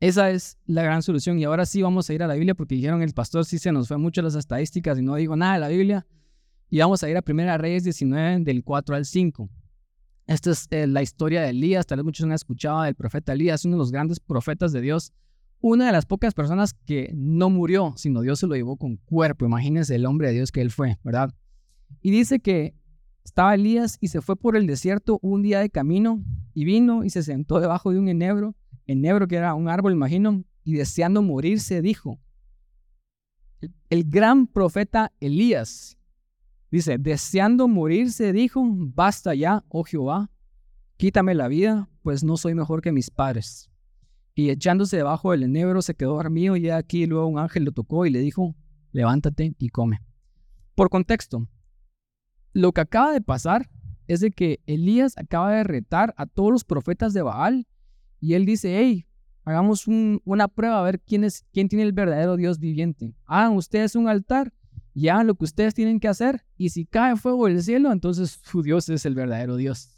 Esa 0.00 0.30
es 0.30 0.58
la 0.66 0.82
gran 0.82 1.02
solución. 1.02 1.38
Y 1.38 1.44
ahora 1.44 1.64
sí 1.64 1.82
vamos 1.82 2.08
a 2.08 2.14
ir 2.14 2.22
a 2.22 2.26
la 2.26 2.34
Biblia 2.34 2.54
porque 2.54 2.74
dijeron 2.74 3.02
el 3.02 3.14
pastor 3.14 3.44
sí 3.44 3.58
se 3.58 3.72
nos 3.72 3.88
fue 3.88 3.96
mucho 3.96 4.22
las 4.22 4.34
estadísticas 4.34 4.98
y 4.98 5.02
no 5.02 5.14
digo 5.14 5.36
nada 5.36 5.54
de 5.54 5.60
la 5.60 5.68
Biblia. 5.68 6.06
Y 6.68 6.80
vamos 6.80 7.02
a 7.02 7.08
ir 7.08 7.16
a 7.16 7.22
Primera 7.22 7.56
Reyes 7.58 7.84
19 7.84 8.40
del 8.40 8.64
4 8.64 8.96
al 8.96 9.04
5. 9.06 9.48
Esta 10.26 10.50
es 10.50 10.66
eh, 10.70 10.86
la 10.88 11.02
historia 11.02 11.42
de 11.42 11.50
Elías, 11.50 11.86
tal 11.86 11.98
vez 11.98 12.04
muchos 12.04 12.24
han 12.24 12.32
escuchado 12.32 12.82
del 12.82 12.96
profeta 12.96 13.32
Elías, 13.32 13.64
uno 13.64 13.76
de 13.76 13.78
los 13.78 13.92
grandes 13.92 14.18
profetas 14.18 14.72
de 14.72 14.80
Dios, 14.80 15.12
una 15.60 15.86
de 15.86 15.92
las 15.92 16.04
pocas 16.04 16.34
personas 16.34 16.74
que 16.74 17.12
no 17.14 17.48
murió, 17.48 17.94
sino 17.96 18.22
Dios 18.22 18.40
se 18.40 18.48
lo 18.48 18.56
llevó 18.56 18.76
con 18.76 18.96
cuerpo. 18.96 19.46
Imagínense 19.46 19.94
el 19.94 20.04
hombre 20.04 20.28
de 20.28 20.34
Dios 20.34 20.50
que 20.50 20.60
él 20.60 20.72
fue, 20.72 20.98
¿verdad? 21.04 21.32
Y 22.02 22.10
dice 22.10 22.40
que 22.40 22.74
estaba 23.24 23.54
Elías 23.54 23.98
y 24.00 24.08
se 24.08 24.20
fue 24.20 24.36
por 24.36 24.56
el 24.56 24.66
desierto 24.66 25.20
un 25.22 25.42
día 25.42 25.60
de 25.60 25.70
camino 25.70 26.22
y 26.54 26.64
vino 26.64 27.04
y 27.04 27.10
se 27.10 27.22
sentó 27.22 27.60
debajo 27.60 27.92
de 27.92 28.00
un 28.00 28.08
enebro, 28.08 28.56
enebro 28.86 29.26
que 29.28 29.36
era 29.36 29.54
un 29.54 29.68
árbol, 29.68 29.92
imagino, 29.92 30.44
y 30.64 30.74
deseando 30.74 31.22
morirse 31.22 31.82
dijo, 31.82 32.18
el 33.88 34.04
gran 34.04 34.46
profeta 34.46 35.12
Elías, 35.20 35.96
Dice, 36.70 36.98
deseando 36.98 37.68
morirse, 37.68 38.32
dijo, 38.32 38.62
basta 38.66 39.34
ya, 39.34 39.64
oh 39.68 39.84
Jehová, 39.84 40.30
quítame 40.96 41.34
la 41.34 41.48
vida, 41.48 41.88
pues 42.02 42.24
no 42.24 42.36
soy 42.36 42.54
mejor 42.54 42.82
que 42.82 42.92
mis 42.92 43.10
padres. 43.10 43.70
Y 44.34 44.50
echándose 44.50 44.96
debajo 44.96 45.30
del 45.30 45.44
enebro 45.44 45.80
se 45.80 45.94
quedó 45.94 46.14
dormido 46.16 46.56
y 46.56 46.68
aquí 46.68 47.06
luego 47.06 47.26
un 47.28 47.38
ángel 47.38 47.64
lo 47.64 47.72
tocó 47.72 48.04
y 48.04 48.10
le 48.10 48.18
dijo, 48.18 48.54
levántate 48.92 49.54
y 49.58 49.68
come. 49.68 50.02
Por 50.74 50.90
contexto, 50.90 51.48
lo 52.52 52.72
que 52.72 52.80
acaba 52.80 53.12
de 53.12 53.20
pasar 53.20 53.70
es 54.08 54.20
de 54.20 54.30
que 54.30 54.60
Elías 54.66 55.16
acaba 55.16 55.52
de 55.52 55.64
retar 55.64 56.14
a 56.16 56.26
todos 56.26 56.50
los 56.50 56.64
profetas 56.64 57.14
de 57.14 57.22
Baal 57.22 57.66
y 58.20 58.34
él 58.34 58.44
dice, 58.44 58.78
hey, 58.78 59.06
hagamos 59.44 59.86
una 59.86 60.48
prueba 60.48 60.80
a 60.80 60.82
ver 60.82 61.00
quién, 61.00 61.24
es, 61.24 61.44
quién 61.52 61.68
tiene 61.68 61.84
el 61.84 61.92
verdadero 61.92 62.36
Dios 62.36 62.58
viviente. 62.58 63.14
Hagan 63.24 63.52
ustedes 63.56 63.94
un 63.94 64.08
altar 64.08 64.52
y 64.94 65.08
hagan 65.08 65.26
lo 65.26 65.34
que 65.34 65.44
ustedes 65.44 65.74
tienen 65.74 66.00
que 66.00 66.08
hacer 66.08 66.44
y 66.56 66.70
si 66.70 66.86
cae 66.86 67.16
fuego 67.16 67.46
del 67.46 67.62
cielo, 67.62 67.92
entonces 67.92 68.40
su 68.44 68.62
Dios 68.62 68.88
es 68.88 69.06
el 69.06 69.14
verdadero 69.14 69.56
Dios. 69.56 69.92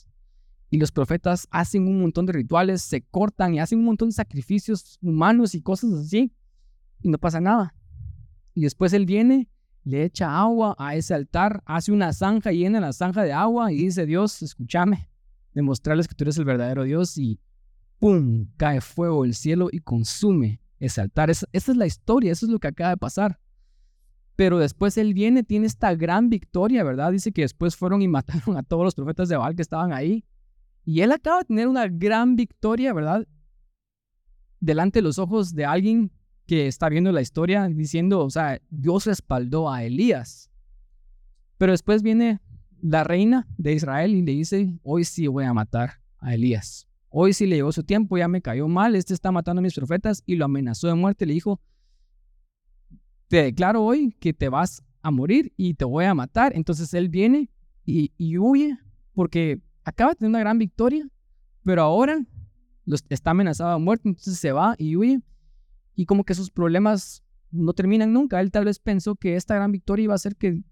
Y 0.70 0.76
los 0.78 0.92
profetas 0.92 1.48
hacen 1.50 1.88
un 1.88 2.00
montón 2.02 2.26
de 2.26 2.34
rituales, 2.34 2.82
se 2.82 3.00
cortan 3.00 3.54
y 3.54 3.60
hacen 3.60 3.78
un 3.78 3.86
montón 3.86 4.08
de 4.08 4.14
sacrificios 4.14 4.98
humanos 5.00 5.54
y 5.54 5.62
cosas 5.62 5.92
así 5.94 6.34
y 7.00 7.08
no 7.08 7.16
pasa 7.16 7.40
nada. 7.40 7.74
Y 8.54 8.62
después 8.62 8.92
él 8.92 9.06
viene 9.06 9.48
le 9.88 10.04
echa 10.04 10.38
agua 10.38 10.74
a 10.78 10.96
ese 10.96 11.14
altar, 11.14 11.62
hace 11.64 11.92
una 11.92 12.12
zanja 12.12 12.52
llena 12.52 12.78
la 12.78 12.92
zanja 12.92 13.22
de 13.22 13.32
agua 13.32 13.72
y 13.72 13.76
dice, 13.76 14.04
Dios, 14.04 14.42
escúchame, 14.42 15.08
demostrarles 15.54 16.06
que 16.06 16.14
tú 16.14 16.24
eres 16.24 16.36
el 16.36 16.44
verdadero 16.44 16.84
Dios 16.84 17.16
y 17.16 17.40
¡pum! 17.98 18.46
cae 18.56 18.80
fuego 18.80 19.24
del 19.24 19.34
cielo 19.34 19.68
y 19.70 19.80
consume 19.80 20.60
ese 20.78 21.00
altar. 21.00 21.30
Esa, 21.30 21.46
es 21.52 21.68
la 21.68 21.86
historia, 21.86 22.32
eso 22.32 22.46
es 22.46 22.52
lo 22.52 22.58
que 22.58 22.68
acaba 22.68 22.90
de 22.90 22.96
pasar. 22.96 23.40
Pero 24.36 24.58
después 24.58 24.96
él 24.98 25.14
viene, 25.14 25.42
tiene 25.42 25.66
esta 25.66 25.94
gran 25.94 26.30
victoria, 26.30 26.84
¿verdad? 26.84 27.12
Dice 27.12 27.32
que 27.32 27.42
después 27.42 27.76
fueron 27.76 28.02
y 28.02 28.08
mataron 28.08 28.56
a 28.56 28.62
todos 28.62 28.84
los 28.84 28.94
profetas 28.94 29.28
de 29.28 29.36
Baal 29.36 29.56
que 29.56 29.62
estaban 29.62 29.92
ahí. 29.92 30.24
Y 30.84 31.00
él 31.00 31.12
acaba 31.12 31.40
de 31.40 31.44
tener 31.46 31.68
una 31.68 31.86
gran 31.88 32.36
victoria, 32.36 32.92
¿verdad? 32.92 33.26
Delante 34.60 35.00
de 35.00 35.02
los 35.02 35.18
ojos 35.18 35.54
de 35.54 35.64
alguien 35.64 36.12
que 36.46 36.66
está 36.66 36.88
viendo 36.88 37.12
la 37.12 37.20
historia 37.20 37.68
diciendo, 37.68 38.24
o 38.24 38.30
sea, 38.30 38.60
Dios 38.70 39.04
respaldó 39.04 39.70
a 39.70 39.84
Elías. 39.84 40.50
Pero 41.58 41.72
después 41.72 42.02
viene 42.02 42.40
la 42.80 43.04
reina 43.04 43.46
de 43.58 43.74
Israel 43.74 44.14
y 44.14 44.22
le 44.22 44.32
dice, 44.32 44.78
hoy 44.82 45.04
sí 45.04 45.26
voy 45.26 45.44
a 45.44 45.52
matar 45.52 46.00
a 46.18 46.34
Elías. 46.34 46.87
Hoy 47.10 47.32
sí 47.32 47.46
le 47.46 47.56
llegó 47.56 47.72
su 47.72 47.82
tiempo, 47.84 48.18
ya 48.18 48.28
me 48.28 48.42
cayó 48.42 48.68
mal, 48.68 48.94
este 48.94 49.14
está 49.14 49.32
matando 49.32 49.60
a 49.60 49.62
mis 49.62 49.74
profetas 49.74 50.22
y 50.26 50.36
lo 50.36 50.44
amenazó 50.44 50.88
de 50.88 50.94
muerte. 50.94 51.24
Le 51.26 51.34
dijo, 51.34 51.60
te 53.28 53.42
declaro 53.42 53.82
hoy 53.82 54.14
que 54.20 54.34
te 54.34 54.48
vas 54.48 54.82
a 55.02 55.10
morir 55.10 55.52
y 55.56 55.74
te 55.74 55.84
voy 55.84 56.04
a 56.04 56.14
matar. 56.14 56.52
Entonces 56.54 56.92
él 56.94 57.08
viene 57.08 57.50
y, 57.84 58.12
y 58.18 58.36
huye 58.36 58.78
porque 59.14 59.60
acaba 59.84 60.10
de 60.10 60.16
tener 60.16 60.30
una 60.30 60.40
gran 60.40 60.58
victoria, 60.58 61.08
pero 61.64 61.82
ahora 61.82 62.20
los, 62.84 63.04
está 63.08 63.30
amenazado 63.30 63.72
de 63.72 63.84
muerte, 63.84 64.08
entonces 64.08 64.38
se 64.38 64.52
va 64.52 64.74
y 64.78 64.96
huye 64.96 65.20
y 65.94 66.06
como 66.06 66.24
que 66.24 66.34
sus 66.34 66.50
problemas 66.50 67.22
no 67.50 67.72
terminan 67.72 68.12
nunca. 68.12 68.40
Él 68.40 68.50
tal 68.50 68.66
vez 68.66 68.78
pensó 68.78 69.16
que 69.16 69.36
esta 69.36 69.54
gran 69.54 69.72
victoria 69.72 70.04
iba 70.04 70.14
a 70.14 70.16
hacer 70.16 70.36
que 70.36 70.62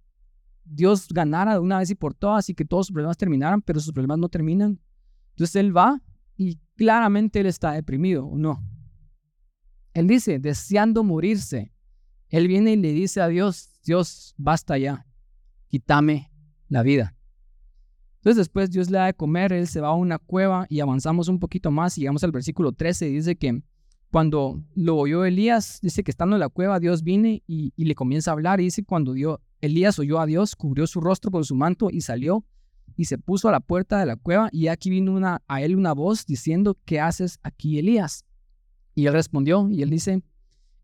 Dios 0.65 1.09
ganara 1.09 1.55
de 1.55 1.61
una 1.61 1.79
vez 1.79 1.91
y 1.91 1.95
por 1.95 2.15
todas 2.15 2.49
y 2.51 2.55
que 2.55 2.65
todos 2.65 2.87
sus 2.87 2.95
problemas 2.95 3.17
terminaran, 3.17 3.63
pero 3.63 3.81
sus 3.81 3.93
problemas 3.93 4.19
no 4.19 4.29
terminan. 4.29 4.81
Entonces 5.31 5.57
él 5.57 5.77
va 5.77 6.03
y 6.37 6.59
claramente 6.77 7.41
él 7.41 7.47
está 7.47 7.73
deprimido, 7.73 8.27
¿o 8.27 8.37
no? 8.37 8.63
Él 9.95 10.07
dice, 10.07 10.39
deseando 10.39 11.03
morirse. 11.03 11.73
Él 12.29 12.49
viene 12.49 12.73
y 12.73 12.77
le 12.77 12.93
dice 12.93 13.21
a 13.21 13.29
Dios, 13.29 13.71
Dios, 13.85 14.35
basta 14.37 14.77
ya, 14.77 15.07
quítame 15.69 16.31
la 16.69 16.83
vida. 16.83 17.17
Entonces 18.17 18.39
después 18.39 18.71
Dios 18.71 18.91
le 18.91 18.99
da 18.99 19.07
de 19.07 19.15
comer, 19.15 19.53
él 19.53 19.69
se 19.69 19.81
va 19.81 19.89
a 19.89 19.95
una 19.95 20.19
cueva 20.19 20.67
y 20.69 20.81
avanzamos 20.81 21.29
un 21.29 21.39
poquito 21.39 21.71
más 21.71 21.97
y 21.97 22.01
llegamos 22.01 22.25
al 22.25 22.33
versículo 22.33 22.73
13 22.73 23.09
y 23.09 23.13
dice 23.13 23.37
que 23.37 23.63
cuando 24.11 24.63
lo 24.75 24.97
oyó 24.97 25.25
Elías, 25.25 25.79
dice 25.83 26.03
que 26.03 26.11
estando 26.11 26.37
en 26.37 26.41
la 26.41 26.49
cueva, 26.49 26.81
Dios 26.81 27.03
vine 27.03 27.43
y, 27.47 27.73
le 27.77 27.95
comienza 27.95 28.31
a 28.31 28.35
hablar. 28.35 28.61
Y 28.61 28.65
dice, 28.65 28.85
cuando 28.85 29.13
dio, 29.13 29.41
Elías 29.61 29.99
oyó 29.99 30.21
a 30.21 30.27
Dios, 30.27 30.57
cubrió 30.57 30.87
su 30.87 31.01
rostro 31.01 31.31
con 31.31 31.45
su 31.45 31.55
manto 31.55 31.89
y 31.91 32.01
salió 32.01 32.45
y 32.97 33.05
se 33.05 33.19
puso 33.19 33.49
a 33.49 33.53
la 33.53 33.61
puerta 33.61 33.99
de 33.99 34.07
la 34.07 34.17
cueva. 34.17 34.49
Y 34.53 34.69
aquí 34.69 34.91
vino 34.91 35.21
a 35.47 35.63
él 35.63 35.77
una 35.77 35.93
voz 35.93 36.27
diciendo, 36.27 36.77
¿qué 36.85 37.01
haces 37.01 37.39
aquí, 37.43 37.79
Elías? 37.79 38.25
Y 38.95 39.07
él 39.07 39.13
respondió, 39.13 39.69
y 39.71 39.83
él 39.83 39.91
dice, 39.91 40.23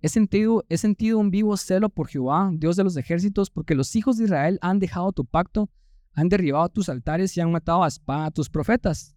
he 0.01 0.09
sentido, 0.09 0.65
he 0.69 0.77
sentido 0.77 1.19
un 1.19 1.31
vivo 1.31 1.57
celo 1.57 1.89
por 1.89 2.09
Jehová, 2.09 2.51
Dios 2.53 2.77
de 2.77 2.85
los 2.85 2.97
ejércitos, 2.97 3.51
porque 3.51 3.75
los 3.75 3.97
hijos 3.97 4.19
de 4.19 4.25
Israel 4.25 4.59
han 4.61 4.79
dejado 4.79 5.13
tu 5.13 5.25
pacto, 5.25 5.71
han 6.13 6.29
derribado 6.29 6.69
tus 6.69 6.89
altares 6.89 7.37
y 7.37 7.41
han 7.41 7.51
matado 7.51 7.83
a 7.83 7.89
espada 7.89 8.27
a 8.27 8.31
tus 8.31 8.51
profetas. 8.51 9.17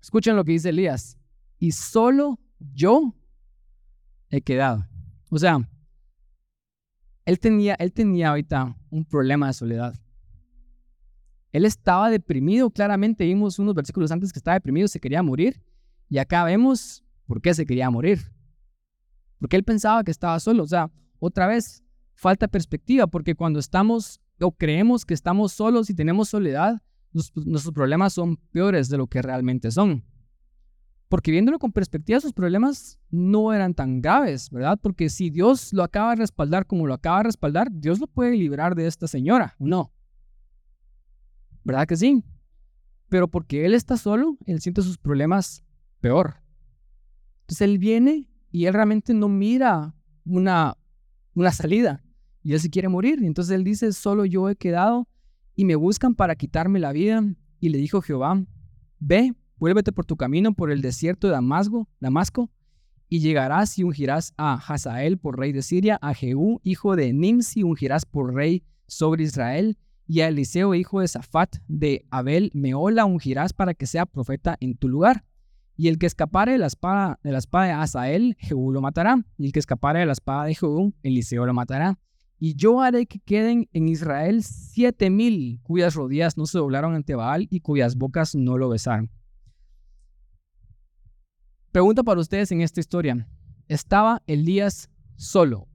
Escuchen 0.00 0.36
lo 0.36 0.44
que 0.44 0.52
dice 0.52 0.68
Elías. 0.68 1.18
Y 1.58 1.72
solo 1.72 2.38
yo 2.58 3.14
he 4.30 4.40
quedado. 4.40 4.86
O 5.30 5.38
sea, 5.38 5.68
él 7.24 7.38
tenía, 7.38 7.74
él 7.74 7.92
tenía 7.92 8.30
ahorita 8.30 8.76
un 8.90 9.04
problema 9.04 9.48
de 9.48 9.52
soledad. 9.52 9.94
Él 11.52 11.66
estaba 11.66 12.10
deprimido, 12.10 12.70
claramente 12.70 13.24
vimos 13.24 13.58
unos 13.58 13.74
versículos 13.74 14.10
antes 14.10 14.32
que 14.32 14.38
estaba 14.38 14.54
deprimido, 14.54 14.88
se 14.88 15.00
quería 15.00 15.22
morir. 15.22 15.62
Y 16.08 16.18
acá 16.18 16.44
vemos 16.44 17.04
por 17.26 17.40
qué 17.40 17.54
se 17.54 17.66
quería 17.66 17.90
morir. 17.90 18.20
Porque 19.38 19.56
él 19.56 19.64
pensaba 19.64 20.02
que 20.02 20.10
estaba 20.10 20.40
solo. 20.40 20.62
O 20.62 20.66
sea, 20.66 20.90
otra 21.18 21.46
vez, 21.46 21.82
falta 22.14 22.48
perspectiva, 22.48 23.06
porque 23.06 23.34
cuando 23.34 23.58
estamos 23.58 24.20
o 24.40 24.52
creemos 24.52 25.04
que 25.04 25.14
estamos 25.14 25.52
solos 25.52 25.90
y 25.90 25.94
tenemos 25.94 26.30
soledad, 26.30 26.82
nuestros 27.12 27.72
problemas 27.74 28.14
son 28.14 28.36
peores 28.50 28.88
de 28.88 28.98
lo 28.98 29.06
que 29.06 29.20
realmente 29.20 29.70
son. 29.70 30.04
Porque 31.08 31.30
viéndolo 31.30 31.58
con 31.58 31.72
perspectiva, 31.72 32.20
sus 32.20 32.32
problemas 32.32 32.98
no 33.10 33.52
eran 33.52 33.74
tan 33.74 34.00
graves, 34.00 34.48
¿verdad? 34.50 34.78
Porque 34.82 35.10
si 35.10 35.28
Dios 35.28 35.72
lo 35.74 35.82
acaba 35.82 36.10
de 36.10 36.16
respaldar 36.16 36.66
como 36.66 36.86
lo 36.86 36.94
acaba 36.94 37.18
de 37.18 37.24
respaldar, 37.24 37.68
Dios 37.70 38.00
lo 38.00 38.06
puede 38.06 38.36
librar 38.36 38.74
de 38.74 38.86
esta 38.86 39.06
señora, 39.06 39.54
no? 39.58 39.92
¿Verdad 41.64 41.86
que 41.86 41.96
sí? 41.96 42.24
Pero 43.08 43.28
porque 43.28 43.66
él 43.66 43.74
está 43.74 43.96
solo, 43.96 44.36
él 44.46 44.60
siente 44.60 44.82
sus 44.82 44.98
problemas 44.98 45.64
peor. 46.00 46.36
Entonces 47.42 47.62
él 47.62 47.78
viene 47.78 48.28
y 48.50 48.66
él 48.66 48.74
realmente 48.74 49.14
no 49.14 49.28
mira 49.28 49.94
una, 50.24 50.76
una 51.34 51.52
salida 51.52 52.02
y 52.42 52.52
él 52.52 52.60
se 52.60 52.70
quiere 52.70 52.88
morir. 52.88 53.22
Entonces 53.22 53.54
él 53.54 53.64
dice, 53.64 53.92
solo 53.92 54.24
yo 54.24 54.48
he 54.48 54.56
quedado 54.56 55.08
y 55.54 55.64
me 55.64 55.76
buscan 55.76 56.14
para 56.14 56.36
quitarme 56.36 56.78
la 56.78 56.92
vida. 56.92 57.22
Y 57.60 57.68
le 57.68 57.78
dijo 57.78 58.02
Jehová, 58.02 58.44
ve, 58.98 59.34
Vuélvete 59.62 59.92
por 59.92 60.04
tu 60.04 60.16
camino 60.16 60.54
por 60.54 60.72
el 60.72 60.82
desierto 60.82 61.28
de 61.28 61.34
Damasco, 61.34 61.88
Damasco 62.00 62.50
y 63.08 63.20
llegarás 63.20 63.78
y 63.78 63.84
ungirás 63.84 64.34
a 64.36 64.54
Hazael 64.54 65.18
por 65.18 65.38
rey 65.38 65.52
de 65.52 65.62
Siria, 65.62 66.00
a 66.02 66.14
Jehú, 66.14 66.60
hijo 66.64 66.96
de 66.96 67.12
Nimsi, 67.12 67.62
ungirás 67.62 68.04
por 68.04 68.34
rey 68.34 68.64
sobre 68.88 69.22
Israel, 69.22 69.78
y 70.06 70.20
a 70.20 70.28
Eliseo, 70.28 70.74
hijo 70.74 71.00
de 71.00 71.08
Safat, 71.08 71.56
de 71.68 72.04
Abel, 72.10 72.50
Meola, 72.54 73.04
ungirás 73.04 73.52
para 73.52 73.74
que 73.74 73.86
sea 73.86 74.06
profeta 74.06 74.56
en 74.60 74.76
tu 74.76 74.88
lugar. 74.88 75.24
Y 75.76 75.88
el 75.88 75.98
que 75.98 76.06
escapare 76.06 76.52
de 76.52 76.58
la 76.58 76.66
espada 76.66 77.18
de, 77.22 77.32
la 77.32 77.38
espada 77.38 77.66
de 77.66 77.72
Hazael, 77.72 78.36
Jehú 78.38 78.72
lo 78.72 78.80
matará. 78.80 79.24
Y 79.38 79.46
el 79.46 79.52
que 79.52 79.58
escapare 79.58 80.00
de 80.00 80.06
la 80.06 80.12
espada 80.12 80.44
de 80.44 80.54
Jehú, 80.54 80.94
Eliseo 81.02 81.46
lo 81.46 81.54
matará. 81.54 81.98
Y 82.38 82.56
yo 82.56 82.80
haré 82.80 83.06
que 83.06 83.20
queden 83.20 83.68
en 83.72 83.88
Israel 83.88 84.42
siete 84.42 85.10
mil 85.10 85.60
cuyas 85.62 85.94
rodillas 85.94 86.36
no 86.36 86.46
se 86.46 86.58
doblaron 86.58 86.94
ante 86.94 87.14
Baal 87.14 87.46
y 87.50 87.60
cuyas 87.60 87.96
bocas 87.96 88.34
no 88.34 88.58
lo 88.58 88.68
besaron. 88.68 89.10
Pregunta 91.70 92.02
para 92.02 92.20
ustedes 92.20 92.52
en 92.52 92.60
esta 92.60 92.80
historia. 92.80 93.28
¿Estaba 93.68 94.22
Elías 94.26 94.90
solo? 95.16 95.68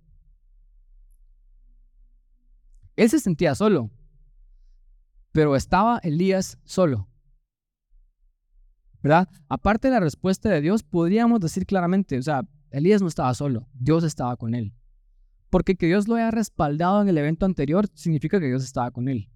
Él 2.97 3.09
se 3.09 3.19
sentía 3.19 3.55
solo, 3.55 3.89
pero 5.31 5.55
estaba 5.55 5.99
Elías 5.99 6.57
solo. 6.63 7.07
¿Verdad? 9.01 9.29
Aparte 9.47 9.87
de 9.87 9.93
la 9.93 9.99
respuesta 9.99 10.49
de 10.49 10.61
Dios, 10.61 10.83
podríamos 10.83 11.39
decir 11.39 11.65
claramente, 11.65 12.17
o 12.17 12.21
sea, 12.21 12.43
Elías 12.71 13.01
no 13.01 13.07
estaba 13.07 13.33
solo, 13.33 13.67
Dios 13.73 14.03
estaba 14.03 14.35
con 14.37 14.55
él. 14.55 14.73
Porque 15.49 15.75
que 15.75 15.85
Dios 15.85 16.07
lo 16.07 16.15
haya 16.15 16.31
respaldado 16.31 17.01
en 17.01 17.09
el 17.09 17.17
evento 17.17 17.45
anterior 17.45 17.87
significa 17.93 18.39
que 18.39 18.47
Dios 18.47 18.63
estaba 18.63 18.91
con 18.91 19.07
él. 19.07 19.29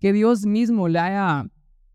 Que 0.00 0.12
Dios 0.12 0.46
mismo 0.46 0.88
le 0.88 0.98
haya, 0.98 1.46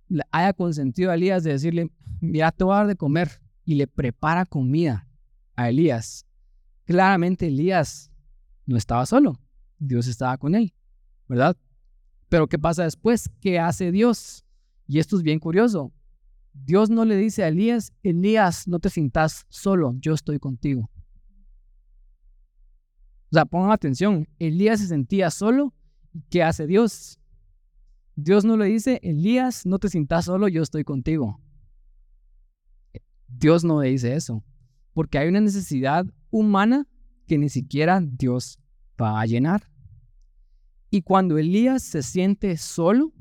le 0.08 0.24
haya 0.32 0.54
consentido 0.54 1.12
a 1.12 1.16
Elías 1.16 1.44
de 1.44 1.52
decirle, 1.52 1.92
ya 2.22 2.52
te 2.52 2.64
voy 2.64 2.74
a 2.74 2.78
dar 2.78 2.88
de 2.88 2.96
comer, 2.96 3.42
y 3.66 3.76
le 3.76 3.88
prepara 3.88 4.46
comida 4.46 5.08
a 5.56 5.70
Elías. 5.70 6.26
Claramente 6.86 7.48
Elías 7.48 8.12
no 8.66 8.78
estaba 8.78 9.06
solo, 9.06 9.40
Dios 9.80 10.08
estaba 10.08 10.38
con 10.38 10.56
él, 10.56 10.74
¿verdad? 11.28 11.58
Pero 12.34 12.48
¿qué 12.48 12.58
pasa 12.58 12.84
después? 12.86 13.30
¿Qué 13.42 13.60
hace 13.60 13.92
Dios? 13.92 14.44
Y 14.88 14.98
esto 14.98 15.18
es 15.18 15.22
bien 15.22 15.38
curioso. 15.38 15.94
Dios 16.52 16.90
no 16.90 17.06
le 17.06 17.16
dice 17.16 17.44
a 17.44 17.50
Elías, 17.50 17.94
Elías, 18.02 18.68
no 18.68 18.80
te 18.80 18.90
sientas 18.90 19.46
solo, 19.50 19.94
yo 20.00 20.16
estoy 20.16 20.40
contigo. 20.40 20.90
O 23.30 23.34
sea, 23.34 23.46
pongan 23.46 23.70
atención, 23.70 24.28
Elías 24.40 24.80
se 24.80 24.88
sentía 24.88 25.30
solo, 25.30 25.76
¿qué 26.32 26.42
hace 26.42 26.66
Dios? 26.66 27.20
Dios 28.16 28.46
no 28.46 28.58
le 28.58 28.66
dice, 28.66 29.00
Elías, 29.04 29.68
no 29.68 29.78
te 29.78 29.90
sientas 29.90 30.26
solo, 30.26 30.48
yo 30.48 30.64
estoy 30.64 30.84
contigo. 30.84 31.40
Dios 33.28 33.64
no 33.64 33.80
dice 33.82 34.16
eso, 34.16 34.44
porque 34.96 35.20
hay 35.20 35.28
una 35.28 35.42
necesidad 35.42 36.08
humana 36.32 36.88
que 37.28 37.38
ni 37.38 37.50
siquiera 37.50 38.02
Dios 38.02 38.58
va 39.00 39.22
a 39.22 39.26
llenar. 39.28 39.72
Y 40.94 41.02
cuando 41.02 41.40
Elías 41.40 41.82
se 41.82 42.04
siente 42.04 42.56
solo, 42.56 43.12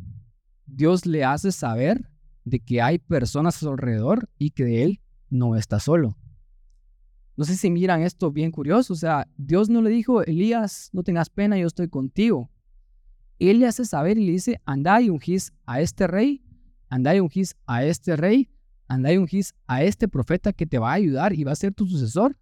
Dios 0.66 1.06
le 1.06 1.24
hace 1.24 1.52
saber 1.52 2.06
de 2.44 2.60
que 2.60 2.82
hay 2.82 2.98
personas 2.98 3.56
a 3.56 3.60
su 3.60 3.70
alrededor 3.70 4.28
y 4.36 4.50
que 4.50 4.82
él 4.82 5.00
no 5.30 5.56
está 5.56 5.80
solo. 5.80 6.18
No 7.34 7.46
sé 7.46 7.56
si 7.56 7.70
miran 7.70 8.02
esto 8.02 8.30
bien 8.30 8.50
curioso. 8.50 8.92
O 8.92 8.96
sea, 8.96 9.26
Dios 9.38 9.70
no 9.70 9.80
le 9.80 9.88
dijo, 9.88 10.22
Elías, 10.22 10.90
no 10.92 11.02
tengas 11.02 11.30
pena, 11.30 11.56
yo 11.56 11.66
estoy 11.66 11.88
contigo. 11.88 12.50
Él 13.38 13.60
le 13.60 13.66
hace 13.68 13.86
saber 13.86 14.18
y 14.18 14.26
le 14.26 14.32
dice, 14.32 14.60
anda 14.66 15.00
y 15.00 15.08
ungís 15.08 15.50
a 15.64 15.80
este 15.80 16.06
rey, 16.06 16.44
anda 16.90 17.16
y 17.16 17.20
ungís 17.20 17.56
a 17.64 17.86
este 17.86 18.16
rey, 18.16 18.50
anda 18.86 19.14
y 19.14 19.16
ungís 19.16 19.54
a 19.66 19.82
este 19.82 20.08
profeta 20.08 20.52
que 20.52 20.66
te 20.66 20.78
va 20.78 20.90
a 20.90 20.96
ayudar 20.96 21.32
y 21.32 21.42
va 21.42 21.52
a 21.52 21.56
ser 21.56 21.72
tu 21.72 21.86
sucesor. 21.86 22.36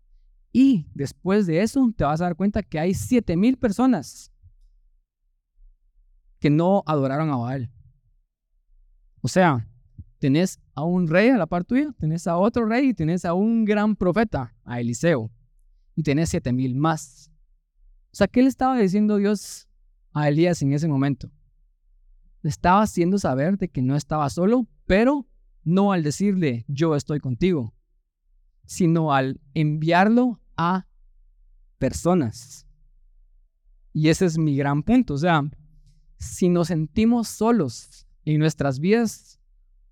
Y 0.52 0.88
después 0.92 1.46
de 1.46 1.62
eso 1.62 1.88
te 1.96 2.02
vas 2.02 2.20
a 2.20 2.24
dar 2.24 2.34
cuenta 2.34 2.64
que 2.64 2.80
hay 2.80 2.94
siete 2.94 3.36
mil 3.36 3.56
personas 3.56 4.32
que 6.40 6.50
no 6.50 6.82
adoraron 6.86 7.30
a 7.30 7.36
Baal. 7.36 7.70
O 9.20 9.28
sea, 9.28 9.68
tenés 10.18 10.58
a 10.74 10.82
un 10.82 11.06
rey 11.06 11.28
a 11.28 11.36
la 11.36 11.46
par 11.46 11.64
tuya, 11.64 11.94
tenés 11.98 12.26
a 12.26 12.36
otro 12.36 12.66
rey 12.66 12.88
y 12.88 12.94
tenés 12.94 13.24
a 13.24 13.34
un 13.34 13.64
gran 13.64 13.94
profeta, 13.94 14.54
a 14.64 14.80
Eliseo, 14.80 15.30
y 15.94 16.02
tenés 16.02 16.30
siete 16.30 16.52
mil 16.52 16.74
más. 16.74 17.30
O 18.12 18.16
sea, 18.16 18.26
¿qué 18.26 18.42
le 18.42 18.48
estaba 18.48 18.78
diciendo 18.78 19.18
Dios 19.18 19.68
a 20.12 20.28
Elías 20.28 20.62
en 20.62 20.72
ese 20.72 20.88
momento? 20.88 21.30
Le 22.42 22.50
estaba 22.50 22.82
haciendo 22.82 23.18
saber 23.18 23.58
de 23.58 23.68
que 23.68 23.82
no 23.82 23.94
estaba 23.94 24.28
solo, 24.30 24.66
pero 24.86 25.28
no 25.62 25.92
al 25.92 26.02
decirle 26.02 26.64
yo 26.68 26.96
estoy 26.96 27.20
contigo, 27.20 27.74
sino 28.64 29.12
al 29.12 29.40
enviarlo 29.52 30.40
a 30.56 30.86
personas. 31.78 32.66
Y 33.92 34.08
ese 34.08 34.24
es 34.24 34.38
mi 34.38 34.56
gran 34.56 34.82
punto. 34.82 35.14
O 35.14 35.18
sea, 35.18 35.42
si 36.20 36.50
nos 36.50 36.68
sentimos 36.68 37.28
solos 37.28 38.06
en 38.24 38.38
nuestras 38.38 38.78
vidas, 38.78 39.40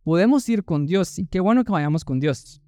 podemos 0.05 0.47
ir 0.49 0.63
con 0.63 0.87
Dios. 0.87 1.19
Y 1.19 1.27
qué 1.27 1.41
bueno 1.41 1.65
que 1.65 1.73
vayamos 1.73 2.05
con 2.05 2.21
Dios. 2.21 2.63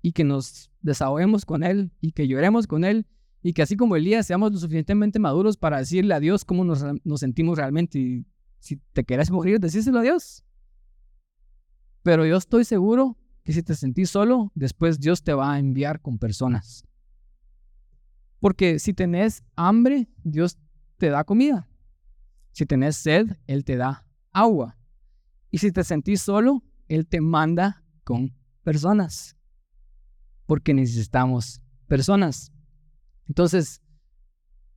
Y 0.00 0.12
que 0.12 0.24
nos 0.24 0.72
desahoguemos 0.80 1.44
con 1.44 1.62
Él 1.62 1.92
y 2.00 2.12
que 2.12 2.26
lloremos 2.26 2.66
con 2.66 2.84
Él. 2.84 3.06
Y 3.42 3.52
que 3.52 3.62
así 3.62 3.76
como 3.76 3.96
Elías 3.96 4.26
seamos 4.26 4.50
lo 4.50 4.58
suficientemente 4.58 5.18
maduros 5.18 5.58
para 5.58 5.78
decirle 5.78 6.14
a 6.14 6.20
Dios 6.20 6.44
cómo 6.44 6.64
nos, 6.64 6.84
sentimos 7.20 7.58
realmente. 7.58 7.98
Y 7.98 8.26
si 8.60 8.76
te 8.94 9.04
quieres 9.04 9.30
morir, 9.30 9.60
decíselo 9.60 9.98
a 9.98 10.02
Dios. 10.02 10.42
Pero 12.02 12.24
yo 12.24 12.38
estoy 12.38 12.64
seguro 12.64 13.18
que 13.44 13.52
si 13.52 13.62
te 13.62 13.74
sentís 13.74 14.08
solo, 14.08 14.52
después 14.54 14.98
Dios 14.98 15.22
te 15.22 15.34
va 15.34 15.52
a 15.52 15.58
enviar 15.58 16.00
con 16.00 16.18
personas. 16.18 16.84
Porque 18.40 18.78
si 18.78 18.94
tenés 18.94 19.44
hambre, 19.54 20.08
Dios 20.24 20.58
te 20.96 21.10
da 21.10 21.24
comida. 21.24 21.68
Si 22.56 22.64
tenés 22.64 22.96
sed, 22.96 23.36
Él 23.46 23.66
te 23.66 23.76
da 23.76 24.06
agua. 24.32 24.78
Y 25.50 25.58
si 25.58 25.72
te 25.72 25.84
sentís 25.84 26.22
solo, 26.22 26.64
Él 26.88 27.06
te 27.06 27.20
manda 27.20 27.84
con 28.02 28.34
personas. 28.62 29.36
Porque 30.46 30.72
necesitamos 30.72 31.60
personas. 31.86 32.54
Entonces, 33.28 33.82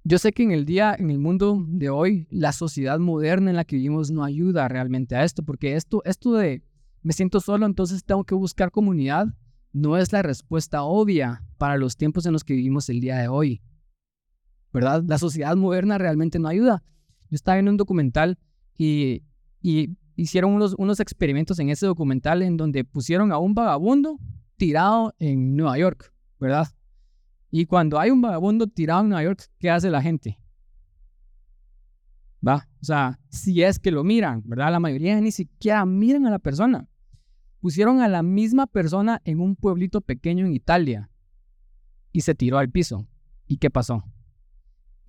yo 0.03 0.19
sé 0.19 0.33
que 0.33 0.43
en 0.43 0.51
el 0.51 0.65
día, 0.65 0.93
en 0.99 1.09
el 1.09 1.19
mundo 1.19 1.63
de 1.69 1.89
hoy, 1.89 2.27
la 2.31 2.51
sociedad 2.51 2.99
moderna 2.99 3.49
en 3.49 3.55
la 3.55 3.63
que 3.63 3.77
vivimos 3.77 4.11
no 4.11 4.25
ayuda 4.25 4.67
realmente 4.67 5.15
a 5.15 5.23
esto, 5.23 5.43
porque 5.43 5.77
esto, 5.77 6.01
esto 6.03 6.33
de 6.33 6.61
me 7.01 7.13
siento 7.13 7.39
solo, 7.39 7.65
entonces 7.65 8.03
tengo 8.03 8.25
que 8.25 8.35
buscar 8.35 8.71
comunidad, 8.71 9.27
no 9.71 9.95
es 9.95 10.11
la 10.11 10.21
respuesta 10.21 10.83
obvia 10.83 11.45
para 11.57 11.77
los 11.77 11.95
tiempos 11.95 12.25
en 12.25 12.33
los 12.33 12.43
que 12.43 12.55
vivimos 12.55 12.89
el 12.89 12.99
día 12.99 13.19
de 13.19 13.29
hoy. 13.29 13.61
¿Verdad? 14.73 15.01
La 15.07 15.17
sociedad 15.17 15.55
moderna 15.55 15.97
realmente 15.97 16.39
no 16.39 16.49
ayuda. 16.49 16.83
Yo 17.29 17.35
estaba 17.35 17.55
viendo 17.55 17.71
un 17.71 17.77
documental 17.77 18.37
y, 18.77 19.23
hicieron 20.15 20.53
unos, 20.53 20.75
unos 20.77 20.99
experimentos 20.99 21.59
en 21.59 21.69
ese 21.69 21.85
documental 21.85 22.41
en 22.41 22.57
donde 22.57 22.83
pusieron 22.83 23.31
a 23.31 23.37
un 23.37 23.53
vagabundo 23.53 24.19
tirado 24.57 25.13
en 25.19 25.55
Nueva 25.55 25.77
York, 25.77 26.13
¿verdad? 26.39 26.67
Y 27.51 27.65
cuando 27.65 27.99
hay 27.99 28.11
un 28.11 28.21
vagabundo 28.21 28.67
tirado 28.67 29.01
en 29.01 29.09
Nueva 29.09 29.23
York, 29.23 29.49
¿qué 29.59 29.69
hace 29.69 29.89
la 29.89 30.01
gente? 30.01 30.39
¿Va? 32.45 32.67
O 32.81 32.85
sea, 32.85 33.19
si 33.29 33.63
es 33.63 33.79
que 33.79 33.91
lo 33.91 34.03
miran, 34.03 34.43
¿verdad? 34.45 34.71
La 34.71 34.79
mayoría 34.79 35.19
ni 35.19 35.31
siquiera 35.31 35.85
miran 35.85 36.25
a 36.25 36.31
la 36.31 36.39
persona. 36.39 36.87
Pusieron 37.59 38.01
a 38.01 38.07
la 38.07 38.23
misma 38.23 38.67
persona 38.67 39.21
en 39.25 39.39
un 39.39 39.55
pueblito 39.55 40.01
pequeño 40.01 40.45
en 40.45 40.53
Italia 40.53 41.09
y 42.11 42.21
se 42.21 42.35
tiró 42.35 42.57
al 42.57 42.69
piso. 42.69 43.07
¿Y 43.47 43.57
qué 43.57 43.69
pasó? 43.69 44.03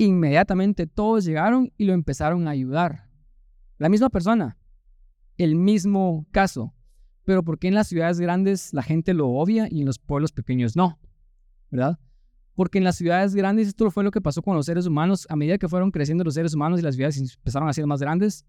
Inmediatamente 0.01 0.87
todos 0.87 1.27
llegaron 1.27 1.75
y 1.77 1.85
lo 1.85 1.93
empezaron 1.93 2.49
a 2.49 2.53
ayudar. 2.53 3.11
La 3.77 3.91
misma 3.91 4.09
persona, 4.09 4.57
el 5.37 5.57
mismo 5.57 6.27
caso. 6.31 6.73
Pero 7.25 7.43
¿por 7.43 7.59
qué 7.59 7.69
en 7.69 7.75
las 7.75 7.89
ciudades 7.89 8.19
grandes 8.19 8.73
la 8.73 8.83
gente 8.83 9.13
lo 9.13 9.29
obvia 9.29 9.69
y 9.71 9.81
en 9.81 9.87
los 9.87 9.99
pueblos 9.99 10.33
pequeños 10.33 10.75
no? 10.75 10.99
¿Verdad? 11.71 11.99
Porque 12.55 12.79
en 12.79 12.85
las 12.85 12.97
ciudades 12.97 13.35
grandes 13.35 13.69
esto 13.69 13.91
fue 13.91 14.03
lo 14.03 14.11
que 14.11 14.23
pasó 14.23 14.41
con 14.41 14.57
los 14.57 14.65
seres 14.65 14.87
humanos. 14.87 15.27
A 15.29 15.37
medida 15.37 15.59
que 15.59 15.69
fueron 15.69 15.91
creciendo 15.91 16.25
los 16.25 16.33
seres 16.33 16.55
humanos 16.55 16.81
y 16.81 16.83
las 16.83 16.95
ciudades 16.95 17.19
empezaron 17.19 17.69
a 17.69 17.73
ser 17.75 17.87
más 17.87 18.01
grandes, 18.01 18.47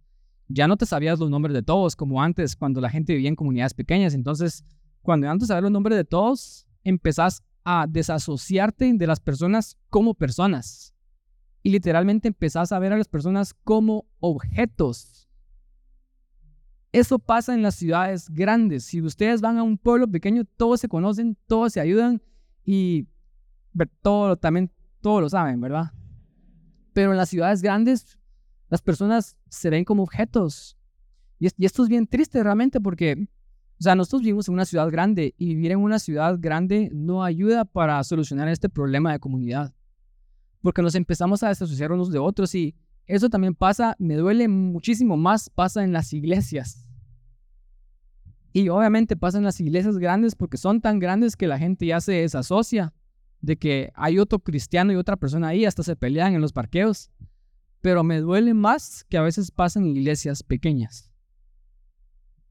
ya 0.47 0.70
no 0.70 0.78
te 0.78 0.86
sabías 0.86 1.20
los 1.20 1.30
nombres 1.30 1.54
de 1.54 1.64
todos, 1.64 1.97
como 1.97 2.24
antes, 2.24 2.56
cuando 2.56 2.80
la 2.80 2.89
gente 2.89 3.12
vivía 3.12 3.28
en 3.28 3.36
comunidades 3.36 3.74
pequeñas. 3.74 4.14
Entonces, 4.14 4.64
cuando 5.02 5.30
antes 5.30 5.49
sabías 5.49 5.64
los 5.64 5.72
nombres 5.72 5.97
de 5.97 6.06
todos, 6.06 6.66
empezás 6.86 7.43
a 7.66 7.88
desasociarte 7.89 8.93
de 8.93 9.06
las 9.06 9.20
personas 9.20 9.76
como 9.89 10.14
personas. 10.14 10.95
Y 11.64 11.72
literalmente 11.72 12.28
empezás 12.28 12.72
a 12.72 12.80
ver 12.80 12.93
a 12.93 12.97
las 12.97 13.07
personas 13.07 13.53
como 13.53 14.05
objetos. 14.20 15.30
Eso 16.91 17.20
pasa 17.20 17.53
en 17.53 17.62
las 17.62 17.76
ciudades 17.76 18.30
grandes. 18.30 18.84
Si 18.84 19.01
ustedes 19.01 19.39
van 19.41 19.57
a 19.57 19.64
un 19.64 19.78
pueblo 19.78 20.09
pequeño, 20.09 20.43
todos 20.57 20.82
se 20.82 20.89
conocen, 20.89 21.38
todos 21.47 21.74
se 21.74 21.80
ayudan 21.80 22.22
y 22.66 23.07
todo, 24.01 24.36
también 24.38 24.72
todos 24.99 25.22
lo 25.22 25.30
saben, 25.30 25.62
¿verdad? 25.62 25.91
Pero 26.93 27.12
en 27.12 27.18
las 27.18 27.30
ciudades 27.30 27.62
grandes, 27.62 28.20
las 28.70 28.82
personas 28.82 29.38
se 29.49 29.70
ven 29.70 29.86
como 29.86 30.03
objetos. 30.03 30.78
Y, 31.39 31.47
esto 31.66 31.84
es 31.84 31.89
bien 31.89 32.07
triste 32.07 32.43
realmente 32.43 32.80
porque, 32.82 33.28
o 33.80 33.84
sea, 33.84 33.95
nosotros 33.95 34.22
vivimos 34.22 34.47
en 34.49 34.55
una 34.55 34.66
ciudad 34.66 34.89
grande 34.89 35.34
y 35.38 35.47
vivir 35.55 35.72
en 35.72 35.80
una 35.80 35.97
ciudad 35.97 36.38
grande 36.39 36.89
no 36.93 37.24
ayuda 37.24 37.66
para 37.66 38.03
solucionar 38.03 38.49
este 38.49 38.70
problema 38.70 39.14
de 39.14 39.20
comunidad. 39.20 39.74
Porque 40.62 40.82
nos 40.82 40.95
empezamos 40.95 41.43
a 41.43 41.49
desasociar 41.49 41.91
unos 41.91 42.12
de 42.12 42.20
otros 42.20 42.53
y 42.55 42.76
eso 43.05 43.30
también 43.30 43.55
pasa, 43.55 43.95
me 43.99 44.16
duele 44.16 44.47
muchísimo 44.47 45.18
más, 45.18 45.49
pasa 45.49 45.84
en 45.84 45.91
las 45.91 46.14
iglesias. 46.14 46.88
Y 48.53 48.70
obviamente 48.70 49.16
pasa 49.16 49.38
en 49.38 49.43
las 49.43 49.59
iglesias 49.59 49.97
grandes 49.97 50.36
porque 50.36 50.57
son 50.57 50.82
tan 50.82 50.99
grandes 50.99 51.36
que 51.36 51.47
la 51.47 51.57
gente 51.57 51.86
ya 51.86 52.01
se 52.01 52.14
desasocia 52.14 52.93
de 53.41 53.57
que 53.57 53.91
hay 53.95 54.20
otro 54.20 54.39
cristiano 54.39 54.91
y 54.91 54.95
otra 54.95 55.18
persona 55.18 55.49
ahí, 55.49 55.66
hasta 55.66 55.84
se 55.84 55.95
pelean 55.95 56.34
en 56.34 56.41
los 56.41 56.53
parqueos. 56.53 57.12
Pero 57.82 58.03
me 58.03 58.20
duele 58.20 58.53
más 58.53 59.03
que 59.05 59.18
a 59.18 59.22
veces 59.22 59.51
pasan 59.51 59.84
en 59.84 59.97
iglesias 59.97 60.43
pequeñas. 60.43 61.12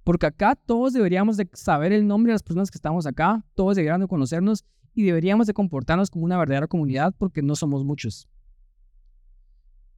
Porque 0.02 0.26
acá 0.26 0.56
todos 0.56 0.92
deberíamos 0.92 1.36
de 1.36 1.48
saber 1.52 1.92
el 1.92 2.06
nombre 2.06 2.30
de 2.30 2.34
las 2.34 2.42
personas 2.42 2.70
que 2.70 2.78
estamos 2.78 3.06
acá, 3.06 3.46
todos 3.54 3.76
deberían 3.76 4.00
de 4.00 4.08
conocernos 4.08 4.64
y 4.94 5.04
deberíamos 5.04 5.46
de 5.46 5.54
comportarnos 5.54 6.10
como 6.10 6.24
una 6.24 6.38
verdadera 6.38 6.66
comunidad 6.66 7.14
porque 7.16 7.42
no 7.42 7.54
somos 7.54 7.84
muchos. 7.84 8.28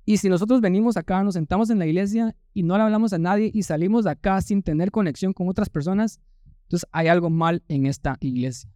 Y 0.05 0.17
si 0.17 0.29
nosotros 0.29 0.61
venimos 0.61 0.97
acá, 0.97 1.23
nos 1.23 1.35
sentamos 1.35 1.71
en 1.71 1.79
la 1.79 1.87
iglesia 1.87 2.35
y 2.53 2.65
no 2.65 2.77
le 2.77 2.83
hablamos 2.83 3.13
a 3.13 3.19
nadie 3.19 3.51
y 3.55 3.63
salimos 3.63 4.05
de 4.05 4.11
acá 4.11 4.41
sin 4.41 4.63
tener 4.63 4.91
conexión 4.91 5.33
con 5.33 5.49
otras 5.49 5.69
personas, 5.69 6.21
entonces 6.65 6.89
hay 6.93 7.09
algo 7.09 7.31
mal 7.31 7.63
en 7.69 7.87
esta 7.87 8.17
iglesia. 8.21 8.71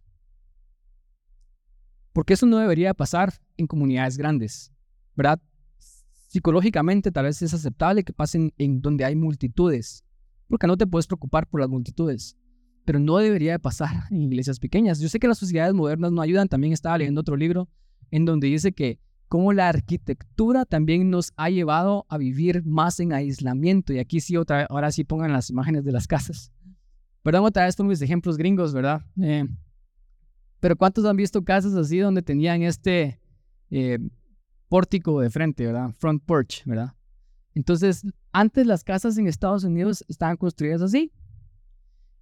Porque 2.13 2.33
eso 2.33 2.45
no 2.45 2.57
debería 2.57 2.93
pasar 2.93 3.33
en 3.57 3.67
comunidades 3.67 4.17
grandes, 4.17 4.71
¿verdad? 5.15 5.41
Psicológicamente 6.29 7.11
tal 7.11 7.25
vez 7.25 7.41
es 7.41 7.53
aceptable 7.53 8.03
que 8.03 8.13
pasen 8.13 8.53
en 8.57 8.81
donde 8.81 9.03
hay 9.03 9.15
multitudes, 9.15 10.05
porque 10.47 10.67
no 10.67 10.77
te 10.77 10.87
puedes 10.87 11.07
preocupar 11.07 11.47
por 11.47 11.59
las 11.59 11.69
multitudes, 11.69 12.37
pero 12.87 12.99
no 12.99 13.17
debería 13.17 13.51
de 13.51 13.59
pasar 13.59 13.89
en 14.11 14.21
iglesias 14.21 14.59
pequeñas. 14.59 15.01
Yo 15.01 15.09
sé 15.09 15.19
que 15.19 15.27
las 15.27 15.37
sociedades 15.37 15.73
modernas 15.73 16.13
no 16.13 16.21
ayudan, 16.21 16.47
también 16.47 16.71
estaba 16.71 16.97
leyendo 16.97 17.19
otro 17.19 17.35
libro 17.35 17.67
en 18.11 18.23
donde 18.23 18.47
dice 18.47 18.71
que 18.71 18.97
cómo 19.27 19.51
la 19.51 19.67
arquitectura 19.67 20.63
también 20.63 21.09
nos 21.09 21.33
ha 21.35 21.49
llevado 21.49 22.05
a 22.07 22.17
vivir 22.17 22.63
más 22.63 23.01
en 23.01 23.11
aislamiento. 23.11 23.91
Y 23.91 23.99
aquí 23.99 24.21
sí, 24.21 24.37
otra, 24.37 24.67
ahora 24.69 24.89
sí 24.93 25.03
pongan 25.03 25.33
las 25.33 25.49
imágenes 25.49 25.83
de 25.83 25.91
las 25.91 26.07
casas. 26.07 26.53
Perdón 27.23 27.43
otra 27.43 27.65
vez 27.65 27.75
por 27.75 27.85
mis 27.85 28.01
ejemplos 28.01 28.37
gringos, 28.37 28.73
¿verdad? 28.73 29.01
Eh, 29.21 29.45
pero 30.61 30.77
¿cuántos 30.77 31.03
han 31.03 31.17
visto 31.17 31.43
casas 31.43 31.73
así 31.73 31.97
donde 31.97 32.21
tenían 32.21 32.61
este 32.61 33.19
eh, 33.69 33.99
pórtico 34.69 35.19
de 35.19 35.29
frente, 35.29 35.65
¿verdad? 35.65 35.93
Front 35.97 36.23
porch, 36.23 36.63
¿verdad? 36.63 36.93
Entonces, 37.53 38.03
antes 38.31 38.65
las 38.65 38.85
casas 38.85 39.17
en 39.17 39.27
Estados 39.27 39.65
Unidos 39.65 40.05
estaban 40.07 40.37
construidas 40.37 40.81
así. 40.81 41.11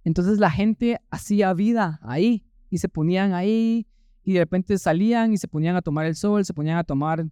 Entonces 0.06 0.38
la 0.38 0.52
gente 0.52 1.00
hacía 1.10 1.52
vida 1.52 1.98
ahí 2.00 2.46
y 2.70 2.78
se 2.78 2.88
ponían 2.88 3.34
ahí 3.34 3.88
y 4.22 4.34
de 4.34 4.38
repente 4.38 4.78
salían 4.78 5.32
y 5.32 5.36
se 5.36 5.48
ponían 5.48 5.74
a 5.74 5.82
tomar 5.82 6.06
el 6.06 6.14
sol, 6.14 6.44
se 6.44 6.54
ponían 6.54 6.78
a 6.78 6.84
tomar 6.84 7.26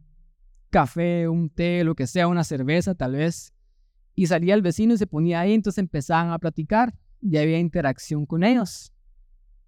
café, 0.70 1.28
un 1.28 1.50
té, 1.50 1.84
lo 1.84 1.94
que 1.94 2.08
sea, 2.08 2.26
una 2.26 2.42
cerveza 2.42 2.96
tal 2.96 3.12
vez. 3.12 3.52
y 4.16 4.26
salía 4.26 4.54
el 4.54 4.62
vecino 4.62 4.94
y 4.94 4.98
se 4.98 5.06
ponía 5.06 5.38
ahí, 5.38 5.54
entonces 5.54 5.78
empezaban 5.78 6.32
a 6.32 6.38
platicar 6.40 6.92
y 7.20 7.36
había 7.36 7.60
interacción 7.60 8.26
con 8.26 8.42
ellos. 8.42 8.92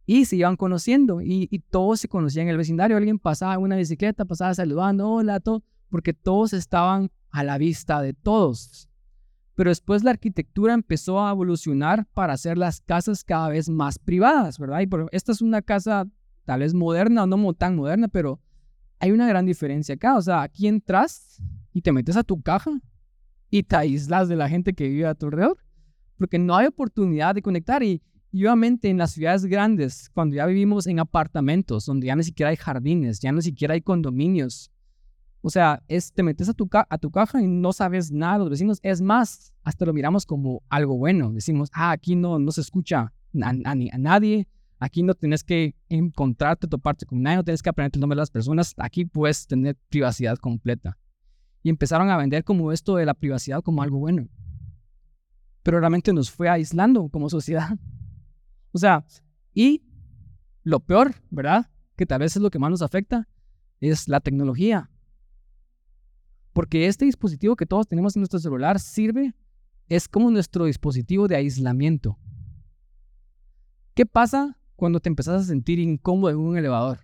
Y 0.05 0.25
se 0.25 0.35
iban 0.35 0.57
conociendo 0.57 1.21
y, 1.23 1.47
todos 1.71 2.01
se 2.01 2.09
conocían 2.09 2.47
en 2.47 2.51
el 2.51 2.57
vecindario. 2.57 2.97
Alguien 2.97 3.21
pasaba 3.21 3.55
en 3.55 3.61
una 3.61 3.77
bicicleta, 3.77 4.25
pasaba 4.25 4.53
saludando, 4.53 5.09
hola, 5.09 5.39
todo, 5.39 5.63
porque 5.91 6.13
todos 6.13 6.53
estaban 6.53 7.13
a 7.31 7.45
la 7.45 7.57
vista 7.57 8.03
de 8.03 8.15
todos. 8.15 8.89
Pero 9.57 9.71
después 9.71 10.05
la 10.05 10.11
arquitectura 10.11 10.75
empezó 10.75 11.27
a 11.27 11.33
evolucionar 11.33 12.07
para 12.15 12.35
hacer 12.35 12.57
las 12.57 12.81
casas 12.81 13.25
cada 13.25 13.49
vez 13.49 13.69
más 13.69 13.99
privadas, 13.99 14.59
¿verdad? 14.59 14.81
Y 14.81 14.87
por, 14.87 15.09
esta 15.13 15.33
es 15.33 15.43
una 15.43 15.63
casa 15.63 16.07
tal 16.45 16.61
vez 16.61 16.75
moderna 16.75 17.25
o 17.25 17.27
no 17.27 17.53
tan 17.55 17.75
moderna, 17.75 18.07
pero 18.09 18.41
hay 18.99 19.11
una 19.11 19.27
gran 19.27 19.47
diferencia 19.47 19.97
acá. 19.97 20.17
O 20.17 20.23
sea, 20.23 20.43
aquí 20.43 20.69
entras 20.69 21.43
y 21.73 21.83
te 21.83 21.93
metes 21.93 22.17
a 22.17 22.23
tu 22.23 22.41
caja 22.41 22.71
y 23.51 23.63
te 23.63 23.77
aíslas 23.77 24.29
de 24.29 24.37
la 24.37 24.49
gente 24.49 24.75
que 24.75 24.89
vive 24.89 25.07
a 25.07 25.15
tu 25.15 25.27
alrededor, 25.27 25.59
porque 26.19 26.39
no 26.39 26.55
hay 26.57 26.67
oportunidad 26.67 27.35
de 27.35 27.43
conectar. 27.43 27.83
Y, 27.83 28.03
obviamente 28.33 28.91
en 28.91 28.99
las 28.99 29.13
ciudades 29.13 29.47
grandes, 29.47 30.11
cuando 30.13 30.37
ya 30.37 30.45
vivimos 30.45 30.87
en 30.87 30.99
apartamentos, 30.99 31.87
donde 31.87 32.09
ya 32.09 32.17
ni 32.17 32.23
siquiera 32.23 32.51
hay 32.51 32.57
jardines, 32.57 33.21
ya 33.21 33.33
ni 33.33 33.41
siquiera 33.41 33.73
hay 33.73 33.81
condominios, 33.81 34.71
o 35.47 35.51
sea, 35.51 35.81
es, 35.87 36.13
te 36.13 36.25
metes 36.25 36.49
a 36.49 36.55
tu, 36.55 36.69
a 36.73 36.99
tu 36.99 37.09
caja 37.13 37.41
y 37.41 37.47
no 37.47 37.73
sabes 37.73 38.11
nada 38.11 38.33
de 38.33 38.39
los 38.41 38.51
vecinos. 38.51 38.81
Es 38.83 39.01
más, 39.01 39.55
hasta 39.63 39.87
lo 39.87 39.93
miramos 39.93 40.27
como 40.27 40.65
algo 40.69 40.99
bueno. 40.99 41.33
Decimos, 41.33 41.71
ah, 41.73 41.93
aquí 41.93 42.17
no, 42.17 42.41
no 42.41 42.51
se 42.51 42.63
escucha 42.63 43.13
a, 43.41 43.49
a 43.51 43.55
nadie, 43.55 44.49
Aquí 44.81 45.05
no 45.05 45.15
tienes 45.15 45.45
que 45.45 45.77
encontrarte, 45.89 46.67
toparte 46.67 47.07
con 47.07 47.23
nadie, 47.23 47.37
no 47.37 47.45
tienes 47.45 47.63
que 47.63 47.69
aprender 47.69 47.93
el 47.95 48.01
nombre 48.01 48.17
de 48.17 48.23
las 48.23 48.31
personas. 48.33 48.75
Aquí 48.77 49.05
puedes 49.05 49.47
tener 49.47 49.77
privacidad 49.89 50.37
completa. 50.37 50.99
Y 51.63 51.69
empezaron 51.69 52.11
a 52.11 52.17
vender 52.17 52.43
como 52.43 52.73
esto 52.73 52.97
de 52.97 53.07
la 53.07 53.15
privacidad 53.15 53.63
como 53.63 53.85
algo 53.85 54.01
bueno. 54.01 54.27
Pero 55.63 55.79
realmente 55.79 56.13
nos 56.13 56.29
fue 56.29 56.49
aislando 56.49 57.09
como 57.09 57.31
sociedad. 57.31 57.69
O 58.73 58.79
sea, 58.79 59.07
y 59.55 59.85
lo 60.65 60.81
peor, 60.81 61.15
¿verdad? 61.31 61.71
Que 61.95 62.05
tal 62.05 62.19
vez 62.19 62.35
es 62.35 62.43
lo 62.43 62.51
que 62.51 62.59
más 62.59 62.69
nos 62.69 62.83
afecta, 62.83 63.29
es 63.81 64.09
la 64.09 64.19
tecnología. 64.21 64.91
Porque 66.57 66.87
este 66.87 67.05
dispositivo 67.05 67.55
que 67.55 67.67
todos 67.67 67.87
tenemos 67.87 68.17
en 68.17 68.21
nuestro 68.21 68.39
celular 68.39 68.81
sirve, 68.81 69.35
es 69.91 70.09
como 70.09 70.31
nuestro 70.31 70.65
dispositivo 70.65 71.29
de 71.29 71.37
aislamiento. 71.37 72.19
¿Qué 73.93 74.07
pasa 74.07 74.57
cuando 74.75 74.99
te 74.99 75.11
empezás 75.11 75.43
a 75.43 75.45
sentir 75.45 75.79
incómodo 75.79 76.31
en 76.31 76.39
un 76.39 76.57
elevador. 76.57 77.01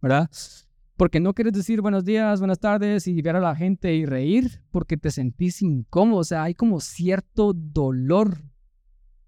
¿Verdad? 0.00 0.30
Porque 0.96 1.18
no 1.18 1.34
quieres 1.34 1.54
decir 1.54 1.80
buenos 1.80 2.04
días, 2.04 2.38
buenas 2.38 2.60
tardes 2.60 3.08
y 3.08 3.20
ver 3.20 3.34
a 3.34 3.40
la 3.40 3.56
gente 3.56 3.92
y 3.96 4.06
reír 4.06 4.62
porque 4.70 4.96
te 4.96 5.10
sentís 5.10 5.60
incómodo. 5.60 6.20
O 6.20 6.24
sea, 6.24 6.44
hay 6.44 6.54
como 6.54 6.78
cierto 6.78 7.52
dolor 7.52 8.38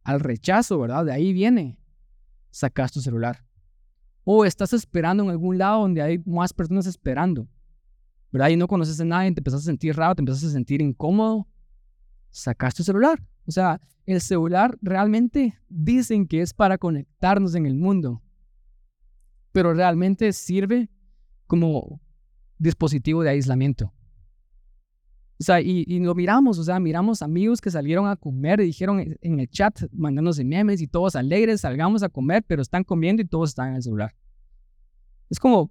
al 0.04 0.20
rechazo, 0.20 0.78
¿verdad? 0.78 1.06
De 1.06 1.12
ahí 1.12 1.32
viene. 1.32 1.80
Sacas 2.52 2.92
tu 2.92 3.00
celular. 3.00 3.44
O 4.22 4.44
estás 4.44 4.72
esperando 4.74 5.24
en 5.24 5.30
algún 5.30 5.58
lado 5.58 5.80
donde 5.80 6.02
hay 6.02 6.22
más 6.24 6.52
personas 6.52 6.86
esperando. 6.86 7.48
¿Verdad? 8.36 8.50
Y 8.50 8.56
no 8.56 8.68
conoces 8.68 9.00
a 9.00 9.04
nadie, 9.06 9.32
te 9.32 9.40
empezás 9.40 9.60
a 9.60 9.64
sentir 9.64 9.96
raro, 9.96 10.14
te 10.14 10.20
empezás 10.20 10.44
a 10.44 10.50
sentir 10.50 10.82
incómodo. 10.82 11.48
Sacas 12.28 12.74
tu 12.74 12.82
celular. 12.82 13.18
O 13.46 13.50
sea, 13.50 13.80
el 14.04 14.20
celular 14.20 14.76
realmente 14.82 15.58
dicen 15.70 16.28
que 16.28 16.42
es 16.42 16.52
para 16.52 16.76
conectarnos 16.76 17.54
en 17.54 17.64
el 17.64 17.74
mundo, 17.74 18.22
pero 19.52 19.72
realmente 19.72 20.34
sirve 20.34 20.90
como 21.46 21.98
dispositivo 22.58 23.22
de 23.22 23.30
aislamiento. 23.30 23.94
O 25.40 25.42
sea, 25.42 25.62
y, 25.62 25.98
lo 26.00 26.14
miramos, 26.14 26.58
o 26.58 26.64
sea, 26.64 26.78
miramos 26.78 27.22
amigos 27.22 27.62
que 27.62 27.70
salieron 27.70 28.06
a 28.06 28.16
comer 28.16 28.60
y 28.60 28.66
dijeron 28.66 29.16
en 29.18 29.40
el 29.40 29.48
chat, 29.48 29.80
mandándose 29.92 30.44
memes 30.44 30.82
y 30.82 30.88
todos 30.88 31.16
alegres, 31.16 31.62
salgamos 31.62 32.02
a 32.02 32.10
comer, 32.10 32.44
pero 32.46 32.60
están 32.60 32.84
comiendo 32.84 33.22
y 33.22 33.26
todos 33.26 33.48
están 33.48 33.70
en 33.70 33.76
el 33.76 33.82
celular. 33.82 34.14
Es 35.30 35.38
como, 35.40 35.70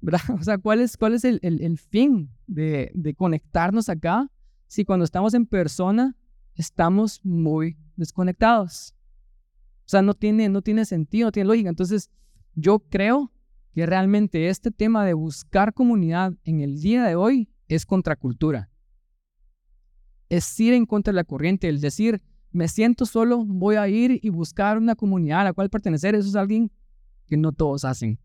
¿verdad? 0.00 0.20
O 0.40 0.42
sea, 0.42 0.58
¿cuál 0.58 0.80
es, 0.80 0.96
cuál 0.96 1.14
es 1.14 1.24
el, 1.24 1.40
el, 1.42 1.78
fin 1.78 2.30
de, 2.46 2.90
de 2.94 3.14
conectarnos 3.14 3.88
acá 3.88 4.30
si 4.66 4.84
cuando 4.84 5.04
estamos 5.04 5.34
en 5.34 5.46
persona 5.46 6.16
estamos 6.58 7.24
muy 7.24 7.76
desconectados. 7.96 8.94
O 9.86 9.90
sea, 9.90 10.02
no 10.02 10.14
tiene, 10.14 10.48
no 10.48 10.60
tiene 10.60 10.84
sentido, 10.84 11.28
no 11.28 11.32
tiene 11.32 11.48
lógica. 11.48 11.70
Entonces, 11.70 12.10
yo 12.54 12.80
creo 12.80 13.32
que 13.72 13.86
realmente 13.86 14.48
este 14.48 14.70
tema 14.70 15.04
de 15.06 15.14
buscar 15.14 15.72
comunidad 15.72 16.34
en 16.44 16.60
el 16.60 16.80
día 16.80 17.04
de 17.04 17.14
hoy 17.14 17.48
es 17.68 17.86
contracultura. 17.86 18.70
Es 20.28 20.58
ir 20.60 20.74
en 20.74 20.84
contra 20.84 21.12
de 21.12 21.16
la 21.16 21.24
corriente, 21.24 21.68
el 21.68 21.80
decir, 21.80 22.22
me 22.50 22.68
siento 22.68 23.06
solo, 23.06 23.44
voy 23.46 23.76
a 23.76 23.88
ir 23.88 24.18
y 24.22 24.28
buscar 24.30 24.76
una 24.76 24.94
comunidad 24.94 25.40
a 25.40 25.44
la 25.44 25.52
cual 25.52 25.70
pertenecer. 25.70 26.14
Eso 26.14 26.28
es 26.28 26.36
alguien 26.36 26.70
que 27.26 27.36
no 27.36 27.52
todos 27.52 27.84
hacen. 27.84 28.18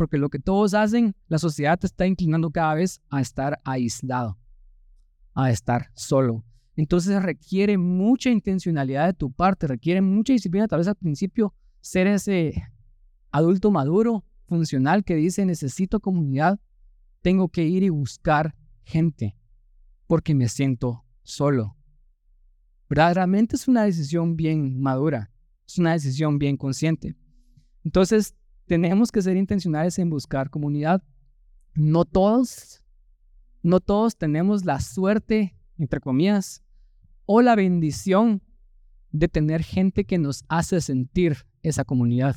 Porque 0.00 0.16
lo 0.16 0.30
que 0.30 0.38
todos 0.38 0.72
hacen, 0.72 1.14
la 1.28 1.36
sociedad 1.36 1.78
te 1.78 1.86
está 1.86 2.06
inclinando 2.06 2.50
cada 2.50 2.72
vez 2.72 3.02
a 3.10 3.20
estar 3.20 3.60
aislado, 3.64 4.38
a 5.34 5.50
estar 5.50 5.90
solo. 5.92 6.42
Entonces 6.74 7.22
requiere 7.22 7.76
mucha 7.76 8.30
intencionalidad 8.30 9.08
de 9.08 9.12
tu 9.12 9.30
parte, 9.30 9.66
requiere 9.66 10.00
mucha 10.00 10.32
disciplina, 10.32 10.66
tal 10.66 10.78
vez 10.78 10.88
al 10.88 10.94
principio 10.94 11.52
ser 11.82 12.06
ese 12.06 12.54
adulto 13.30 13.70
maduro, 13.70 14.24
funcional 14.48 15.04
que 15.04 15.16
dice 15.16 15.44
necesito 15.44 16.00
comunidad, 16.00 16.58
tengo 17.20 17.50
que 17.50 17.64
ir 17.66 17.82
y 17.82 17.90
buscar 17.90 18.54
gente 18.84 19.36
porque 20.06 20.34
me 20.34 20.48
siento 20.48 21.04
solo. 21.24 21.76
Realmente 22.88 23.56
es 23.56 23.68
una 23.68 23.82
decisión 23.82 24.34
bien 24.34 24.80
madura, 24.80 25.30
es 25.66 25.76
una 25.76 25.92
decisión 25.92 26.38
bien 26.38 26.56
consciente. 26.56 27.14
Entonces 27.84 28.34
tenemos 28.70 29.10
que 29.10 29.20
ser 29.20 29.36
intencionales 29.36 29.98
en 29.98 30.10
buscar 30.10 30.48
comunidad. 30.48 31.02
No 31.74 32.04
todos, 32.04 32.84
no 33.64 33.80
todos 33.80 34.16
tenemos 34.16 34.64
la 34.64 34.78
suerte 34.78 35.56
entre 35.76 35.98
comillas, 35.98 36.62
o 37.26 37.42
la 37.42 37.56
bendición 37.56 38.42
de 39.10 39.26
tener 39.26 39.64
gente 39.64 40.04
que 40.04 40.18
nos 40.18 40.44
hace 40.48 40.80
sentir 40.80 41.38
esa 41.62 41.84
comunidad 41.84 42.36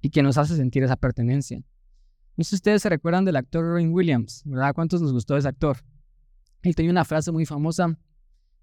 y 0.00 0.10
que 0.10 0.22
nos 0.22 0.38
hace 0.38 0.54
sentir 0.54 0.84
esa 0.84 0.94
pertenencia. 0.94 1.64
No 2.36 2.44
sé 2.44 2.50
si 2.50 2.56
ustedes 2.56 2.82
se 2.82 2.88
recuerdan 2.88 3.24
del 3.24 3.34
actor 3.34 3.64
Robin 3.64 3.92
Williams, 3.92 4.42
¿verdad? 4.44 4.72
¿Cuántos 4.72 5.02
nos 5.02 5.12
gustó 5.12 5.36
ese 5.36 5.48
actor? 5.48 5.78
Él 6.62 6.76
tenía 6.76 6.92
una 6.92 7.04
frase 7.04 7.32
muy 7.32 7.44
famosa. 7.44 7.98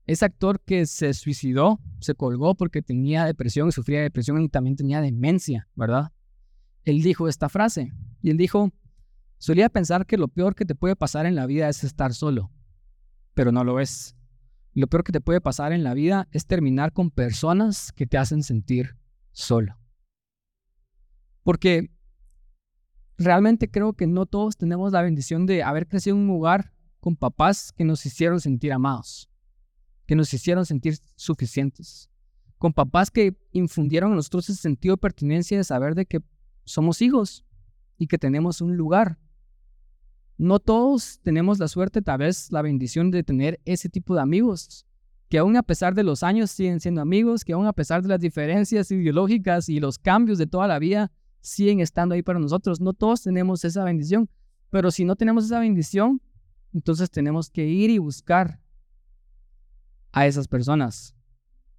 Ese 0.06 0.24
actor 0.24 0.62
que 0.62 0.86
se 0.86 1.14
suicidó, 1.14 1.82
se 2.00 2.16
colgó 2.16 2.56
porque 2.56 2.82
tenía 2.82 3.26
depresión, 3.26 3.74
sufría 3.74 4.02
depresión 4.02 4.42
y 4.42 4.48
también 4.48 4.78
tenía 4.78 5.02
demencia, 5.02 5.68
¿verdad? 5.76 6.14
Él 6.88 7.02
dijo 7.02 7.28
esta 7.28 7.50
frase 7.50 7.92
y 8.22 8.30
él 8.30 8.38
dijo, 8.38 8.72
solía 9.38 9.70
pensar 9.70 10.06
que 10.06 10.18
lo 10.18 10.28
peor 10.28 10.56
que 10.56 10.66
te 10.66 10.76
puede 10.76 10.96
pasar 10.96 11.26
en 11.26 11.36
la 11.36 11.46
vida 11.46 11.70
es 11.70 11.84
estar 11.84 12.14
solo 12.14 12.52
pero 13.38 13.52
no 13.52 13.64
lo 13.64 13.80
es. 13.80 14.16
Lo 14.74 14.88
peor 14.88 15.04
que 15.04 15.12
te 15.12 15.22
puede 15.22 15.40
pasar 15.40 15.72
en 15.72 15.84
la 15.84 15.94
vida 15.94 16.28
es 16.32 16.48
terminar 16.48 16.92
con 16.92 17.12
personas 17.12 17.92
que 17.92 18.08
te 18.08 18.18
hacen 18.18 18.42
sentir 18.42 18.98
solo. 19.32 19.78
Porque 21.44 21.92
realmente 23.16 23.70
creo 23.70 23.94
que 23.94 24.08
no 24.08 24.26
todos 24.26 24.58
tenemos 24.58 24.92
la 24.92 25.04
bendición 25.04 25.46
de 25.46 25.62
haber 25.62 25.88
crecido 25.88 26.16
en 26.16 26.24
un 26.24 26.28
lugar 26.28 26.74
con 27.00 27.16
papás 27.16 27.72
que 27.72 27.86
nos 27.86 28.04
hicieron 28.08 28.42
sentir 28.42 28.74
amados, 28.74 29.30
que 30.08 30.16
nos 30.16 30.34
hicieron 30.34 30.66
sentir 30.66 30.98
suficientes, 31.16 32.10
con 32.58 32.74
papás 32.74 33.12
que 33.12 33.38
infundieron 33.52 34.10
en 34.12 34.16
nosotros 34.16 34.50
ese 34.50 34.60
sentido 34.60 34.96
de 34.96 35.02
pertinencia 35.02 35.58
de 35.60 35.64
saber 35.64 35.94
de 35.94 36.08
que 36.08 36.22
somos 36.68 37.02
hijos 37.02 37.44
y 37.98 38.06
que 38.06 38.20
tenemos 38.20 38.62
un 38.62 38.78
lugar 38.78 39.18
no 40.38 40.60
todos 40.60 41.20
tenemos 41.24 41.58
la 41.58 41.68
suerte, 41.68 42.04
tal 42.04 42.20
vez 42.20 42.52
la 42.52 42.62
bendición 42.62 43.10
de 43.10 43.24
tener 43.24 43.60
ese 43.66 43.90
tipo 43.90 44.14
de 44.14 44.22
amigos, 44.22 44.86
que 45.30 45.40
aún 45.40 45.58
a 45.58 45.64
pesar 45.64 45.96
de 45.96 46.04
los 46.04 46.22
años 46.22 46.52
siguen 46.52 46.80
siendo 46.80 47.02
amigos, 47.02 47.44
que 47.44 47.54
aún 47.54 47.66
a 47.66 47.74
pesar 47.74 48.04
de 48.04 48.10
las 48.10 48.20
diferencias 48.20 48.92
ideológicas 48.92 49.68
y 49.68 49.80
los 49.80 49.98
cambios 49.98 50.38
de 50.38 50.46
toda 50.46 50.68
la 50.68 50.78
vida, 50.78 51.12
siguen 51.42 51.80
estando 51.80 52.14
ahí 52.14 52.22
para 52.22 52.40
nosotros. 52.40 52.80
No 52.80 52.94
todos 52.94 53.24
tenemos 53.24 53.66
esa 53.66 53.84
bendición, 53.84 54.30
pero 54.70 54.92
si 54.92 55.06
no 55.06 55.16
tenemos 55.16 55.46
esa 55.46 55.60
bendición, 55.60 56.22
entonces 56.72 57.10
tenemos 57.10 57.50
que 57.50 57.66
ir 57.66 57.90
y 57.90 57.98
buscar 57.98 58.62
a 60.12 60.28
esas 60.28 60.48
personas. 60.48 61.16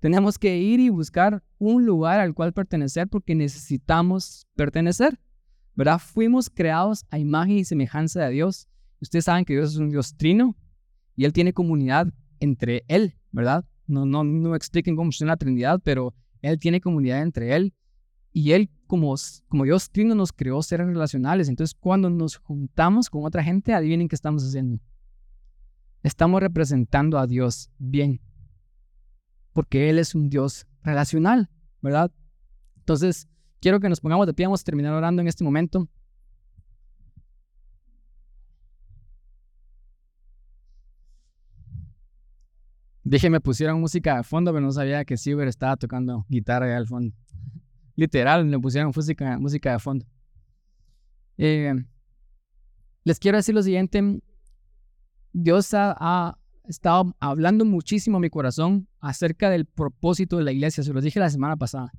Tenemos 0.01 0.38
que 0.38 0.59
ir 0.59 0.80
y 0.80 0.88
buscar 0.88 1.42
un 1.59 1.84
lugar 1.84 2.20
al 2.20 2.34
cual 2.34 2.53
pertenecer 2.53 3.09
porque 3.09 3.34
necesitamos 3.34 4.46
pertenecer. 4.55 5.18
¿verdad? 5.78 6.01
Fuimos 6.01 6.51
creados 6.51 7.07
a 7.09 7.20
imagen 7.20 7.59
y 7.59 7.64
semejanza 7.64 8.24
de 8.24 8.32
Dios. 8.32 8.66
Ustedes 9.01 9.26
saben 9.26 9.44
que 9.44 9.53
Dios 9.53 9.70
es 9.70 9.76
un 9.76 9.90
Dios 9.90 10.16
trino 10.16 10.57
y 11.14 11.24
Él 11.24 11.32
tiene 11.32 11.53
comunidad 11.53 12.12
entre 12.40 12.84
Él, 12.88 13.14
¿verdad? 13.30 13.64
No, 13.86 14.05
no, 14.05 14.24
no 14.24 14.57
expliquen 14.57 14.96
cómo 14.96 15.07
funciona 15.07 15.34
la 15.34 15.36
Trinidad, 15.36 15.80
pero 15.84 16.16
Él 16.42 16.59
tiene 16.59 16.80
comunidad 16.80 17.22
entre 17.22 17.55
Él 17.55 17.74
y 18.32 18.51
Él, 18.51 18.72
como, 18.88 19.14
como 19.46 19.62
Dios 19.62 19.88
trino, 19.92 20.16
nos 20.16 20.32
creó 20.32 20.62
seres 20.62 20.88
relacionales. 20.88 21.49
Entonces, 21.49 21.76
cuando 21.78 22.11
nos 22.11 22.38
juntamos 22.38 23.09
con 23.09 23.24
otra 23.24 23.44
gente, 23.44 23.72
adivinen 23.72 24.09
qué 24.09 24.16
estamos 24.16 24.42
haciendo. 24.42 24.80
estamos 26.03 26.40
representando 26.40 27.20
a 27.20 27.28
Dios 27.28 27.70
bien. 27.78 28.20
Porque 29.59 29.90
Él 29.90 29.98
es 29.98 30.14
un 30.14 30.30
Dios 30.30 30.68
relacional, 30.84 31.50
¿verdad? 31.82 32.12
Entonces, 32.76 33.26
quiero 33.59 33.80
que 33.80 33.88
nos 33.88 33.98
pongamos 33.98 34.24
de 34.28 34.32
pie, 34.32 34.46
vamos 34.46 34.61
a 34.61 34.64
terminar 34.64 34.92
orando 34.92 35.20
en 35.20 35.26
este 35.26 35.42
momento. 35.42 35.88
Dije, 43.02 43.28
me 43.30 43.40
pusieron 43.40 43.80
música 43.80 44.18
de 44.18 44.22
fondo, 44.22 44.52
pero 44.52 44.64
no 44.64 44.70
sabía 44.70 45.04
que 45.04 45.16
Silver 45.16 45.48
estaba 45.48 45.76
tocando 45.76 46.24
guitarra 46.28 46.66
allá 46.66 46.76
al 46.76 46.86
fondo. 46.86 47.16
Literal, 47.96 48.44
me 48.44 48.61
pusieron 48.61 48.92
música, 48.94 49.40
música 49.40 49.72
de 49.72 49.78
fondo. 49.80 50.06
Eh, 51.36 51.74
les 53.02 53.18
quiero 53.18 53.38
decir 53.38 53.56
lo 53.56 53.62
siguiente. 53.64 54.22
Dios 55.32 55.74
ha, 55.74 56.38
estado 56.68 57.14
hablando 57.20 57.64
muchísimo 57.64 58.18
a 58.18 58.20
mi 58.20 58.30
corazón 58.30 58.88
acerca 59.00 59.50
del 59.50 59.64
propósito 59.66 60.36
de 60.36 60.44
la 60.44 60.52
iglesia. 60.52 60.82
Se 60.84 60.92
lo 60.92 61.00
dije 61.00 61.20
la 61.20 61.30
semana 61.30 61.56
pasada. 61.56 61.92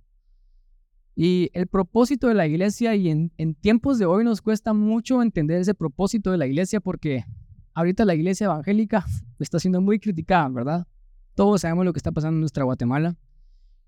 Y 1.16 1.50
el 1.54 1.68
propósito 1.68 2.28
de 2.28 2.34
la 2.34 2.48
iglesia, 2.48 2.96
y 2.96 3.10
en, 3.10 3.56
tiempos 3.56 4.00
de 4.00 4.06
hoy 4.06 4.24
nos 4.24 4.42
cuesta 4.42 4.74
mucho 4.74 5.22
entender 5.22 5.60
ese 5.60 5.74
propósito 5.74 6.32
de 6.32 6.38
la 6.38 6.48
iglesia 6.48 6.80
porque 6.80 7.26
ahorita 7.74 8.06
la 8.06 8.16
iglesia 8.16 8.46
evangélica 8.46 9.06
está 9.40 9.60
siendo 9.60 9.82
muy 9.82 10.00
criticada, 10.00 10.48
¿verdad? 10.48 10.88
Todos 11.36 11.62
sabemos 11.62 11.84
lo 11.84 11.94
que 11.94 12.00
está 12.00 12.12
pasando 12.12 12.38
en 12.38 12.42
nuestra 12.42 12.64
Guatemala. 12.64 13.18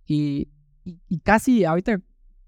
Y, 0.05 0.49
y, 0.83 1.19
casi 1.19 1.63
ahorita 1.63 2.01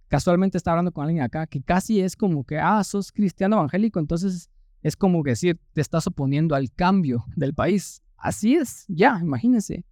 casualmente 0.09 0.57
estaba 0.57 0.73
hablando 0.73 0.91
con 0.91 1.05
alguien 1.05 1.23
acá 1.23 1.47
que 1.47 1.61
casi 1.61 2.01
es 2.01 2.17
como 2.17 2.43
que, 2.43 2.57
ah, 2.59 2.83
sos 2.83 3.11
cristiano 3.11 3.55
evangélico, 3.55 3.99
entonces 3.99 4.49
es 4.81 4.97
como 4.97 5.23
que 5.23 5.29
decir, 5.29 5.59
te 5.71 5.79
estás 5.79 6.05
oponiendo 6.07 6.55
al 6.55 6.71
cambio 6.73 7.23
del 7.37 7.53
país. 7.53 8.02
Así 8.23 8.55
es, 8.55 8.85
ya, 8.87 9.19
imagínense. 9.21 9.85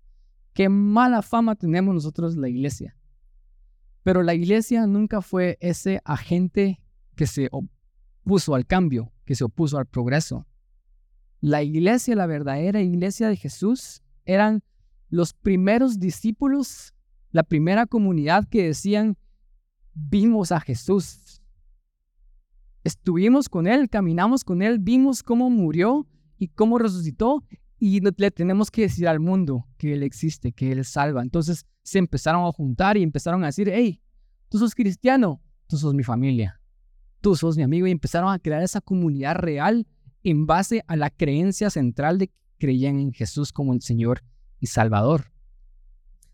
Qué 0.53 0.69
mala 0.69 1.21
fama 1.21 1.55
tenemos 1.55 1.93
nosotros 1.93 2.37
la 2.37 2.47
iglesia. 2.47 2.95
Pero 4.03 4.23
la 4.23 4.33
iglesia 4.33 4.87
nunca 4.87 5.21
fue 5.21 5.57
ese 5.59 6.01
agente 6.05 6.81
que 7.17 7.27
se 7.27 7.49
opuso 7.51 8.55
al 8.55 8.65
cambio, 8.65 9.11
que 9.25 9.35
se 9.35 9.43
opuso 9.43 9.77
al 9.77 9.85
progreso. 9.85 10.47
La 11.41 11.61
iglesia, 11.61 12.15
la 12.15 12.25
verdadera 12.25 12.81
iglesia 12.81 13.27
de 13.27 13.35
Jesús, 13.35 14.01
eran 14.23 14.63
los 15.09 15.33
primeros 15.33 15.99
discípulos, 15.99 16.95
la 17.31 17.43
primera 17.43 17.85
comunidad 17.85 18.47
que 18.47 18.63
decían, 18.63 19.17
vimos 19.93 20.53
a 20.53 20.61
Jesús. 20.61 21.41
Estuvimos 22.85 23.49
con 23.49 23.67
Él, 23.67 23.89
caminamos 23.89 24.45
con 24.45 24.61
Él, 24.61 24.79
vimos 24.79 25.21
cómo 25.21 25.49
murió 25.49 26.07
y 26.37 26.47
cómo 26.47 26.77
resucitó 26.77 27.43
y 27.83 27.99
le 27.99 28.29
tenemos 28.29 28.69
que 28.69 28.83
decir 28.83 29.07
al 29.07 29.19
mundo 29.19 29.65
que 29.79 29.93
Él 29.93 30.03
existe, 30.03 30.51
que 30.51 30.71
Él 30.71 30.85
salva. 30.85 31.23
Entonces 31.23 31.65
se 31.81 31.97
empezaron 31.97 32.45
a 32.45 32.51
juntar 32.51 32.95
y 32.95 33.01
empezaron 33.01 33.41
a 33.43 33.47
decir, 33.47 33.71
hey, 33.73 33.99
tú 34.49 34.59
sos 34.59 34.75
cristiano, 34.75 35.41
tú 35.65 35.77
sos 35.77 35.95
mi 35.95 36.03
familia, 36.03 36.61
tú 37.21 37.35
sos 37.35 37.57
mi 37.57 37.63
amigo 37.63 37.87
y 37.87 37.91
empezaron 37.91 38.31
a 38.31 38.37
crear 38.37 38.61
esa 38.61 38.81
comunidad 38.81 39.33
real 39.33 39.87
en 40.21 40.45
base 40.45 40.83
a 40.85 40.95
la 40.95 41.09
creencia 41.09 41.71
central 41.71 42.19
de 42.19 42.27
que 42.27 42.35
creían 42.59 42.99
en 42.99 43.13
Jesús 43.13 43.51
como 43.51 43.73
el 43.73 43.81
Señor 43.81 44.21
y 44.59 44.67
Salvador. 44.67 45.31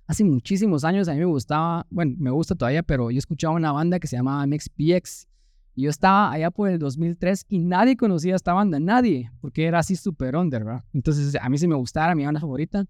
Hace 0.05 0.25
muchísimos 0.25 0.83
años 0.83 1.07
a 1.07 1.13
mí 1.13 1.19
me 1.19 1.25
gustaba, 1.25 1.87
bueno, 1.89 2.13
me 2.19 2.29
gusta 2.29 2.55
todavía, 2.55 2.83
pero 2.83 3.09
yo 3.09 3.19
escuchaba 3.19 3.55
una 3.55 3.71
banda 3.71 4.01
que 4.01 4.07
se 4.07 4.17
llamaba 4.17 4.45
MXPX. 4.45 5.29
Yo 5.79 5.91
estaba 5.91 6.31
allá 6.31 6.49
por 6.49 6.69
el 6.69 6.79
2003 6.79 7.45
y 7.49 7.59
nadie 7.59 7.97
conocía 7.97 8.35
esta 8.35 8.51
banda, 8.51 8.79
nadie, 8.79 9.31
porque 9.41 9.65
era 9.65 9.77
así 9.77 9.95
súper 9.95 10.35
under, 10.35 10.63
¿verdad? 10.63 10.83
Entonces 10.91 11.37
a 11.39 11.47
mí 11.49 11.57
sí 11.59 11.67
me 11.67 11.75
gustaba, 11.75 12.15
mi 12.15 12.25
banda 12.25 12.39
favorita. 12.39 12.85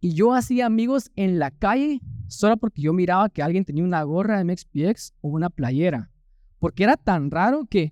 Y 0.00 0.12
yo 0.12 0.34
hacía 0.34 0.66
amigos 0.66 1.10
en 1.16 1.38
la 1.38 1.50
calle 1.50 2.02
solo 2.28 2.58
porque 2.58 2.82
yo 2.82 2.92
miraba 2.92 3.30
que 3.30 3.42
alguien 3.42 3.64
tenía 3.64 3.82
una 3.82 4.02
gorra 4.02 4.36
de 4.36 4.44
MXPX 4.44 5.14
o 5.22 5.28
una 5.28 5.48
playera. 5.48 6.10
Porque 6.58 6.84
era 6.84 6.98
tan 6.98 7.30
raro 7.30 7.64
que 7.64 7.90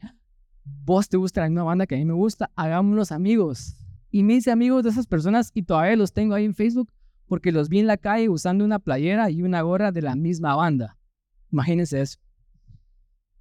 vos 0.65 1.09
te 1.09 1.17
gusta 1.17 1.41
la 1.41 1.49
misma 1.49 1.63
banda 1.63 1.87
que 1.87 1.95
a 1.95 1.99
mí 1.99 2.05
me 2.05 2.13
gusta, 2.13 2.51
hagámonos 2.57 3.11
amigos. 3.11 3.79
Y 4.11 4.23
me 4.23 4.35
hice 4.35 4.51
amigos 4.51 4.85
de 4.85 4.91
esas 4.91 5.07
personas 5.07 5.51
y 5.55 5.63
todavía 5.63 5.97
los 5.97 6.13
tengo 6.13 6.35
ahí 6.35 6.45
en 6.45 6.55
Facebook 6.55 6.93
porque 7.27 7.53
los 7.53 7.71
vi 7.71 7.79
en 7.79 7.87
la 7.87 7.97
calle 7.97 8.29
usando 8.29 8.67
una 8.67 8.81
playera 8.81 9.31
y 9.31 9.43
una 9.43 9.63
gorra 9.63 9.93
de 9.93 10.03
la 10.03 10.15
misma 10.15 10.55
banda. 10.57 10.99
Imagínense 11.51 12.03
eso. 12.03 12.19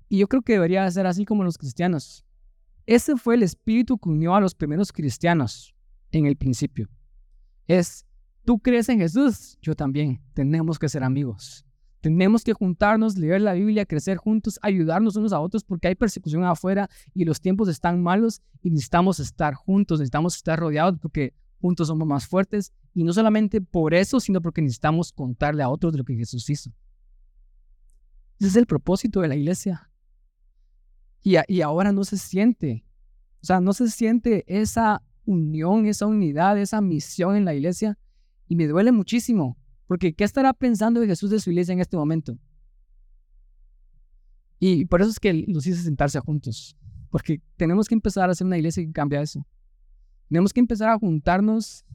Y 0.10 0.20
yo 0.20 0.28
creo 0.28 0.42
que 0.42 0.54
debería 0.54 0.90
ser 0.92 1.08
así 1.08 1.26
como 1.26 1.44
los 1.44 1.58
cristianos. 1.58 2.26
Ese 2.86 3.16
fue 3.16 3.36
el 3.36 3.44
espíritu 3.44 3.98
que 3.98 4.10
unió 4.10 4.36
a 4.36 4.42
los 4.42 4.56
primeros 4.56 4.92
cristianos 4.92 5.74
en 6.12 6.26
el 6.26 6.36
principio. 6.36 6.90
Es, 7.68 8.06
tú 8.46 8.60
crees 8.60 8.90
en 8.90 9.00
Jesús, 9.00 9.58
yo 9.62 9.76
también. 9.76 10.22
Tenemos 10.34 10.78
que 10.78 10.90
ser 10.90 11.04
amigos. 11.04 11.66
Tenemos 12.02 12.44
que 12.44 12.52
juntarnos, 12.52 13.18
leer 13.18 13.40
la 13.40 13.54
Biblia, 13.54 13.86
crecer 13.86 14.18
juntos, 14.18 14.60
ayudarnos 14.62 15.16
unos 15.16 15.32
a 15.32 15.40
otros 15.40 15.64
porque 15.64 15.88
hay 15.88 15.96
persecución 15.96 16.44
afuera 16.44 16.90
y 17.14 17.24
los 17.24 17.40
tiempos 17.40 17.70
están 17.70 18.04
malos 18.04 18.42
y 18.62 18.72
necesitamos 18.72 19.22
estar 19.22 19.54
juntos, 19.54 20.00
necesitamos 20.00 20.36
estar 20.36 20.60
rodeados 20.60 21.00
porque 21.00 21.34
juntos 21.62 21.88
somos 21.88 22.06
más 22.06 22.28
fuertes 22.28 22.74
y 22.94 23.06
no 23.06 23.14
solamente 23.14 23.62
por 23.62 23.94
eso, 23.94 24.20
sino 24.20 24.42
porque 24.42 24.62
necesitamos 24.62 25.14
contarle 25.14 25.64
a 25.64 25.70
otros 25.70 25.96
lo 25.96 26.04
que 26.04 26.16
Jesús 26.16 26.50
hizo. 26.50 26.72
Ese 28.38 28.50
es 28.50 28.56
el 28.58 28.66
propósito 28.66 29.22
de 29.22 29.30
la 29.30 29.38
iglesia. 29.38 29.90
Y, 31.24 31.62
ahora 31.62 31.92
no 31.94 32.04
se 32.04 32.18
siente, 32.18 32.86
o 33.42 33.46
sea, 33.46 33.62
no 33.62 33.72
se 33.72 33.90
siente 33.90 34.44
esa 34.46 35.02
unión, 35.26 35.86
esa 35.86 36.06
unidad, 36.06 36.58
esa 36.58 36.82
misión 36.82 37.38
en 37.38 37.46
la 37.46 37.54
iglesia 37.54 37.98
y 38.50 38.58
me 38.58 38.68
duele 38.68 38.92
muchísimo 38.92 39.58
porque 39.88 40.14
¿qué 40.14 40.24
estará 40.24 40.54
pensando 40.54 41.02
Jesús 41.04 41.30
de 41.30 41.40
su 41.40 41.52
iglesia 41.52 41.74
en 41.74 41.80
este 41.80 41.98
momento? 41.98 42.38
Y 44.60 44.86
por 44.86 45.02
eso 45.02 45.10
es 45.10 45.20
que 45.20 45.46
los 45.48 45.68
hice 45.68 45.82
sentarse 45.82 46.20
juntos. 46.20 46.78
Porque 47.10 47.42
tenemos 47.58 47.88
que 47.88 47.96
empezar 47.96 48.30
a 48.30 48.32
hacer 48.32 48.48
una 48.48 48.58
iglesia 48.58 48.84
que 48.84 48.92
cambia 48.92 49.22
eso. 49.22 49.46
Tenemos 50.30 50.54
que 50.54 50.62
empezar 50.62 50.90
a 50.90 50.98
juntarnos 50.98 51.86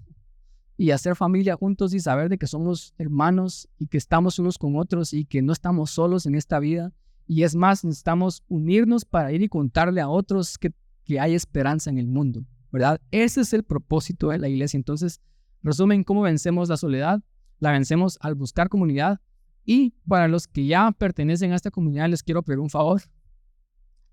y 0.76 0.90
hacer 0.92 1.16
familia 1.16 1.56
juntos 1.56 1.92
y 1.92 1.98
saber 1.98 2.28
de 2.28 2.38
que 2.38 2.46
somos 2.46 2.94
hermanos 2.98 3.68
y 3.78 3.88
que 3.88 3.98
estamos 3.98 4.38
unos 4.38 4.58
con 4.58 4.76
otros 4.76 5.12
y 5.12 5.24
que 5.24 5.42
no 5.42 5.52
estamos 5.52 5.90
solos 5.90 6.26
en 6.26 6.34
esta 6.34 6.60
vida. 6.60 6.92
Y 7.28 7.44
es 7.44 7.54
más, 7.54 7.84
necesitamos 7.84 8.42
unirnos 8.48 9.04
para 9.04 9.30
ir 9.30 9.42
y 9.42 9.48
contarle 9.48 10.00
a 10.00 10.08
otros 10.08 10.58
que, 10.58 10.72
que 11.04 11.20
hay 11.20 11.34
esperanza 11.34 11.90
en 11.90 11.98
el 11.98 12.08
mundo, 12.08 12.44
¿verdad? 12.72 13.00
Ese 13.12 13.42
es 13.42 13.52
el 13.52 13.62
propósito 13.62 14.30
de 14.30 14.38
la 14.38 14.48
iglesia. 14.48 14.76
Entonces, 14.76 15.20
resumen, 15.62 16.02
¿cómo 16.02 16.22
vencemos 16.22 16.68
la 16.68 16.76
soledad? 16.76 17.22
la 17.60 17.72
vencemos 17.72 18.18
al 18.20 18.34
buscar 18.34 18.68
comunidad. 18.68 19.20
Y 19.64 19.90
para 20.06 20.28
los 20.28 20.46
que 20.46 20.66
ya 20.66 20.90
pertenecen 20.92 21.52
a 21.52 21.56
esta 21.56 21.70
comunidad, 21.70 22.08
les 22.08 22.22
quiero 22.22 22.42
pedir 22.42 22.58
un 22.58 22.70
favor. 22.70 23.02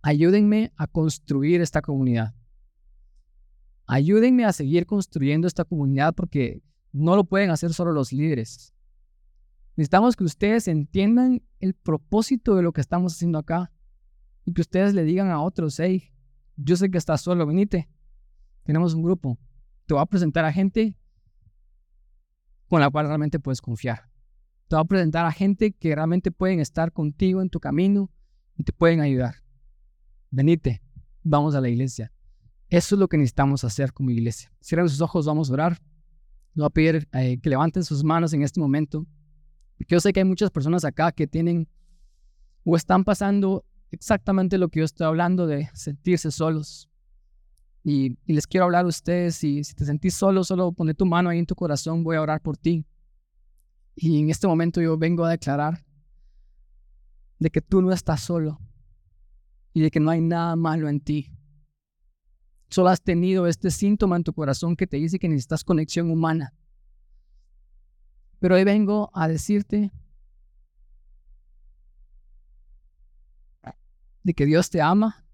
Ayúdenme 0.01 0.72
a 0.76 0.88
construir 0.88 1.61
esta 1.61 1.82
comunidad. 1.82 2.34
Ayúdenme 3.88 4.45
a 4.45 4.53
seguir 4.53 4.86
construyendo 4.86 5.47
esta 5.47 5.63
comunidad 5.63 6.13
porque 6.13 6.61
no 6.91 7.16
lo 7.16 7.24
pueden 7.24 7.51
hacer 7.51 7.74
solo 7.74 7.91
los 7.91 8.11
líderes. 8.11 8.74
Necesitamos 9.76 10.15
que 10.15 10.23
ustedes 10.23 10.67
entiendan 10.67 11.43
el 11.59 11.73
propósito 11.73 12.55
de 12.55 12.63
lo 12.63 12.71
que 12.71 12.82
estamos 12.82 13.13
haciendo 13.13 13.38
acá 13.38 13.71
y 14.45 14.53
que 14.53 14.61
ustedes 14.61 14.93
le 14.93 15.03
digan 15.03 15.30
a 15.30 15.41
otros, 15.41 15.80
hey, 15.80 16.11
yo 16.55 16.78
sé 16.78 16.89
que 16.89 16.97
estás 16.97 17.21
solo, 17.21 17.45
venite. 17.45 17.89
Tenemos 18.63 18.93
un 18.93 19.03
grupo. 19.03 19.38
Te 19.86 19.93
voy 19.93 20.01
a 20.01 20.05
presentar 20.05 20.45
a 20.45 20.53
gente 20.53 20.97
con 22.67 22.80
la 22.80 22.89
cual 22.89 23.07
realmente 23.07 23.39
puedes 23.39 23.61
confiar. 23.61 24.09
Te 24.67 24.76
voy 24.76 24.84
a 24.84 24.88
presentar 24.88 25.26
a 25.26 25.32
gente 25.32 25.73
que 25.73 25.93
realmente 25.93 26.32
pueden 26.32 26.59
estar 26.59 26.91
contigo 26.91 27.41
en 27.41 27.49
tu 27.49 27.59
camino 27.59 28.09
y 28.57 28.63
te 28.63 28.71
pueden 28.71 29.01
ayudar. 29.01 29.36
Venite, 30.32 30.82
vamos 31.21 31.53
a 31.53 31.61
la 31.61 31.69
iglesia. 31.69 32.11
Eso 32.69 32.95
es 32.95 32.99
lo 32.99 33.07
que 33.07 33.17
necesitamos 33.17 33.63
hacer 33.63 33.93
como 33.93 34.09
iglesia. 34.09 34.51
Cierren 34.63 34.89
sus 34.89 35.01
ojos, 35.01 35.26
vamos 35.26 35.49
a 35.49 35.53
orar. 35.53 35.71
Les 36.53 36.61
voy 36.61 36.65
a 36.65 36.69
pedir 36.69 37.07
eh, 37.13 37.39
que 37.39 37.49
levanten 37.49 37.84
sus 37.84 38.03
manos 38.03 38.34
en 38.34 38.41
este 38.41 38.59
momento. 38.59 39.05
Yo 39.88 39.99
sé 39.99 40.13
que 40.13 40.21
hay 40.21 40.26
muchas 40.26 40.51
personas 40.51 40.86
acá 40.86 41.11
que 41.11 41.28
tienen 41.28 41.67
o 42.63 42.76
están 42.76 43.03
pasando 43.03 43.65
exactamente 43.91 44.57
lo 44.57 44.69
que 44.69 44.80
yo 44.80 44.86
estoy 44.86 45.07
hablando 45.07 45.47
de 45.47 45.69
sentirse 45.73 46.32
solos, 46.32 46.89
y, 47.88 48.17
les 48.26 48.47
quiero 48.47 48.65
hablar 48.65 48.86
a 48.86 48.88
ustedes, 48.88 49.43
y 49.43 49.63
si 49.63 49.76
te 49.76 49.86
sentís 49.86 50.15
solo, 50.15 50.43
solo 50.43 50.71
pone 50.71 50.95
tu 50.95 51.05
mano 51.05 51.30
ahí 51.30 51.38
en 51.38 51.45
tu 51.45 51.53
corazón, 51.53 52.03
voy 52.03 52.15
a 52.15 52.21
orar 52.21 52.41
por 52.41 52.57
ti. 52.57 52.84
Y 53.95 54.19
en 54.19 54.32
este 54.32 54.47
momento 54.47 54.82
yo 54.82 54.97
vengo 54.97 55.23
a 55.23 55.30
declarar 55.30 55.86
de 57.38 57.51
que 57.51 57.61
tú 57.61 57.84
no 57.84 57.91
estás 57.91 58.21
solo 58.21 58.59
y 59.71 59.82
de 59.82 59.91
que 59.91 59.99
no 59.99 60.09
hay 60.09 60.19
nada 60.19 60.55
malo 60.55 60.89
en 60.89 60.99
ti. 60.99 61.32
Solo 62.71 62.89
has 62.89 63.03
tenido 63.03 63.45
este 63.45 63.69
síntoma 63.69 64.15
en 64.15 64.23
tu 64.23 64.34
corazón 64.34 64.76
que 64.76 64.88
te 64.88 64.97
dice 64.97 65.19
que 65.19 65.30
necesitas 65.30 65.63
conexión 65.63 66.09
humana. 66.09 66.55
Pero 68.45 68.57
hoy 68.57 68.63
vengo 68.63 69.09
a 69.11 69.27
decirte 69.27 69.91
de 74.21 74.33
que 74.35 74.45
Dios 74.45 74.69
te 74.69 74.83
ama, 74.83 75.25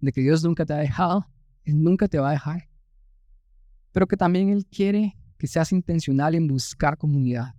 de 0.00 0.12
que 0.12 0.22
Dios 0.22 0.42
nunca 0.42 0.64
te 0.64 0.72
ha 0.72 0.78
dejado, 0.78 1.28
él 1.64 1.82
nunca 1.82 2.08
te 2.08 2.18
va 2.18 2.30
a 2.30 2.32
dejar. 2.32 2.70
pero 3.92 4.06
que 4.06 4.16
también 4.16 4.48
Él 4.48 4.64
quiere 4.64 5.14
que 5.36 5.46
seas 5.46 5.72
intencional 5.72 6.34
en 6.34 6.48
buscar 6.48 6.96
comunidad, 6.96 7.54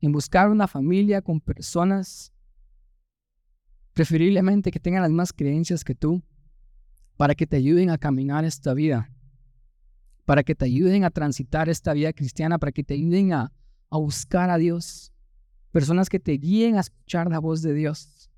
en 0.00 0.10
buscar 0.10 0.50
una 0.50 0.66
familia 0.66 1.22
con 1.22 1.40
personas, 1.40 2.32
preferiblemente 3.92 4.72
que 4.72 4.80
tengan 4.80 5.02
las 5.02 5.12
mismas 5.12 5.32
creencias 5.32 5.84
que 5.84 5.94
tú, 5.94 6.24
para 7.16 7.36
que 7.36 7.46
te 7.46 7.56
ayuden 7.56 7.88
a 7.88 7.98
caminar 7.98 8.44
esta 8.44 8.74
vida, 8.74 9.12
para 10.24 10.42
que 10.42 10.56
te 10.56 10.64
ayuden 10.64 11.04
a 11.04 11.10
transitar 11.10 11.68
esta 11.68 11.92
vida 11.92 12.12
cristiana, 12.12 12.58
para 12.58 12.72
que 12.72 12.82
te 12.82 12.94
ayuden 12.94 13.32
a, 13.32 13.52
a 13.92 13.98
buscar 13.98 14.48
a 14.48 14.56
Dios, 14.56 15.12
personas 15.70 16.08
que 16.08 16.18
te 16.18 16.32
guíen 16.32 16.76
a 16.76 16.80
escuchar 16.80 17.28
la 17.30 17.38
voz 17.38 17.60
de 17.60 17.74
Dios. 17.74 18.30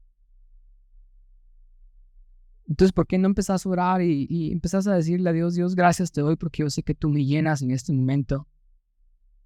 Entonces, 2.66 2.92
¿por 2.92 3.06
qué 3.06 3.18
no 3.18 3.28
empezás 3.28 3.64
a 3.64 3.68
orar 3.68 4.02
y, 4.02 4.26
y 4.28 4.50
empezás 4.50 4.86
a 4.88 4.94
decirle 4.94 5.30
a 5.30 5.32
Dios, 5.32 5.54
Dios, 5.54 5.76
gracias 5.76 6.10
te 6.10 6.22
doy 6.22 6.34
porque 6.34 6.62
yo 6.62 6.70
sé 6.70 6.82
que 6.82 6.94
tú 6.94 7.08
me 7.08 7.24
llenas 7.24 7.62
en 7.62 7.70
este 7.70 7.92
momento? 7.92 8.48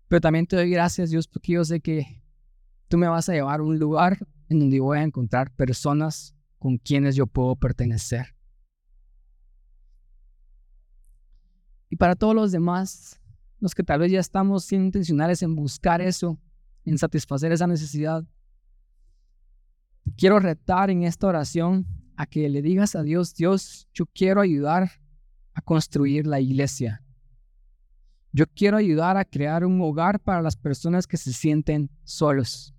Pero 0.08 0.22
también 0.22 0.46
te 0.46 0.56
doy 0.56 0.70
gracias, 0.70 1.10
Dios, 1.10 1.28
porque 1.28 1.52
yo 1.52 1.64
sé 1.64 1.80
que 1.80 2.22
tú 2.88 2.96
me 2.96 3.06
vas 3.06 3.28
a 3.28 3.34
llevar 3.34 3.60
a 3.60 3.62
un 3.62 3.78
lugar 3.78 4.18
en 4.48 4.60
donde 4.60 4.80
voy 4.80 4.98
a 4.98 5.02
encontrar 5.02 5.50
personas 5.50 6.34
con 6.58 6.78
quienes 6.78 7.16
yo 7.16 7.26
puedo 7.26 7.54
pertenecer. 7.54 8.34
Y 11.90 11.96
para 11.96 12.16
todos 12.16 12.34
los 12.34 12.50
demás, 12.50 13.17
los 13.60 13.74
que 13.74 13.82
tal 13.82 14.00
vez 14.00 14.12
ya 14.12 14.20
estamos 14.20 14.64
siendo 14.64 14.86
intencionales 14.86 15.42
en 15.42 15.54
buscar 15.54 16.00
eso, 16.00 16.38
en 16.84 16.98
satisfacer 16.98 17.52
esa 17.52 17.66
necesidad, 17.66 18.24
quiero 20.16 20.38
retar 20.40 20.90
en 20.90 21.02
esta 21.02 21.26
oración 21.26 21.86
a 22.16 22.26
que 22.26 22.48
le 22.48 22.62
digas 22.62 22.94
a 22.94 23.02
Dios, 23.02 23.34
Dios, 23.34 23.88
yo 23.92 24.06
quiero 24.06 24.40
ayudar 24.40 24.90
a 25.54 25.60
construir 25.60 26.26
la 26.26 26.40
iglesia. 26.40 27.02
Yo 28.32 28.44
quiero 28.46 28.76
ayudar 28.76 29.16
a 29.16 29.24
crear 29.24 29.64
un 29.64 29.80
hogar 29.80 30.20
para 30.20 30.42
las 30.42 30.56
personas 30.56 31.06
que 31.06 31.16
se 31.16 31.32
sienten 31.32 31.90
solos. 32.04 32.74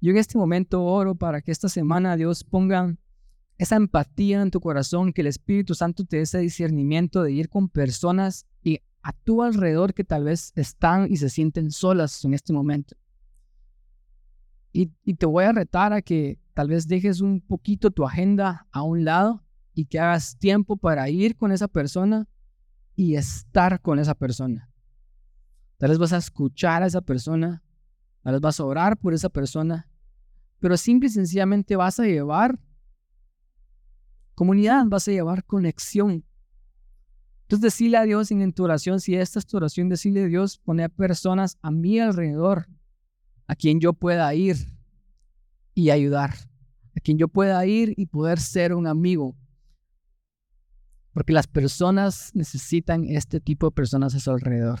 Yo 0.00 0.10
en 0.10 0.18
este 0.18 0.36
momento 0.36 0.84
oro 0.84 1.14
para 1.14 1.40
que 1.40 1.52
esta 1.52 1.68
semana 1.68 2.16
Dios 2.16 2.44
ponga 2.44 2.96
esa 3.58 3.76
empatía 3.76 4.42
en 4.42 4.50
tu 4.50 4.60
corazón, 4.60 5.12
que 5.12 5.22
el 5.22 5.28
Espíritu 5.28 5.74
Santo 5.74 6.04
te 6.04 6.18
dé 6.18 6.22
ese 6.22 6.38
discernimiento 6.38 7.22
de 7.22 7.32
ir 7.32 7.48
con 7.48 7.68
personas 7.68 8.46
y 8.62 8.80
a 9.06 9.12
tu 9.12 9.42
alrededor 9.42 9.94
que 9.94 10.04
tal 10.04 10.24
vez 10.24 10.52
están 10.56 11.06
y 11.10 11.16
se 11.16 11.30
sienten 11.30 11.70
solas 11.70 12.24
en 12.24 12.34
este 12.34 12.52
momento. 12.52 12.96
Y, 14.72 14.88
te 15.14 15.24
voy 15.24 15.44
a 15.44 15.52
retar 15.52 15.94
a 15.94 16.02
que 16.02 16.38
Tal 16.56 16.68
vez 16.68 16.88
dejes 16.88 17.20
un 17.20 17.42
poquito 17.42 17.90
tu 17.90 18.06
agenda 18.06 18.66
a 18.72 18.80
un 18.80 19.04
lado 19.04 19.44
y 19.74 19.84
que 19.84 20.00
hagas 20.00 20.38
tiempo 20.38 20.78
para 20.78 21.10
ir 21.10 21.36
con 21.36 21.52
esa 21.52 21.68
persona 21.68 22.26
y 22.94 23.16
estar 23.16 23.82
con 23.82 23.98
esa 23.98 24.14
persona. 24.14 24.70
Tal 25.76 25.90
vez 25.90 25.98
vas 25.98 26.14
a 26.14 26.16
escuchar 26.16 26.82
a 26.82 26.86
esa 26.86 27.02
persona, 27.02 27.62
tal 28.22 28.32
vez 28.32 28.40
vas 28.40 28.58
a 28.58 28.64
orar 28.64 28.96
por 28.96 29.12
esa 29.12 29.28
persona, 29.28 29.90
pero 30.58 30.78
simple 30.78 31.08
y 31.08 31.12
sencillamente 31.12 31.76
vas 31.76 32.00
a 32.00 32.04
llevar 32.04 32.58
comunidad, 34.34 34.86
vas 34.86 35.06
a 35.08 35.12
llevar 35.12 35.44
conexión. 35.44 36.24
Entonces 37.46 37.62
decirle 37.62 37.96
a 37.96 38.02
Dios 38.02 38.32
en 38.32 38.52
tu 38.52 38.64
oración, 38.64 39.00
si 39.00 39.14
esta 39.14 39.38
es 39.38 39.46
tu 39.46 39.56
oración, 39.56 39.88
decirle 39.88 40.24
a 40.24 40.26
Dios, 40.26 40.58
poner 40.58 40.90
personas 40.90 41.58
a 41.62 41.70
mi 41.70 42.00
alrededor, 42.00 42.66
a 43.46 43.54
quien 43.54 43.78
yo 43.78 43.92
pueda 43.92 44.34
ir, 44.34 44.56
y 45.76 45.90
ayudar, 45.90 46.34
a 46.96 47.00
quien 47.00 47.18
yo 47.18 47.28
pueda 47.28 47.64
ir 47.66 47.92
y 47.96 48.06
poder 48.06 48.40
ser 48.40 48.74
un 48.74 48.86
amigo. 48.88 49.36
Porque 51.12 51.34
las 51.34 51.46
personas 51.46 52.32
necesitan 52.34 53.04
este 53.04 53.40
tipo 53.40 53.66
de 53.66 53.72
personas 53.72 54.14
a 54.14 54.20
su 54.20 54.30
alrededor. 54.30 54.80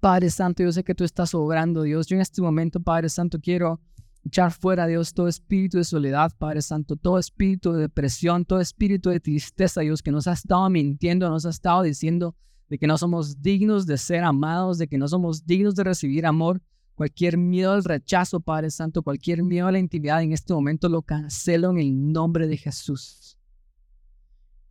Padre 0.00 0.30
Santo, 0.30 0.64
yo 0.64 0.72
sé 0.72 0.84
que 0.84 0.94
tú 0.94 1.04
estás 1.04 1.32
obrando, 1.34 1.82
Dios. 1.82 2.08
Yo 2.08 2.16
en 2.16 2.22
este 2.22 2.42
momento, 2.42 2.80
Padre 2.80 3.08
Santo, 3.08 3.38
quiero 3.40 3.80
echar 4.24 4.52
fuera, 4.52 4.86
Dios, 4.86 5.14
todo 5.14 5.28
espíritu 5.28 5.78
de 5.78 5.84
soledad, 5.84 6.32
Padre 6.38 6.62
Santo, 6.62 6.96
todo 6.96 7.18
espíritu 7.18 7.72
de 7.72 7.82
depresión, 7.82 8.44
todo 8.44 8.60
espíritu 8.60 9.10
de 9.10 9.20
tristeza, 9.20 9.80
Dios, 9.80 10.02
que 10.02 10.10
nos 10.10 10.26
ha 10.26 10.32
estado 10.32 10.68
mintiendo, 10.70 11.28
nos 11.28 11.46
ha 11.46 11.50
estado 11.50 11.82
diciendo 11.82 12.34
de 12.68 12.78
que 12.78 12.86
no 12.86 12.98
somos 12.98 13.40
dignos 13.40 13.86
de 13.86 13.96
ser 13.96 14.24
amados, 14.24 14.78
de 14.78 14.88
que 14.88 14.98
no 14.98 15.08
somos 15.08 15.46
dignos 15.46 15.74
de 15.74 15.84
recibir 15.84 16.26
amor 16.26 16.60
cualquier 16.98 17.38
miedo 17.38 17.72
al 17.72 17.84
rechazo, 17.84 18.40
Padre 18.40 18.70
Santo, 18.72 19.02
cualquier 19.02 19.44
miedo 19.44 19.68
a 19.68 19.72
la 19.72 19.78
intimidad, 19.78 20.20
en 20.20 20.32
este 20.32 20.52
momento 20.52 20.88
lo 20.88 21.02
cancelo 21.02 21.70
en 21.70 21.78
el 21.78 22.12
nombre 22.12 22.48
de 22.48 22.56
Jesús. 22.56 23.38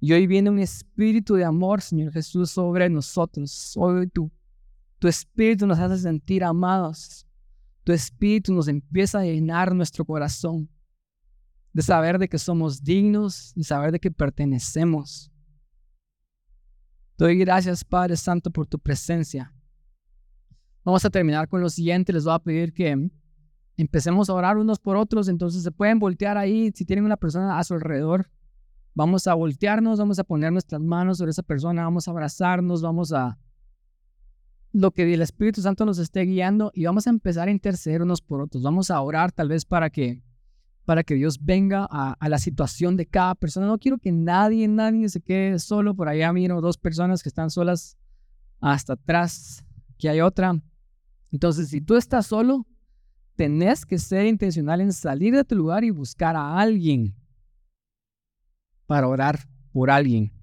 Y 0.01 0.11
hoy 0.11 0.27
viene 0.27 0.49
un 0.49 0.59
espíritu 0.59 1.35
de 1.35 1.45
amor, 1.45 1.81
Señor 1.81 2.11
Jesús, 2.11 2.51
sobre 2.51 2.89
nosotros. 2.89 3.73
Hoy 3.77 4.07
tu, 4.07 4.29
tu 4.99 5.07
espíritu 5.07 5.65
nos 5.65 5.79
hace 5.79 5.97
sentir 5.99 6.43
amados. 6.43 7.25
Tu 7.87 7.93
espíritu 7.93 8.53
nos 8.53 8.67
empieza 8.67 9.19
a 9.19 9.23
llenar 9.23 9.73
nuestro 9.73 10.03
corazón 10.03 10.69
de 11.71 11.81
saber 11.81 12.19
de 12.19 12.27
que 12.27 12.37
somos 12.37 12.83
dignos, 12.83 13.53
de 13.55 13.63
saber 13.63 13.93
de 13.93 13.99
que 14.01 14.11
pertenecemos. 14.11 15.31
Doy 17.17 17.37
gracias, 17.37 17.85
Padre 17.85 18.17
Santo, 18.17 18.51
por 18.51 18.67
tu 18.67 18.77
presencia. 18.77 19.53
Vamos 20.83 21.05
a 21.05 21.09
terminar 21.09 21.47
con 21.47 21.61
lo 21.61 21.69
siguiente. 21.69 22.11
Les 22.11 22.25
voy 22.25 22.33
a 22.33 22.39
pedir 22.39 22.73
que 22.73 23.09
empecemos 23.77 24.29
a 24.29 24.33
orar 24.33 24.57
unos 24.57 24.79
por 24.79 24.97
otros. 24.97 25.29
Entonces 25.29 25.63
se 25.63 25.71
pueden 25.71 25.97
voltear 25.97 26.37
ahí. 26.37 26.73
Si 26.75 26.83
tienen 26.83 27.05
una 27.05 27.15
persona 27.15 27.57
a 27.57 27.63
su 27.63 27.73
alrededor, 27.73 28.29
vamos 28.95 29.27
a 29.27 29.33
voltearnos, 29.33 29.97
vamos 29.97 30.19
a 30.19 30.25
poner 30.25 30.51
nuestras 30.51 30.81
manos 30.81 31.19
sobre 31.19 31.31
esa 31.31 31.43
persona, 31.43 31.83
vamos 31.83 32.05
a 32.09 32.11
abrazarnos, 32.11 32.81
vamos 32.81 33.13
a 33.13 33.39
lo 34.71 34.91
que 34.91 35.11
el 35.11 35.21
Espíritu 35.21 35.61
Santo 35.61 35.85
nos 35.85 35.97
esté 35.97 36.21
guiando 36.21 36.71
y 36.73 36.85
vamos 36.85 37.07
a 37.07 37.09
empezar 37.09 37.47
a 37.47 37.51
interceder 37.51 38.01
unos 38.01 38.21
por 38.21 38.41
otros. 38.41 38.63
Vamos 38.63 38.91
a 38.91 39.01
orar 39.01 39.31
tal 39.31 39.49
vez 39.49 39.65
para 39.65 39.89
que 39.89 40.21
para 40.87 41.03
que 41.03 41.15
Dios 41.15 41.43
venga 41.43 41.85
a, 41.91 42.29
la 42.29 42.37
situación 42.37 42.95
de 42.95 43.05
cada 43.05 43.35
persona. 43.35 43.67
No 43.67 43.77
quiero 43.77 43.97
que 43.97 44.13
nadie, 44.13 44.69
nadie 44.69 45.09
se 45.09 45.19
quede 45.19 45.59
solo. 45.59 45.93
Por 45.93 46.07
allá 46.07 46.31
miro 46.31 46.61
dos 46.61 46.77
personas 46.77 47.21
que 47.21 47.27
están 47.27 47.49
solas 47.49 47.97
hasta 48.61 48.93
atrás. 48.93 49.65
que 49.97 50.07
hay 50.07 50.21
otra. 50.21 50.61
Entonces, 51.29 51.67
si 51.67 51.81
tú 51.81 51.97
estás 51.97 52.27
solo, 52.27 52.65
tenés 53.35 53.85
que 53.85 53.97
ser 53.97 54.27
intencional 54.27 54.79
en 54.79 54.93
salir 54.93 55.35
de 55.35 55.43
tu 55.43 55.55
lugar 55.55 55.83
y 55.83 55.89
buscar 55.89 56.37
a 56.37 56.57
alguien 56.57 57.13
para 58.85 59.09
orar 59.09 59.39
por 59.73 59.91
alguien. 59.91 60.36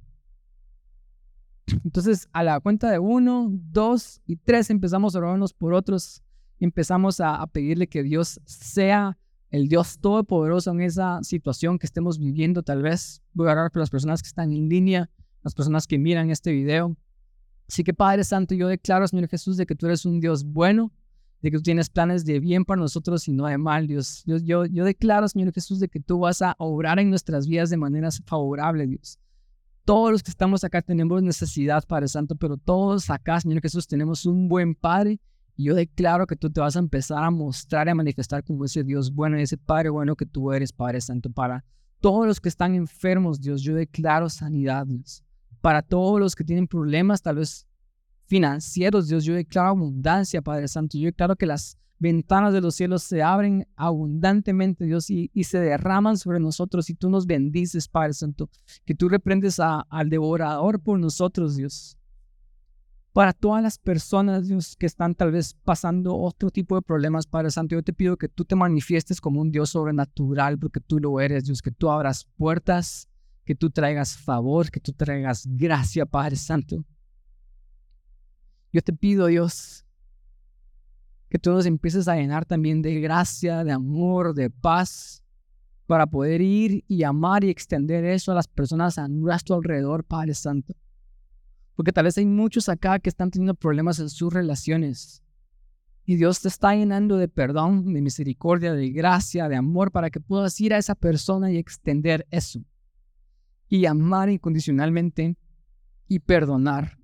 Entonces, 1.84 2.28
a 2.32 2.42
la 2.42 2.60
cuenta 2.60 2.90
de 2.90 2.98
uno, 2.98 3.48
dos 3.50 4.20
y 4.26 4.36
tres, 4.36 4.70
empezamos 4.70 5.14
a 5.14 5.18
orar 5.18 5.34
unos 5.34 5.52
por 5.52 5.74
otros. 5.74 6.22
Empezamos 6.60 7.20
a, 7.20 7.46
pedirle 7.48 7.88
que 7.88 8.02
Dios 8.02 8.40
sea 8.44 9.18
el 9.50 9.68
Dios 9.68 9.98
todopoderoso 9.98 10.70
en 10.72 10.80
esa 10.80 11.22
situación 11.22 11.78
que 11.78 11.86
estemos 11.86 12.18
viviendo. 12.18 12.62
Tal 12.62 12.82
vez 12.82 13.22
voy 13.32 13.48
a 13.48 13.52
orar 13.52 13.70
por 13.70 13.80
las 13.80 13.90
personas 13.90 14.22
que 14.22 14.28
están 14.28 14.52
en 14.52 14.68
línea, 14.68 15.10
las 15.42 15.54
personas 15.54 15.86
que 15.86 15.98
miran 15.98 16.30
este 16.30 16.52
video. 16.52 16.96
Así 17.68 17.82
que 17.82 17.94
Padre 17.94 18.24
Santo, 18.24 18.54
yo 18.54 18.68
declaro, 18.68 19.06
Señor 19.08 19.28
Jesús, 19.28 19.56
de 19.56 19.66
que 19.66 19.74
tú 19.74 19.86
eres 19.86 20.04
un 20.04 20.20
Dios 20.20 20.44
bueno, 20.44 20.92
de 21.40 21.50
que 21.50 21.56
tú 21.58 21.62
tienes 21.62 21.88
planes 21.90 22.24
de 22.24 22.40
bien 22.40 22.64
para 22.64 22.80
nosotros 22.80 23.26
y 23.28 23.32
no 23.32 23.46
de 23.46 23.58
mal, 23.58 23.86
Dios. 23.86 24.22
Yo, 24.26 24.38
yo, 24.38 24.64
yo 24.66 24.84
declaro, 24.84 25.28
Señor 25.28 25.52
Jesús, 25.52 25.80
de 25.80 25.88
que 25.88 26.00
tú 26.00 26.18
vas 26.18 26.42
a 26.42 26.54
obrar 26.58 26.98
en 26.98 27.10
nuestras 27.10 27.46
vidas 27.46 27.70
de 27.70 27.76
manera 27.76 28.08
favorable, 28.26 28.86
Dios. 28.86 29.18
Todos 29.84 30.12
los 30.12 30.22
que 30.22 30.30
estamos 30.30 30.64
acá 30.64 30.80
tenemos 30.82 31.22
necesidad, 31.22 31.84
Padre 31.86 32.08
Santo, 32.08 32.36
pero 32.36 32.56
todos 32.56 33.10
acá, 33.10 33.40
Señor 33.40 33.60
Jesús, 33.60 33.86
tenemos 33.86 34.24
un 34.26 34.48
buen 34.48 34.74
Padre. 34.74 35.20
Y 35.56 35.64
yo 35.64 35.74
declaro 35.74 36.26
que 36.26 36.36
tú 36.36 36.50
te 36.50 36.60
vas 36.60 36.74
a 36.76 36.80
empezar 36.80 37.22
a 37.22 37.30
mostrar 37.30 37.86
y 37.86 37.90
a 37.90 37.94
manifestar 37.94 38.42
como 38.42 38.64
ese 38.64 38.82
Dios 38.82 39.12
bueno, 39.12 39.36
ese 39.36 39.56
Padre 39.56 39.90
bueno 39.90 40.16
que 40.16 40.26
tú 40.26 40.52
eres, 40.52 40.72
Padre 40.72 41.00
Santo, 41.00 41.30
para 41.30 41.64
todos 42.00 42.26
los 42.26 42.40
que 42.40 42.48
están 42.48 42.74
enfermos, 42.74 43.40
Dios. 43.40 43.62
Yo 43.62 43.74
declaro 43.74 44.28
sanidad, 44.28 44.86
Dios 44.86 45.24
para 45.64 45.80
todos 45.80 46.20
los 46.20 46.36
que 46.36 46.44
tienen 46.44 46.68
problemas, 46.68 47.22
tal 47.22 47.36
vez 47.36 47.66
financieros, 48.26 49.08
Dios, 49.08 49.24
yo 49.24 49.32
declaro 49.32 49.68
abundancia, 49.70 50.42
Padre 50.42 50.68
Santo. 50.68 50.98
Yo 50.98 51.06
declaro 51.06 51.36
que 51.36 51.46
las 51.46 51.78
ventanas 51.98 52.52
de 52.52 52.60
los 52.60 52.74
cielos 52.74 53.02
se 53.02 53.22
abren 53.22 53.66
abundantemente, 53.76 54.84
Dios, 54.84 55.10
y, 55.10 55.30
se 55.44 55.58
derraman 55.58 56.16
sobre 56.16 56.40
nosotros 56.40 56.90
y 56.90 56.94
tú 56.94 57.10
nos 57.10 57.26
bendices, 57.26 57.88
Padre 57.88 58.14
Santo. 58.14 58.50
Que 58.84 58.94
tú 58.94 59.08
reprendes 59.08 59.58
al 59.60 60.10
devorador 60.10 60.80
por 60.80 60.98
nosotros, 60.98 61.56
Dios. 61.56 61.98
Para 63.12 63.32
todas 63.32 63.62
las 63.62 63.78
personas, 63.78 64.48
Dios, 64.48 64.76
que 64.76 64.86
están 64.86 65.14
tal 65.14 65.30
vez 65.30 65.54
pasando 65.62 66.16
otro 66.16 66.50
tipo 66.50 66.74
de 66.74 66.82
problemas, 66.82 67.26
Padre 67.26 67.50
Santo, 67.50 67.76
yo 67.76 67.82
te 67.82 67.92
pido 67.92 68.16
que 68.16 68.28
tú 68.28 68.44
te 68.44 68.56
manifiestes 68.56 69.20
como 69.20 69.40
un 69.40 69.52
Dios 69.52 69.70
sobrenatural, 69.70 70.58
porque 70.58 70.80
tú 70.80 70.98
lo 70.98 71.20
eres, 71.20 71.44
Dios, 71.44 71.62
que 71.62 71.70
tú 71.70 71.90
abras 71.90 72.26
puertas 72.36 73.08
que 73.44 73.54
tú 73.54 73.70
traigas 73.70 74.16
favor, 74.16 74.70
que 74.70 74.80
tú 74.80 74.92
traigas 74.92 75.46
gracia, 75.46 76.06
Padre 76.06 76.36
Santo. 76.36 76.84
Yo 78.72 78.82
te 78.82 78.92
pido, 78.92 79.26
Dios, 79.26 79.83
que 81.34 81.40
tú 81.40 81.58
empieces 81.58 82.06
a 82.06 82.14
llenar 82.14 82.44
también 82.44 82.80
de 82.80 83.00
gracia, 83.00 83.64
de 83.64 83.72
amor, 83.72 84.34
de 84.34 84.50
paz, 84.50 85.24
para 85.84 86.06
poder 86.06 86.40
ir 86.40 86.84
y 86.86 87.02
amar 87.02 87.42
y 87.42 87.50
extender 87.50 88.04
eso 88.04 88.30
a 88.30 88.36
las 88.36 88.46
personas 88.46 88.98
a 88.98 89.08
nuestro 89.08 89.56
alrededor, 89.56 90.04
Padre 90.04 90.34
Santo. 90.34 90.76
Porque 91.74 91.90
tal 91.90 92.04
vez 92.04 92.16
hay 92.18 92.26
muchos 92.26 92.68
acá 92.68 93.00
que 93.00 93.08
están 93.08 93.32
teniendo 93.32 93.56
problemas 93.56 93.98
en 93.98 94.10
sus 94.10 94.32
relaciones. 94.32 95.24
Y 96.04 96.14
Dios 96.14 96.40
te 96.40 96.46
está 96.46 96.72
llenando 96.76 97.16
de 97.16 97.26
perdón, 97.26 97.92
de 97.92 98.00
misericordia, 98.00 98.72
de 98.72 98.90
gracia, 98.90 99.48
de 99.48 99.56
amor, 99.56 99.90
para 99.90 100.10
que 100.10 100.20
puedas 100.20 100.60
ir 100.60 100.72
a 100.72 100.78
esa 100.78 100.94
persona 100.94 101.50
y 101.50 101.56
extender 101.56 102.28
eso. 102.30 102.60
Y 103.68 103.86
amar 103.86 104.30
incondicionalmente 104.30 105.36
y 106.06 106.20
perdonar. 106.20 106.96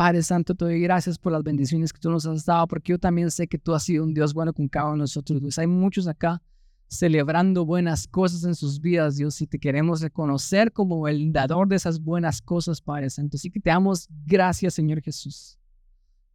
Padre 0.00 0.22
Santo, 0.22 0.54
te 0.54 0.64
doy 0.64 0.80
gracias 0.80 1.18
por 1.18 1.30
las 1.30 1.42
bendiciones 1.42 1.92
que 1.92 2.00
tú 2.00 2.08
nos 2.08 2.24
has 2.24 2.46
dado, 2.46 2.66
porque 2.68 2.92
yo 2.92 2.98
también 2.98 3.30
sé 3.30 3.46
que 3.46 3.58
tú 3.58 3.74
has 3.74 3.82
sido 3.82 4.02
un 4.02 4.14
Dios 4.14 4.32
bueno 4.32 4.54
con 4.54 4.66
cada 4.66 4.86
uno 4.86 4.94
de 4.94 5.00
nosotros. 5.00 5.58
Hay 5.58 5.66
muchos 5.66 6.08
acá 6.08 6.40
celebrando 6.88 7.66
buenas 7.66 8.08
cosas 8.08 8.44
en 8.44 8.54
sus 8.54 8.80
vidas, 8.80 9.18
Dios, 9.18 9.38
y 9.42 9.46
te 9.46 9.58
queremos 9.58 10.00
reconocer 10.00 10.72
como 10.72 11.06
el 11.06 11.34
dador 11.34 11.68
de 11.68 11.76
esas 11.76 12.00
buenas 12.00 12.40
cosas, 12.40 12.80
Padre 12.80 13.10
Santo. 13.10 13.36
Así 13.36 13.50
que 13.50 13.60
te 13.60 13.68
damos 13.68 14.08
gracias, 14.24 14.72
Señor 14.72 15.02
Jesús. 15.02 15.58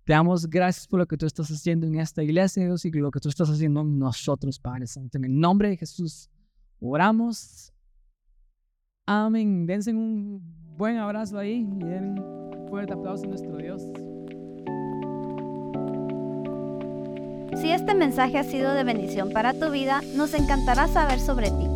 Te 0.03 0.13
damos 0.13 0.47
gracias 0.47 0.87
por 0.87 0.99
lo 0.99 1.07
que 1.07 1.17
tú 1.17 1.25
estás 1.25 1.49
haciendo 1.49 1.87
en 1.87 1.95
esta 1.95 2.21
iglesia, 2.21 2.63
Dios, 2.65 2.85
y 2.85 2.91
lo 2.91 3.09
que 3.09 3.19
tú 3.19 3.29
estás 3.29 3.49
haciendo 3.49 3.81
en 3.81 3.97
nosotros, 3.97 4.59
Padre 4.59 4.85
Santo. 4.85 5.17
En 5.17 5.25
el 5.25 5.39
nombre 5.39 5.69
de 5.69 5.77
Jesús, 5.77 6.29
oramos. 6.79 7.73
Amén. 9.07 9.65
Dense 9.65 9.91
un 9.91 10.64
buen 10.77 10.97
abrazo 10.97 11.37
ahí 11.37 11.67
y 11.79 11.83
un 11.83 12.67
fuerte 12.69 12.93
aplauso 12.93 13.25
a 13.25 13.27
nuestro 13.27 13.57
Dios. 13.57 13.83
Si 17.61 17.71
este 17.71 17.95
mensaje 17.95 18.37
ha 18.37 18.43
sido 18.43 18.73
de 18.73 18.83
bendición 18.83 19.31
para 19.31 19.53
tu 19.53 19.71
vida, 19.71 20.01
nos 20.15 20.33
encantará 20.33 20.87
saber 20.87 21.19
sobre 21.19 21.51
ti. 21.51 21.67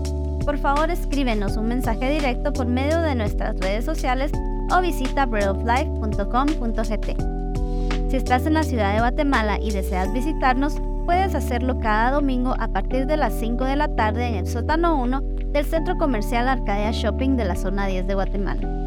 Por 0.44 0.58
favor, 0.58 0.92
escríbenos 0.92 1.56
un 1.58 1.68
mensaje 1.68 2.12
directo 2.12 2.52
por 2.52 2.68
medio 2.68 3.02
de 3.02 3.16
nuestras 3.16 3.58
redes 3.60 3.86
sociales 3.86 4.32
o 4.72 4.82
visita 4.82 5.26
breadoflife.com.gt. 5.26 8.10
Si 8.10 8.18
estás 8.18 8.46
en 8.46 8.56
la 8.56 8.64
ciudad 8.64 8.94
de 8.94 9.00
Guatemala 9.00 9.60
y 9.62 9.72
deseas 9.72 10.12
visitarnos, 10.12 10.76
puedes 11.06 11.36
hacerlo 11.36 11.80
cada 11.80 12.12
domingo 12.12 12.56
a 12.60 12.68
partir 12.68 13.06
de 13.06 13.18
las 13.18 13.34
5 13.40 13.64
de 13.64 13.76
la 13.76 13.96
tarde 13.96 14.28
en 14.28 14.36
el 14.36 14.48
sótano 14.48 15.02
1 15.02 15.22
del 15.52 15.66
Centro 15.66 15.98
Comercial 15.98 16.48
Arcadia 16.48 16.92
Shopping 16.92 17.38
de 17.38 17.46
la 17.46 17.56
zona 17.56 17.88
10 17.88 18.06
de 18.06 18.16
Guatemala. 18.16 18.79